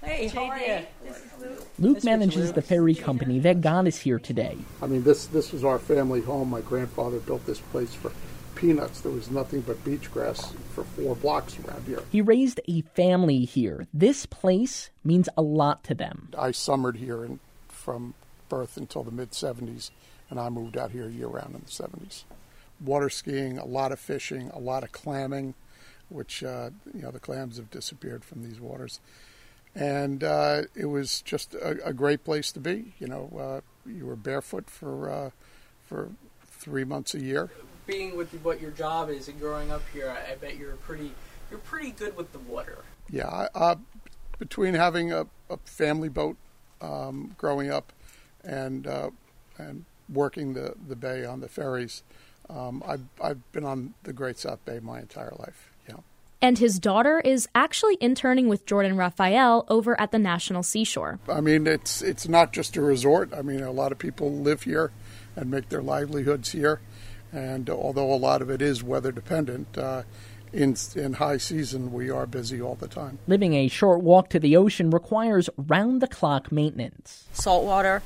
Hey, 0.00 0.28
how 0.28 0.44
are 0.44 0.58
you? 0.58 0.86
This 1.02 1.16
is 1.16 1.32
Luke. 1.40 1.66
Luke 1.78 2.04
manages 2.04 2.52
the 2.52 2.62
ferry 2.62 2.94
company 2.94 3.40
that 3.40 3.60
got 3.62 3.88
us 3.88 3.96
here 3.98 4.20
today. 4.20 4.56
I 4.80 4.86
mean, 4.86 5.02
this 5.02 5.26
this 5.26 5.52
was 5.52 5.64
our 5.64 5.80
family 5.80 6.20
home. 6.20 6.50
My 6.50 6.60
grandfather 6.60 7.18
built 7.18 7.44
this 7.46 7.58
place 7.58 7.94
for 7.94 8.12
peanuts. 8.54 9.00
There 9.00 9.10
was 9.10 9.28
nothing 9.30 9.62
but 9.62 9.82
beach 9.84 10.12
grass 10.12 10.52
for 10.72 10.84
four 10.84 11.16
blocks 11.16 11.58
around 11.64 11.84
here. 11.86 12.02
He 12.12 12.20
raised 12.20 12.60
a 12.68 12.82
family 12.82 13.44
here. 13.44 13.88
This 13.92 14.24
place 14.26 14.90
means 15.02 15.28
a 15.36 15.42
lot 15.42 15.82
to 15.84 15.94
them. 15.94 16.28
I 16.38 16.52
summered 16.52 16.98
here 16.98 17.24
in, 17.24 17.40
from 17.68 18.14
birth 18.48 18.76
until 18.76 19.02
the 19.02 19.10
mid 19.10 19.32
70s, 19.32 19.90
and 20.34 20.40
I 20.40 20.48
moved 20.48 20.76
out 20.76 20.90
here 20.90 21.08
year 21.08 21.28
round 21.28 21.54
in 21.54 21.60
the 21.60 21.70
70s. 21.70 22.24
Water 22.84 23.08
skiing, 23.08 23.56
a 23.56 23.64
lot 23.64 23.92
of 23.92 24.00
fishing, 24.00 24.50
a 24.52 24.58
lot 24.58 24.82
of 24.82 24.90
clamming, 24.90 25.54
which, 26.08 26.42
uh, 26.42 26.70
you 26.92 27.02
know, 27.02 27.12
the 27.12 27.20
clams 27.20 27.56
have 27.56 27.70
disappeared 27.70 28.24
from 28.24 28.42
these 28.42 28.58
waters. 28.60 28.98
And 29.76 30.24
uh, 30.24 30.62
it 30.74 30.86
was 30.86 31.22
just 31.22 31.54
a, 31.54 31.86
a 31.86 31.92
great 31.92 32.24
place 32.24 32.50
to 32.52 32.58
be. 32.60 32.94
You 32.98 33.06
know, 33.06 33.30
uh, 33.38 33.88
you 33.88 34.06
were 34.06 34.16
barefoot 34.16 34.68
for, 34.68 35.08
uh, 35.08 35.30
for 35.86 36.10
three 36.44 36.84
months 36.84 37.14
a 37.14 37.20
year. 37.20 37.50
Being 37.86 38.16
with 38.16 38.32
what 38.42 38.60
your 38.60 38.72
job 38.72 39.10
is 39.10 39.28
and 39.28 39.38
growing 39.38 39.70
up 39.70 39.82
here, 39.92 40.10
I 40.10 40.32
I 40.32 40.34
bet 40.36 40.56
you're 40.56 40.76
pretty 40.76 41.12
you're 41.50 41.60
pretty 41.60 41.90
good 41.90 42.16
with 42.16 42.32
the 42.32 42.38
water. 42.40 42.78
Yeah, 43.10 43.28
I- 43.28 43.48
uh, 43.54 43.74
between 44.38 44.74
having 44.74 45.12
a, 45.12 45.26
a 45.50 45.58
family 45.64 46.08
boat 46.08 46.36
um, 46.80 47.34
growing 47.36 47.70
up 47.70 47.92
and 48.42 48.86
uh, 48.86 49.10
and 49.58 49.84
working 50.08 50.54
the, 50.54 50.74
the 50.86 50.96
bay 50.96 51.24
on 51.24 51.40
the 51.40 51.48
ferries, 51.48 52.02
um, 52.50 52.82
I've 52.86 53.04
I've 53.22 53.52
been 53.52 53.64
on 53.64 53.94
the 54.02 54.12
Great 54.12 54.38
South 54.38 54.64
Bay 54.64 54.80
my 54.80 55.00
entire 55.00 55.32
life. 55.38 55.70
Yeah. 55.88 55.96
And 56.42 56.58
his 56.58 56.78
daughter 56.78 57.20
is 57.20 57.48
actually 57.54 57.96
interning 58.00 58.48
with 58.48 58.66
Jordan 58.66 58.96
Raphael 58.96 59.64
over 59.68 59.98
at 59.98 60.12
the 60.12 60.18
National 60.18 60.62
Seashore. 60.62 61.20
I 61.28 61.40
mean, 61.40 61.66
it's 61.66 62.02
it's 62.02 62.28
not 62.28 62.52
just 62.52 62.76
a 62.76 62.82
resort. 62.82 63.32
I 63.34 63.42
mean, 63.42 63.62
a 63.62 63.72
lot 63.72 63.92
of 63.92 63.98
people 63.98 64.30
live 64.32 64.64
here 64.64 64.92
and 65.36 65.50
make 65.50 65.70
their 65.70 65.82
livelihoods 65.82 66.52
here, 66.52 66.80
and 67.32 67.68
although 67.70 68.12
a 68.12 68.16
lot 68.16 68.42
of 68.42 68.50
it 68.50 68.60
is 68.60 68.82
weather 68.82 69.10
dependent, 69.10 69.78
uh, 69.78 70.02
in 70.52 70.76
in 70.94 71.14
high 71.14 71.38
season, 71.38 71.92
we 71.92 72.10
are 72.10 72.26
busy 72.26 72.60
all 72.60 72.74
the 72.74 72.88
time. 72.88 73.18
Living 73.26 73.54
a 73.54 73.68
short 73.68 74.02
walk 74.02 74.28
to 74.30 74.38
the 74.38 74.56
ocean 74.56 74.90
requires 74.90 75.48
round 75.56 76.02
the 76.02 76.06
clock 76.06 76.52
maintenance. 76.52 77.24
Salt 77.32 77.64
water 77.64 78.02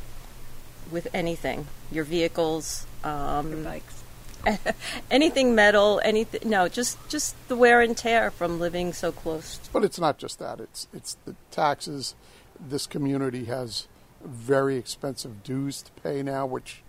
with 0.91 1.09
anything, 1.12 1.66
your 1.91 2.05
vehicles, 2.05 2.86
um, 3.05 3.51
your 3.51 3.62
bikes, 3.64 4.03
anything 5.11 5.55
metal, 5.55 6.01
anything. 6.05 6.49
No, 6.49 6.68
just 6.68 6.97
just 7.09 7.36
the 7.49 7.57
wear 7.57 7.80
and 7.80 7.97
tear 7.97 8.30
from 8.30 8.59
living 8.59 8.93
so 8.93 9.12
close. 9.12 9.61
But 9.72 9.84
it's 9.84 9.99
not 9.99 10.18
just 10.18 10.39
that. 10.39 10.61
It's 10.61 10.89
it's 10.93 11.16
the 11.24 11.34
taxes. 11.51 12.14
This 12.59 12.86
community 12.86 13.45
has 13.45 13.86
very 14.24 14.76
expensive 14.76 15.43
dues 15.43 15.82
to 15.82 15.93
pay 16.03 16.22
now, 16.22 16.47
which 16.47 16.82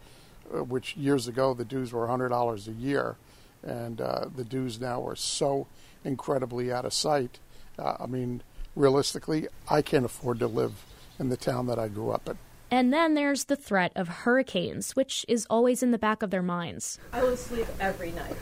uh, 0.53 0.63
which 0.63 0.95
years 0.95 1.27
ago 1.27 1.53
the 1.53 1.65
dues 1.65 1.91
were 1.91 2.07
hundred 2.07 2.29
dollars 2.29 2.67
a 2.67 2.73
year, 2.73 3.17
and 3.63 4.01
uh, 4.01 4.25
the 4.35 4.43
dues 4.43 4.79
now 4.79 5.05
are 5.05 5.15
so 5.15 5.67
incredibly 6.03 6.71
out 6.71 6.85
of 6.85 6.93
sight. 6.93 7.39
Uh, 7.77 7.95
I 7.99 8.05
mean, 8.05 8.41
realistically, 8.75 9.47
I 9.69 9.81
can't 9.81 10.05
afford 10.05 10.39
to 10.39 10.47
live 10.47 10.83
in 11.19 11.29
the 11.29 11.37
town 11.37 11.67
that 11.67 11.79
I 11.79 11.87
grew 11.87 12.11
up 12.11 12.27
in. 12.29 12.37
And 12.71 12.93
then 12.93 13.15
there's 13.15 13.45
the 13.45 13.55
threat 13.55 13.91
of 13.95 14.07
hurricanes, 14.07 14.95
which 14.95 15.25
is 15.27 15.47
always 15.49 15.81
in 15.81 15.91
the 15.91 15.97
back 15.97 16.21
of 16.21 16.29
their 16.29 16.43
minds. 16.43 16.99
I 17.11 17.21
lose 17.21 17.39
sleep 17.39 17.67
every 17.79 18.11
night. 18.11 18.35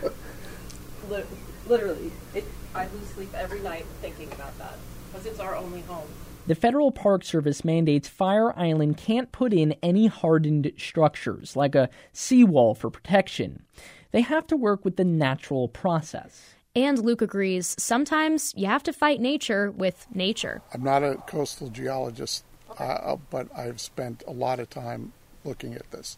Literally, 1.68 2.12
it, 2.34 2.44
I 2.76 2.88
lose 2.88 3.08
sleep 3.16 3.34
every 3.34 3.62
night 3.62 3.86
thinking 4.02 4.32
about 4.34 4.58
that 4.58 4.76
because 5.12 5.26
it's 5.26 5.40
our 5.40 5.56
only 5.56 5.82
home. 5.82 6.08
The 6.48 6.56
Federal 6.56 6.92
Park 6.92 7.26
Service 7.26 7.66
mandates 7.66 8.08
Fire 8.08 8.58
Island 8.58 8.98
can't 8.98 9.32
put 9.34 9.54
in 9.54 9.76
any 9.84 10.08
hardened 10.08 10.72
structures, 10.78 11.56
like 11.58 11.76
a 11.76 11.90
seawall 12.14 12.74
for 12.74 12.90
protection. 12.90 13.64
They 14.12 14.22
have 14.22 14.48
to 14.48 14.56
work 14.56 14.86
with 14.86 14.96
the 14.96 15.04
natural 15.04 15.68
process. 15.68 16.54
And 16.74 17.00
Luke 17.00 17.22
agrees 17.22 17.76
sometimes 17.78 18.54
you 18.56 18.68
have 18.68 18.84
to 18.84 18.94
fight 18.94 19.20
nature 19.20 19.72
with 19.72 20.08
nature. 20.14 20.62
I'm 20.74 20.84
not 20.84 21.04
a 21.04 21.16
coastal 21.28 21.70
geologist, 21.70 22.46
uh, 22.80 23.18
but 23.30 23.48
I've 23.58 23.82
spent 23.82 24.24
a 24.28 24.32
lot 24.32 24.60
of 24.60 24.70
time 24.70 25.14
looking 25.44 25.74
at 25.74 25.90
this, 25.92 26.18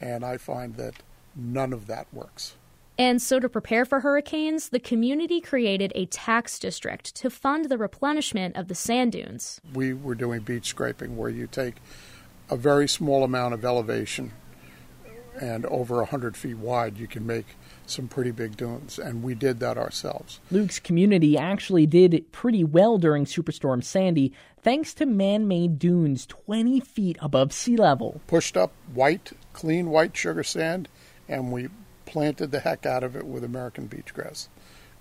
and 0.00 0.24
I 0.24 0.36
find 0.36 0.76
that 0.76 0.94
none 1.34 1.72
of 1.72 1.86
that 1.86 2.06
works. 2.12 2.54
And 2.98 3.22
so, 3.22 3.40
to 3.40 3.48
prepare 3.48 3.86
for 3.86 4.00
hurricanes, 4.00 4.68
the 4.68 4.78
community 4.78 5.40
created 5.40 5.90
a 5.94 6.04
tax 6.06 6.58
district 6.58 7.14
to 7.16 7.30
fund 7.30 7.66
the 7.70 7.78
replenishment 7.78 8.56
of 8.56 8.68
the 8.68 8.74
sand 8.74 9.12
dunes. 9.12 9.60
We 9.72 9.94
were 9.94 10.14
doing 10.14 10.40
beach 10.40 10.66
scraping 10.66 11.16
where 11.16 11.30
you 11.30 11.46
take 11.46 11.76
a 12.50 12.56
very 12.56 12.88
small 12.88 13.24
amount 13.24 13.54
of 13.54 13.64
elevation 13.64 14.32
and 15.40 15.64
over 15.66 15.96
100 15.96 16.36
feet 16.36 16.58
wide, 16.58 16.98
you 16.98 17.06
can 17.06 17.26
make 17.26 17.46
some 17.86 18.06
pretty 18.06 18.30
big 18.30 18.56
dunes, 18.56 18.98
and 18.98 19.22
we 19.22 19.34
did 19.34 19.58
that 19.60 19.78
ourselves. 19.78 20.38
Luke's 20.50 20.78
community 20.78 21.36
actually 21.36 21.86
did 21.86 22.30
pretty 22.30 22.62
well 22.62 22.98
during 22.98 23.24
Superstorm 23.24 23.82
Sandy 23.82 24.32
thanks 24.62 24.94
to 24.94 25.06
man 25.06 25.48
made 25.48 25.78
dunes 25.78 26.26
20 26.26 26.80
feet 26.80 27.16
above 27.20 27.52
sea 27.52 27.76
level. 27.76 28.20
Pushed 28.26 28.56
up 28.56 28.72
white, 28.92 29.32
clean 29.52 29.90
white 29.90 30.16
sugar 30.16 30.42
sand, 30.42 30.88
and 31.28 31.52
we 31.52 31.68
planted 32.06 32.50
the 32.50 32.60
heck 32.60 32.86
out 32.86 33.04
of 33.04 33.16
it 33.16 33.26
with 33.26 33.44
American 33.44 33.86
beach 33.86 34.12
grass, 34.12 34.48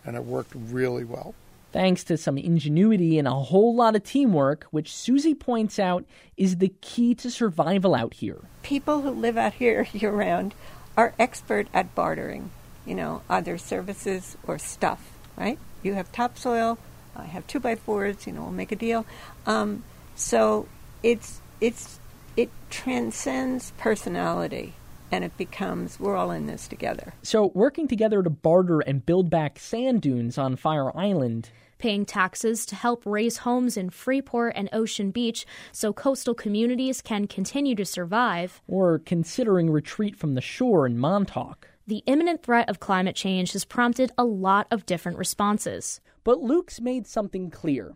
and 0.05 0.15
it 0.15 0.23
worked 0.23 0.53
really 0.55 1.03
well. 1.03 1.33
Thanks 1.71 2.03
to 2.05 2.17
some 2.17 2.37
ingenuity 2.37 3.19
and 3.19 3.27
a 3.27 3.31
whole 3.31 3.75
lot 3.75 3.95
of 3.95 4.03
teamwork, 4.03 4.65
which 4.71 4.95
Susie 4.95 5.35
points 5.35 5.77
out 5.77 6.03
is 6.35 6.57
the 6.57 6.73
key 6.81 7.13
to 7.15 7.29
survival 7.29 7.93
out 7.93 8.15
here. 8.15 8.39
People 8.63 9.01
who 9.01 9.11
live 9.11 9.37
out 9.37 9.53
here 9.53 9.87
year 9.93 10.11
round 10.11 10.55
are 10.97 11.13
expert 11.19 11.67
at 11.73 11.93
bartering, 11.93 12.49
you 12.85 12.95
know, 12.95 13.21
either 13.29 13.57
services 13.57 14.35
or 14.47 14.57
stuff, 14.57 15.11
right? 15.37 15.59
You 15.83 15.93
have 15.93 16.11
topsoil, 16.11 16.79
I 17.19 17.25
have 17.25 17.45
two 17.47 17.59
by 17.59 17.75
fours, 17.75 18.25
you 18.25 18.33
know, 18.33 18.43
we'll 18.43 18.51
make 18.51 18.71
a 18.71 18.75
deal. 18.75 19.05
Um, 19.45 19.83
so 20.15 20.67
it's 21.03 21.41
it's 21.61 21.99
it 22.35 22.49
transcends 22.69 23.71
personality 23.77 24.73
and 25.11 25.23
it 25.23 25.35
becomes 25.37 25.99
we're 25.99 26.15
all 26.15 26.31
in 26.31 26.47
this 26.47 26.67
together. 26.67 27.13
So, 27.23 27.51
working 27.53 27.87
together 27.87 28.21
to 28.23 28.29
barter 28.29 28.79
and 28.79 29.05
build 29.05 29.29
back 29.29 29.59
sand 29.59 30.01
dunes 30.01 30.37
on 30.37 30.55
Fire 30.55 30.95
Island. 30.97 31.49
Paying 31.77 32.05
taxes 32.05 32.65
to 32.67 32.75
help 32.75 33.03
raise 33.05 33.37
homes 33.37 33.77
in 33.77 33.89
Freeport 33.89 34.51
and 34.55 34.67
Ocean 34.73 35.11
Beach 35.11 35.45
so 35.71 35.93
coastal 35.93 36.33
communities 36.33 37.01
can 37.01 37.25
continue 37.25 37.73
to 37.75 37.85
survive. 37.85 38.61
Or 38.67 38.99
considering 38.99 39.69
retreat 39.69 40.17
from 40.17 40.33
the 40.33 40.41
shore 40.41 40.85
in 40.85 40.97
Montauk. 40.97 41.69
The 41.87 42.03
imminent 42.05 42.43
threat 42.43 42.69
of 42.69 42.81
climate 42.81 43.15
change 43.15 43.53
has 43.53 43.63
prompted 43.63 44.11
a 44.17 44.25
lot 44.25 44.67
of 44.69 44.85
different 44.85 45.17
responses. 45.17 46.01
But 46.23 46.41
Luke's 46.41 46.81
made 46.81 47.07
something 47.07 47.49
clear 47.49 47.95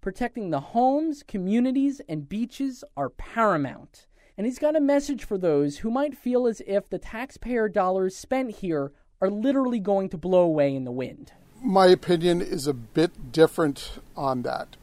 protecting 0.00 0.50
the 0.50 0.60
homes, 0.60 1.24
communities, 1.24 2.00
and 2.08 2.28
beaches 2.28 2.84
are 2.96 3.10
paramount 3.10 4.06
and 4.36 4.46
he's 4.46 4.58
got 4.58 4.76
a 4.76 4.80
message 4.80 5.24
for 5.24 5.38
those 5.38 5.78
who 5.78 5.90
might 5.90 6.16
feel 6.16 6.46
as 6.46 6.60
if 6.66 6.88
the 6.88 6.98
taxpayer 6.98 7.68
dollars 7.68 8.14
spent 8.14 8.56
here 8.56 8.92
are 9.20 9.30
literally 9.30 9.80
going 9.80 10.10
to 10.10 10.18
blow 10.18 10.42
away 10.42 10.74
in 10.74 10.84
the 10.84 10.92
wind. 10.92 11.32
My 11.62 11.86
opinion 11.86 12.42
is 12.42 12.66
a 12.66 12.74
bit 12.74 13.32
different 13.32 13.98
on 14.14 14.42
that. 14.42 14.76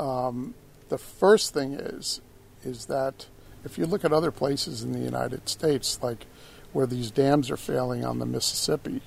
Um, 0.00 0.54
the 0.88 0.98
first 0.98 1.54
thing 1.54 1.74
is 1.74 2.20
is 2.64 2.86
that 2.86 3.26
if 3.64 3.78
you 3.78 3.86
look 3.86 4.04
at 4.04 4.12
other 4.12 4.32
places 4.32 4.82
in 4.82 4.90
the 4.92 4.98
United 4.98 5.48
States, 5.48 6.00
like 6.02 6.26
where 6.72 6.86
these 6.86 7.12
dams 7.12 7.50
are 7.52 7.56
failing 7.56 8.04
on 8.04 8.18
the 8.18 8.26
Mississippi, 8.26 9.00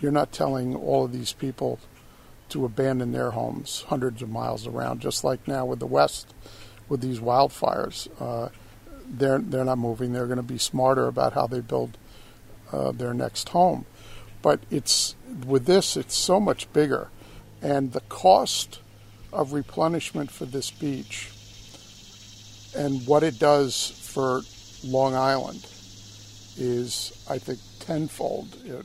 you're 0.00 0.10
not 0.10 0.32
telling 0.32 0.74
all 0.74 1.04
of 1.04 1.12
these 1.12 1.34
people 1.34 1.78
to 2.50 2.64
abandon 2.64 3.12
their 3.12 3.32
homes 3.32 3.84
hundreds 3.88 4.22
of 4.22 4.30
miles 4.30 4.66
around, 4.66 5.00
just 5.00 5.24
like 5.24 5.46
now 5.46 5.64
with 5.64 5.78
the 5.78 5.86
West, 5.86 6.34
with 6.88 7.00
these 7.00 7.20
wildfires. 7.20 8.08
Uh, 8.20 8.50
they're 9.06 9.38
they're 9.38 9.64
not 9.64 9.78
moving. 9.78 10.12
They're 10.12 10.26
going 10.26 10.36
to 10.36 10.42
be 10.42 10.58
smarter 10.58 11.06
about 11.06 11.32
how 11.32 11.46
they 11.46 11.60
build 11.60 11.96
uh, 12.72 12.92
their 12.92 13.14
next 13.14 13.50
home. 13.50 13.86
But 14.42 14.60
it's 14.70 15.14
with 15.46 15.66
this, 15.66 15.96
it's 15.96 16.16
so 16.16 16.38
much 16.38 16.72
bigger, 16.72 17.08
and 17.60 17.92
the 17.92 18.00
cost 18.02 18.80
of 19.32 19.52
replenishment 19.52 20.30
for 20.30 20.46
this 20.46 20.70
beach 20.70 21.30
and 22.76 23.06
what 23.06 23.22
it 23.22 23.38
does 23.38 23.90
for 23.90 24.42
Long 24.84 25.14
Island 25.14 25.66
is, 26.56 27.24
I 27.28 27.38
think, 27.38 27.58
tenfold. 27.80 28.56
It, 28.64 28.84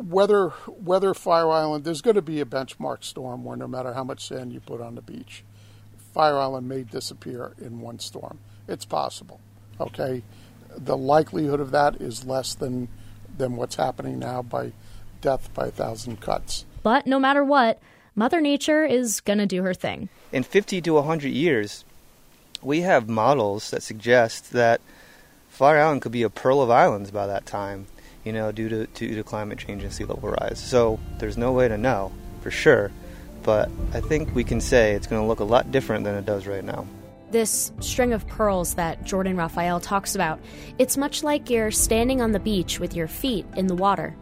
whether 0.00 0.48
whether 0.66 1.12
Fire 1.14 1.50
Island, 1.50 1.84
there's 1.84 2.00
going 2.00 2.16
to 2.16 2.22
be 2.22 2.40
a 2.40 2.44
benchmark 2.44 3.04
storm 3.04 3.44
where 3.44 3.56
no 3.56 3.68
matter 3.68 3.92
how 3.92 4.04
much 4.04 4.26
sand 4.26 4.52
you 4.52 4.60
put 4.60 4.80
on 4.80 4.94
the 4.94 5.02
beach, 5.02 5.44
Fire 6.14 6.38
Island 6.38 6.68
may 6.68 6.82
disappear 6.82 7.52
in 7.60 7.80
one 7.80 7.98
storm. 7.98 8.38
It's 8.66 8.84
possible. 8.84 9.40
Okay, 9.78 10.22
the 10.76 10.96
likelihood 10.96 11.60
of 11.60 11.70
that 11.72 12.00
is 12.00 12.24
less 12.24 12.54
than 12.54 12.88
than 13.36 13.56
what's 13.56 13.76
happening 13.76 14.18
now 14.18 14.42
by 14.42 14.72
death 15.20 15.52
by 15.54 15.66
a 15.66 15.70
thousand 15.70 16.20
cuts. 16.20 16.64
But 16.82 17.06
no 17.06 17.18
matter 17.18 17.44
what, 17.44 17.80
Mother 18.14 18.40
Nature 18.40 18.84
is 18.84 19.20
going 19.20 19.38
to 19.38 19.46
do 19.46 19.62
her 19.62 19.74
thing. 19.74 20.08
In 20.32 20.42
50 20.42 20.80
to 20.82 20.94
100 20.94 21.28
years, 21.28 21.84
we 22.62 22.80
have 22.80 23.08
models 23.08 23.70
that 23.70 23.82
suggest 23.82 24.52
that 24.52 24.80
Fire 25.48 25.78
Island 25.78 26.02
could 26.02 26.12
be 26.12 26.22
a 26.22 26.30
pearl 26.30 26.62
of 26.62 26.70
islands 26.70 27.10
by 27.10 27.26
that 27.26 27.44
time, 27.44 27.86
you 28.24 28.32
know, 28.32 28.52
due 28.52 28.68
to, 28.68 28.86
due 28.86 29.14
to 29.14 29.22
climate 29.24 29.58
change 29.58 29.82
and 29.82 29.92
sea 29.92 30.04
level 30.04 30.30
rise. 30.30 30.58
So 30.58 30.98
there's 31.18 31.36
no 31.36 31.52
way 31.52 31.68
to 31.68 31.78
know 31.78 32.12
for 32.40 32.50
sure, 32.50 32.90
but 33.42 33.70
I 33.92 34.00
think 34.00 34.34
we 34.34 34.44
can 34.44 34.60
say 34.60 34.92
it's 34.92 35.06
going 35.06 35.22
to 35.22 35.26
look 35.26 35.40
a 35.40 35.44
lot 35.44 35.70
different 35.70 36.04
than 36.04 36.14
it 36.14 36.26
does 36.26 36.46
right 36.46 36.64
now. 36.64 36.86
This 37.30 37.72
string 37.78 38.12
of 38.12 38.26
pearls 38.26 38.74
that 38.74 39.04
Jordan 39.04 39.36
Raphael 39.36 39.78
talks 39.78 40.14
about, 40.16 40.40
it's 40.78 40.96
much 40.96 41.22
like 41.22 41.48
you're 41.48 41.70
standing 41.70 42.20
on 42.20 42.32
the 42.32 42.40
beach 42.40 42.80
with 42.80 42.94
your 42.94 43.06
feet 43.06 43.46
in 43.56 43.68
the 43.68 43.74
water. 43.74 44.16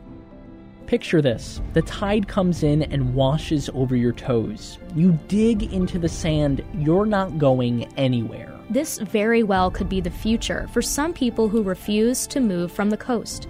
Picture 0.86 1.20
this 1.20 1.61
the 1.74 1.82
tide 1.82 2.28
comes 2.28 2.62
in 2.62 2.82
and 2.82 3.14
washes 3.14 3.68
over 3.74 3.94
your 3.94 4.12
toes. 4.12 4.78
You 4.94 5.18
dig 5.28 5.72
into 5.72 5.99
the 5.99 6.09
sand, 6.09 6.64
you're 6.74 7.07
not 7.07 7.38
going 7.38 7.84
anywhere. 7.99 8.51
This 8.70 8.99
very 8.99 9.42
well 9.42 9.70
could 9.70 9.88
be 9.88 10.01
the 10.01 10.11
future 10.11 10.68
for 10.72 10.82
some 10.82 11.12
people 11.14 11.49
who 11.49 11.62
refuse 11.62 12.26
to 12.28 12.40
move 12.40 12.72
from 12.72 12.90
the 12.90 12.96
coast. 12.96 13.49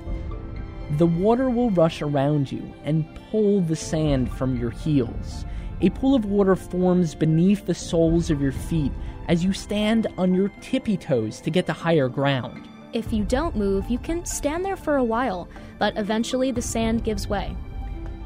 The 0.92 1.06
water 1.06 1.50
will 1.50 1.70
rush 1.70 2.00
around 2.00 2.50
you 2.50 2.72
and 2.84 3.06
pull 3.30 3.60
the 3.60 3.76
sand 3.76 4.32
from 4.32 4.56
your 4.58 4.70
heels. 4.70 5.44
A 5.80 5.90
pool 5.90 6.14
of 6.14 6.24
water 6.24 6.56
forms 6.56 7.14
beneath 7.14 7.66
the 7.66 7.74
soles 7.74 8.30
of 8.30 8.40
your 8.40 8.52
feet 8.52 8.92
as 9.28 9.44
you 9.44 9.52
stand 9.52 10.06
on 10.16 10.34
your 10.34 10.48
tippy 10.60 10.96
toes 10.96 11.40
to 11.42 11.50
get 11.50 11.66
to 11.66 11.72
higher 11.72 12.08
ground. 12.08 12.66
If 12.94 13.12
you 13.12 13.24
don't 13.24 13.54
move, 13.54 13.90
you 13.90 13.98
can 13.98 14.24
stand 14.24 14.64
there 14.64 14.76
for 14.76 14.96
a 14.96 15.04
while, 15.04 15.46
but 15.78 15.96
eventually 15.98 16.50
the 16.50 16.62
sand 16.62 17.04
gives 17.04 17.28
way. 17.28 17.54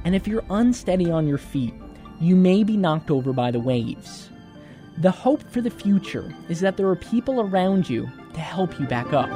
And 0.05 0.15
if 0.15 0.29
you're 0.29 0.45
unsteady 0.49 1.11
on 1.11 1.27
your 1.27 1.39
feet, 1.39 1.75
you 2.21 2.37
may 2.37 2.63
be 2.63 2.77
knocked 2.77 3.11
over 3.11 3.33
by 3.33 3.51
the 3.51 3.61
waves. 3.61 4.31
The 4.99 5.11
hope 5.11 5.43
for 5.51 5.61
the 5.61 5.71
future 5.71 6.33
is 6.49 6.61
that 6.61 6.77
there 6.77 6.89
are 6.89 6.97
people 6.97 7.41
around 7.41 7.91
you 7.91 8.09
to 8.35 8.41
help 8.41 8.79
you 8.79 8.87
back 8.87 9.13
up. 9.13 9.29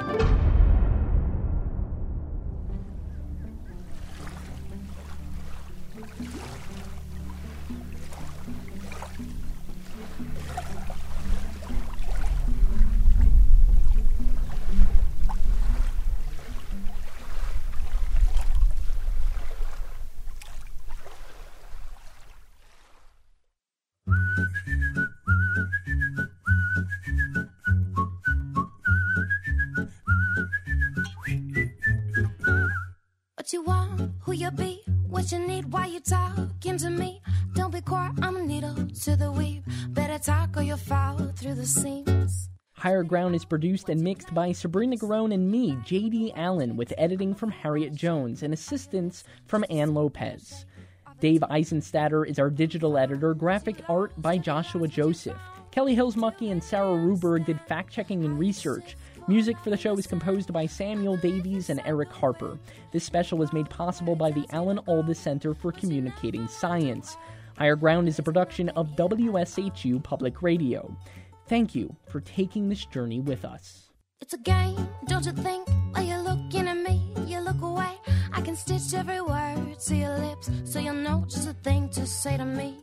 Seams. 41.66 42.48
Higher 42.74 43.02
Ground 43.02 43.34
is 43.34 43.44
produced 43.44 43.88
and 43.88 44.00
mixed 44.00 44.32
by 44.32 44.52
Sabrina 44.52 44.96
Garone 44.96 45.34
and 45.34 45.50
me, 45.50 45.72
JD 45.76 46.32
Allen, 46.36 46.76
with 46.76 46.94
editing 46.96 47.34
from 47.34 47.50
Harriet 47.50 47.94
Jones 47.94 48.42
and 48.42 48.54
assistance 48.54 49.24
from 49.46 49.64
Ann 49.70 49.92
Lopez. 49.94 50.66
Dave 51.20 51.40
Eisenstadter 51.40 52.28
is 52.28 52.38
our 52.38 52.50
digital 52.50 52.96
editor, 52.96 53.34
graphic 53.34 53.76
art 53.88 54.12
by 54.18 54.38
Joshua 54.38 54.86
Joseph. 54.86 55.38
Kelly 55.70 55.96
Hillsmucky 55.96 56.52
and 56.52 56.62
Sarah 56.62 56.96
Ruberg 56.96 57.46
did 57.46 57.60
fact 57.62 57.92
checking 57.92 58.24
and 58.24 58.38
research. 58.38 58.96
Music 59.26 59.58
for 59.58 59.70
the 59.70 59.76
show 59.76 59.96
is 59.96 60.06
composed 60.06 60.52
by 60.52 60.66
Samuel 60.66 61.16
Davies 61.16 61.70
and 61.70 61.82
Eric 61.84 62.12
Harper. 62.12 62.58
This 62.92 63.04
special 63.04 63.38
was 63.38 63.52
made 63.52 63.68
possible 63.68 64.14
by 64.14 64.30
the 64.30 64.46
Alan 64.52 64.78
Alda 64.86 65.14
Center 65.14 65.52
for 65.52 65.72
Communicating 65.72 66.46
Science. 66.46 67.16
Higher 67.58 67.76
Ground 67.76 68.06
is 68.06 68.18
a 68.18 68.22
production 68.22 68.68
of 68.70 68.96
WSHU 68.96 70.02
Public 70.02 70.42
Radio. 70.42 70.94
Thank 71.48 71.76
you 71.76 71.94
for 72.08 72.20
taking 72.20 72.68
this 72.68 72.84
journey 72.86 73.20
with 73.20 73.44
us. 73.44 73.90
It's 74.20 74.34
a 74.34 74.38
game, 74.38 74.88
don't 75.06 75.24
you 75.24 75.32
think? 75.32 75.68
While 75.92 76.04
you're 76.04 76.22
looking 76.22 76.66
at 76.66 76.76
me, 76.76 77.00
you 77.24 77.38
look 77.38 77.62
away. 77.62 77.92
I 78.32 78.40
can 78.40 78.56
stitch 78.56 78.92
every 78.92 79.20
word 79.20 79.78
to 79.86 79.94
your 79.94 80.18
lips 80.18 80.50
so 80.64 80.80
you'll 80.80 80.94
know 80.94 81.24
just 81.28 81.48
a 81.48 81.52
thing 81.52 81.88
to 81.90 82.04
say 82.04 82.36
to 82.36 82.44
me. 82.44 82.82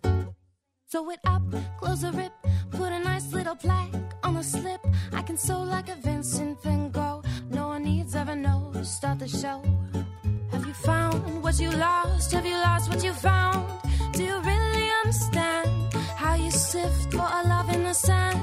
Sew 0.88 1.10
it 1.10 1.20
up, 1.26 1.44
close 1.78 2.02
the 2.02 2.14
rip, 2.14 2.32
put 2.72 2.94
a 2.94 3.00
nice 3.00 3.34
little 3.34 3.56
plaque 3.56 3.94
on 4.24 4.36
the 4.36 4.44
slip. 4.44 4.80
I 5.12 5.24
can 5.24 5.36
sew 5.36 5.62
like 5.62 5.90
a 5.90 5.96
Vincent 5.96 6.64
van 6.64 6.90
Gogh. 6.90 7.22
No 7.50 7.68
one 7.68 7.84
needs 7.84 8.16
ever 8.16 8.36
know 8.36 8.72
start 8.84 9.20
the 9.20 9.28
show. 9.28 9.62
Have 10.52 10.66
you 10.66 10.74
found 10.74 11.44
what 11.44 11.60
you 11.60 11.72
lost? 11.72 12.32
Have 12.32 12.46
you 12.46 12.56
lost 12.56 12.90
what 12.90 13.04
you 13.04 13.12
found? 13.12 13.68
Do 14.14 14.24
you 14.24 14.40
really 14.40 14.90
understand 15.04 15.83
sift 16.74 17.12
for 17.14 17.30
a 17.40 17.42
love 17.48 17.70
in 17.70 17.84
the 17.84 17.94
sand? 17.94 18.42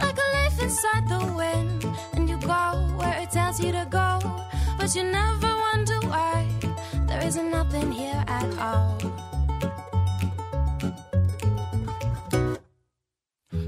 Like 0.00 0.16
a 0.24 0.28
leaf 0.36 0.56
inside 0.62 1.04
the 1.08 1.22
wind, 1.40 1.84
and 2.14 2.28
you 2.28 2.36
go 2.38 2.64
where 2.98 3.16
it 3.22 3.30
tells 3.32 3.58
you 3.58 3.72
to 3.72 3.84
go, 3.90 4.10
but 4.78 4.94
you 4.94 5.02
never 5.02 5.50
wonder 5.66 5.98
why 6.12 6.46
there 7.08 7.22
isn't 7.24 7.50
nothing 7.50 7.90
here 7.90 8.22
at 8.28 8.48
all. 8.58 9.21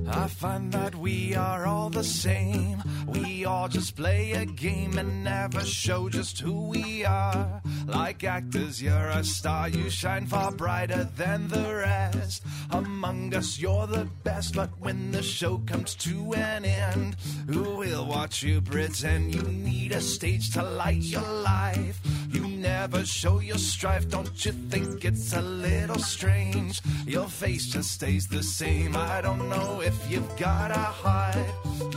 I 0.08 0.28
find 0.28 0.72
that 0.72 0.94
we 0.94 1.34
are 1.34 1.66
all 1.66 1.88
the 1.88 2.04
same. 2.04 2.82
We 3.06 3.44
all 3.44 3.68
just 3.68 3.96
play 3.96 4.32
a 4.32 4.44
game 4.44 4.98
and 4.98 5.24
never 5.24 5.60
show 5.64 6.08
just 6.08 6.40
who 6.40 6.68
we 6.68 7.04
are. 7.04 7.62
Like 7.86 8.24
actors, 8.24 8.82
you're 8.82 9.08
a 9.08 9.24
star, 9.24 9.68
you 9.68 9.90
shine 9.90 10.26
far 10.26 10.52
brighter 10.52 11.04
than 11.16 11.48
the 11.48 11.74
rest. 11.74 12.42
Among 12.70 13.34
us, 13.34 13.58
you're 13.58 13.86
the 13.86 14.08
best, 14.24 14.54
but 14.54 14.70
when 14.80 15.10
the 15.12 15.22
show 15.22 15.58
comes 15.66 15.94
to 15.96 16.34
an 16.34 16.64
end, 16.64 17.16
who 17.48 17.76
will 17.76 18.06
watch 18.06 18.42
you 18.42 18.60
pretend 18.60 19.34
you 19.34 19.42
need 19.42 19.92
a 19.92 20.00
stage 20.00 20.50
to 20.52 20.62
light 20.62 21.02
your 21.02 21.22
life? 21.22 22.00
You 22.34 22.48
never 22.48 23.06
show 23.06 23.38
your 23.38 23.58
strife, 23.58 24.08
don't 24.08 24.44
you 24.44 24.52
think 24.68 25.04
it's 25.04 25.32
a 25.32 25.40
little 25.40 26.00
strange? 26.00 26.80
Your 27.06 27.28
face 27.28 27.66
just 27.66 27.92
stays 27.92 28.26
the 28.26 28.42
same. 28.42 28.96
I 28.96 29.20
don't 29.20 29.48
know 29.48 29.80
if 29.80 29.94
you've 30.10 30.36
got 30.36 30.72
a 30.72 30.74
heart. 30.74 31.36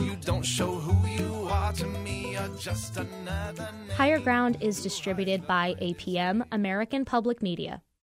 You 0.00 0.16
don't 0.24 0.44
show 0.46 0.70
who 0.70 0.96
you 1.08 1.48
are 1.48 1.72
to 1.72 1.86
me, 1.86 2.34
you're 2.34 2.56
just 2.56 2.96
another. 2.96 3.68
Higher 3.96 4.20
Ground 4.20 4.58
is 4.60 4.80
distributed 4.80 5.44
by 5.46 5.74
APM, 5.82 6.44
American 6.52 7.04
Public 7.04 7.42
Media. 7.42 7.82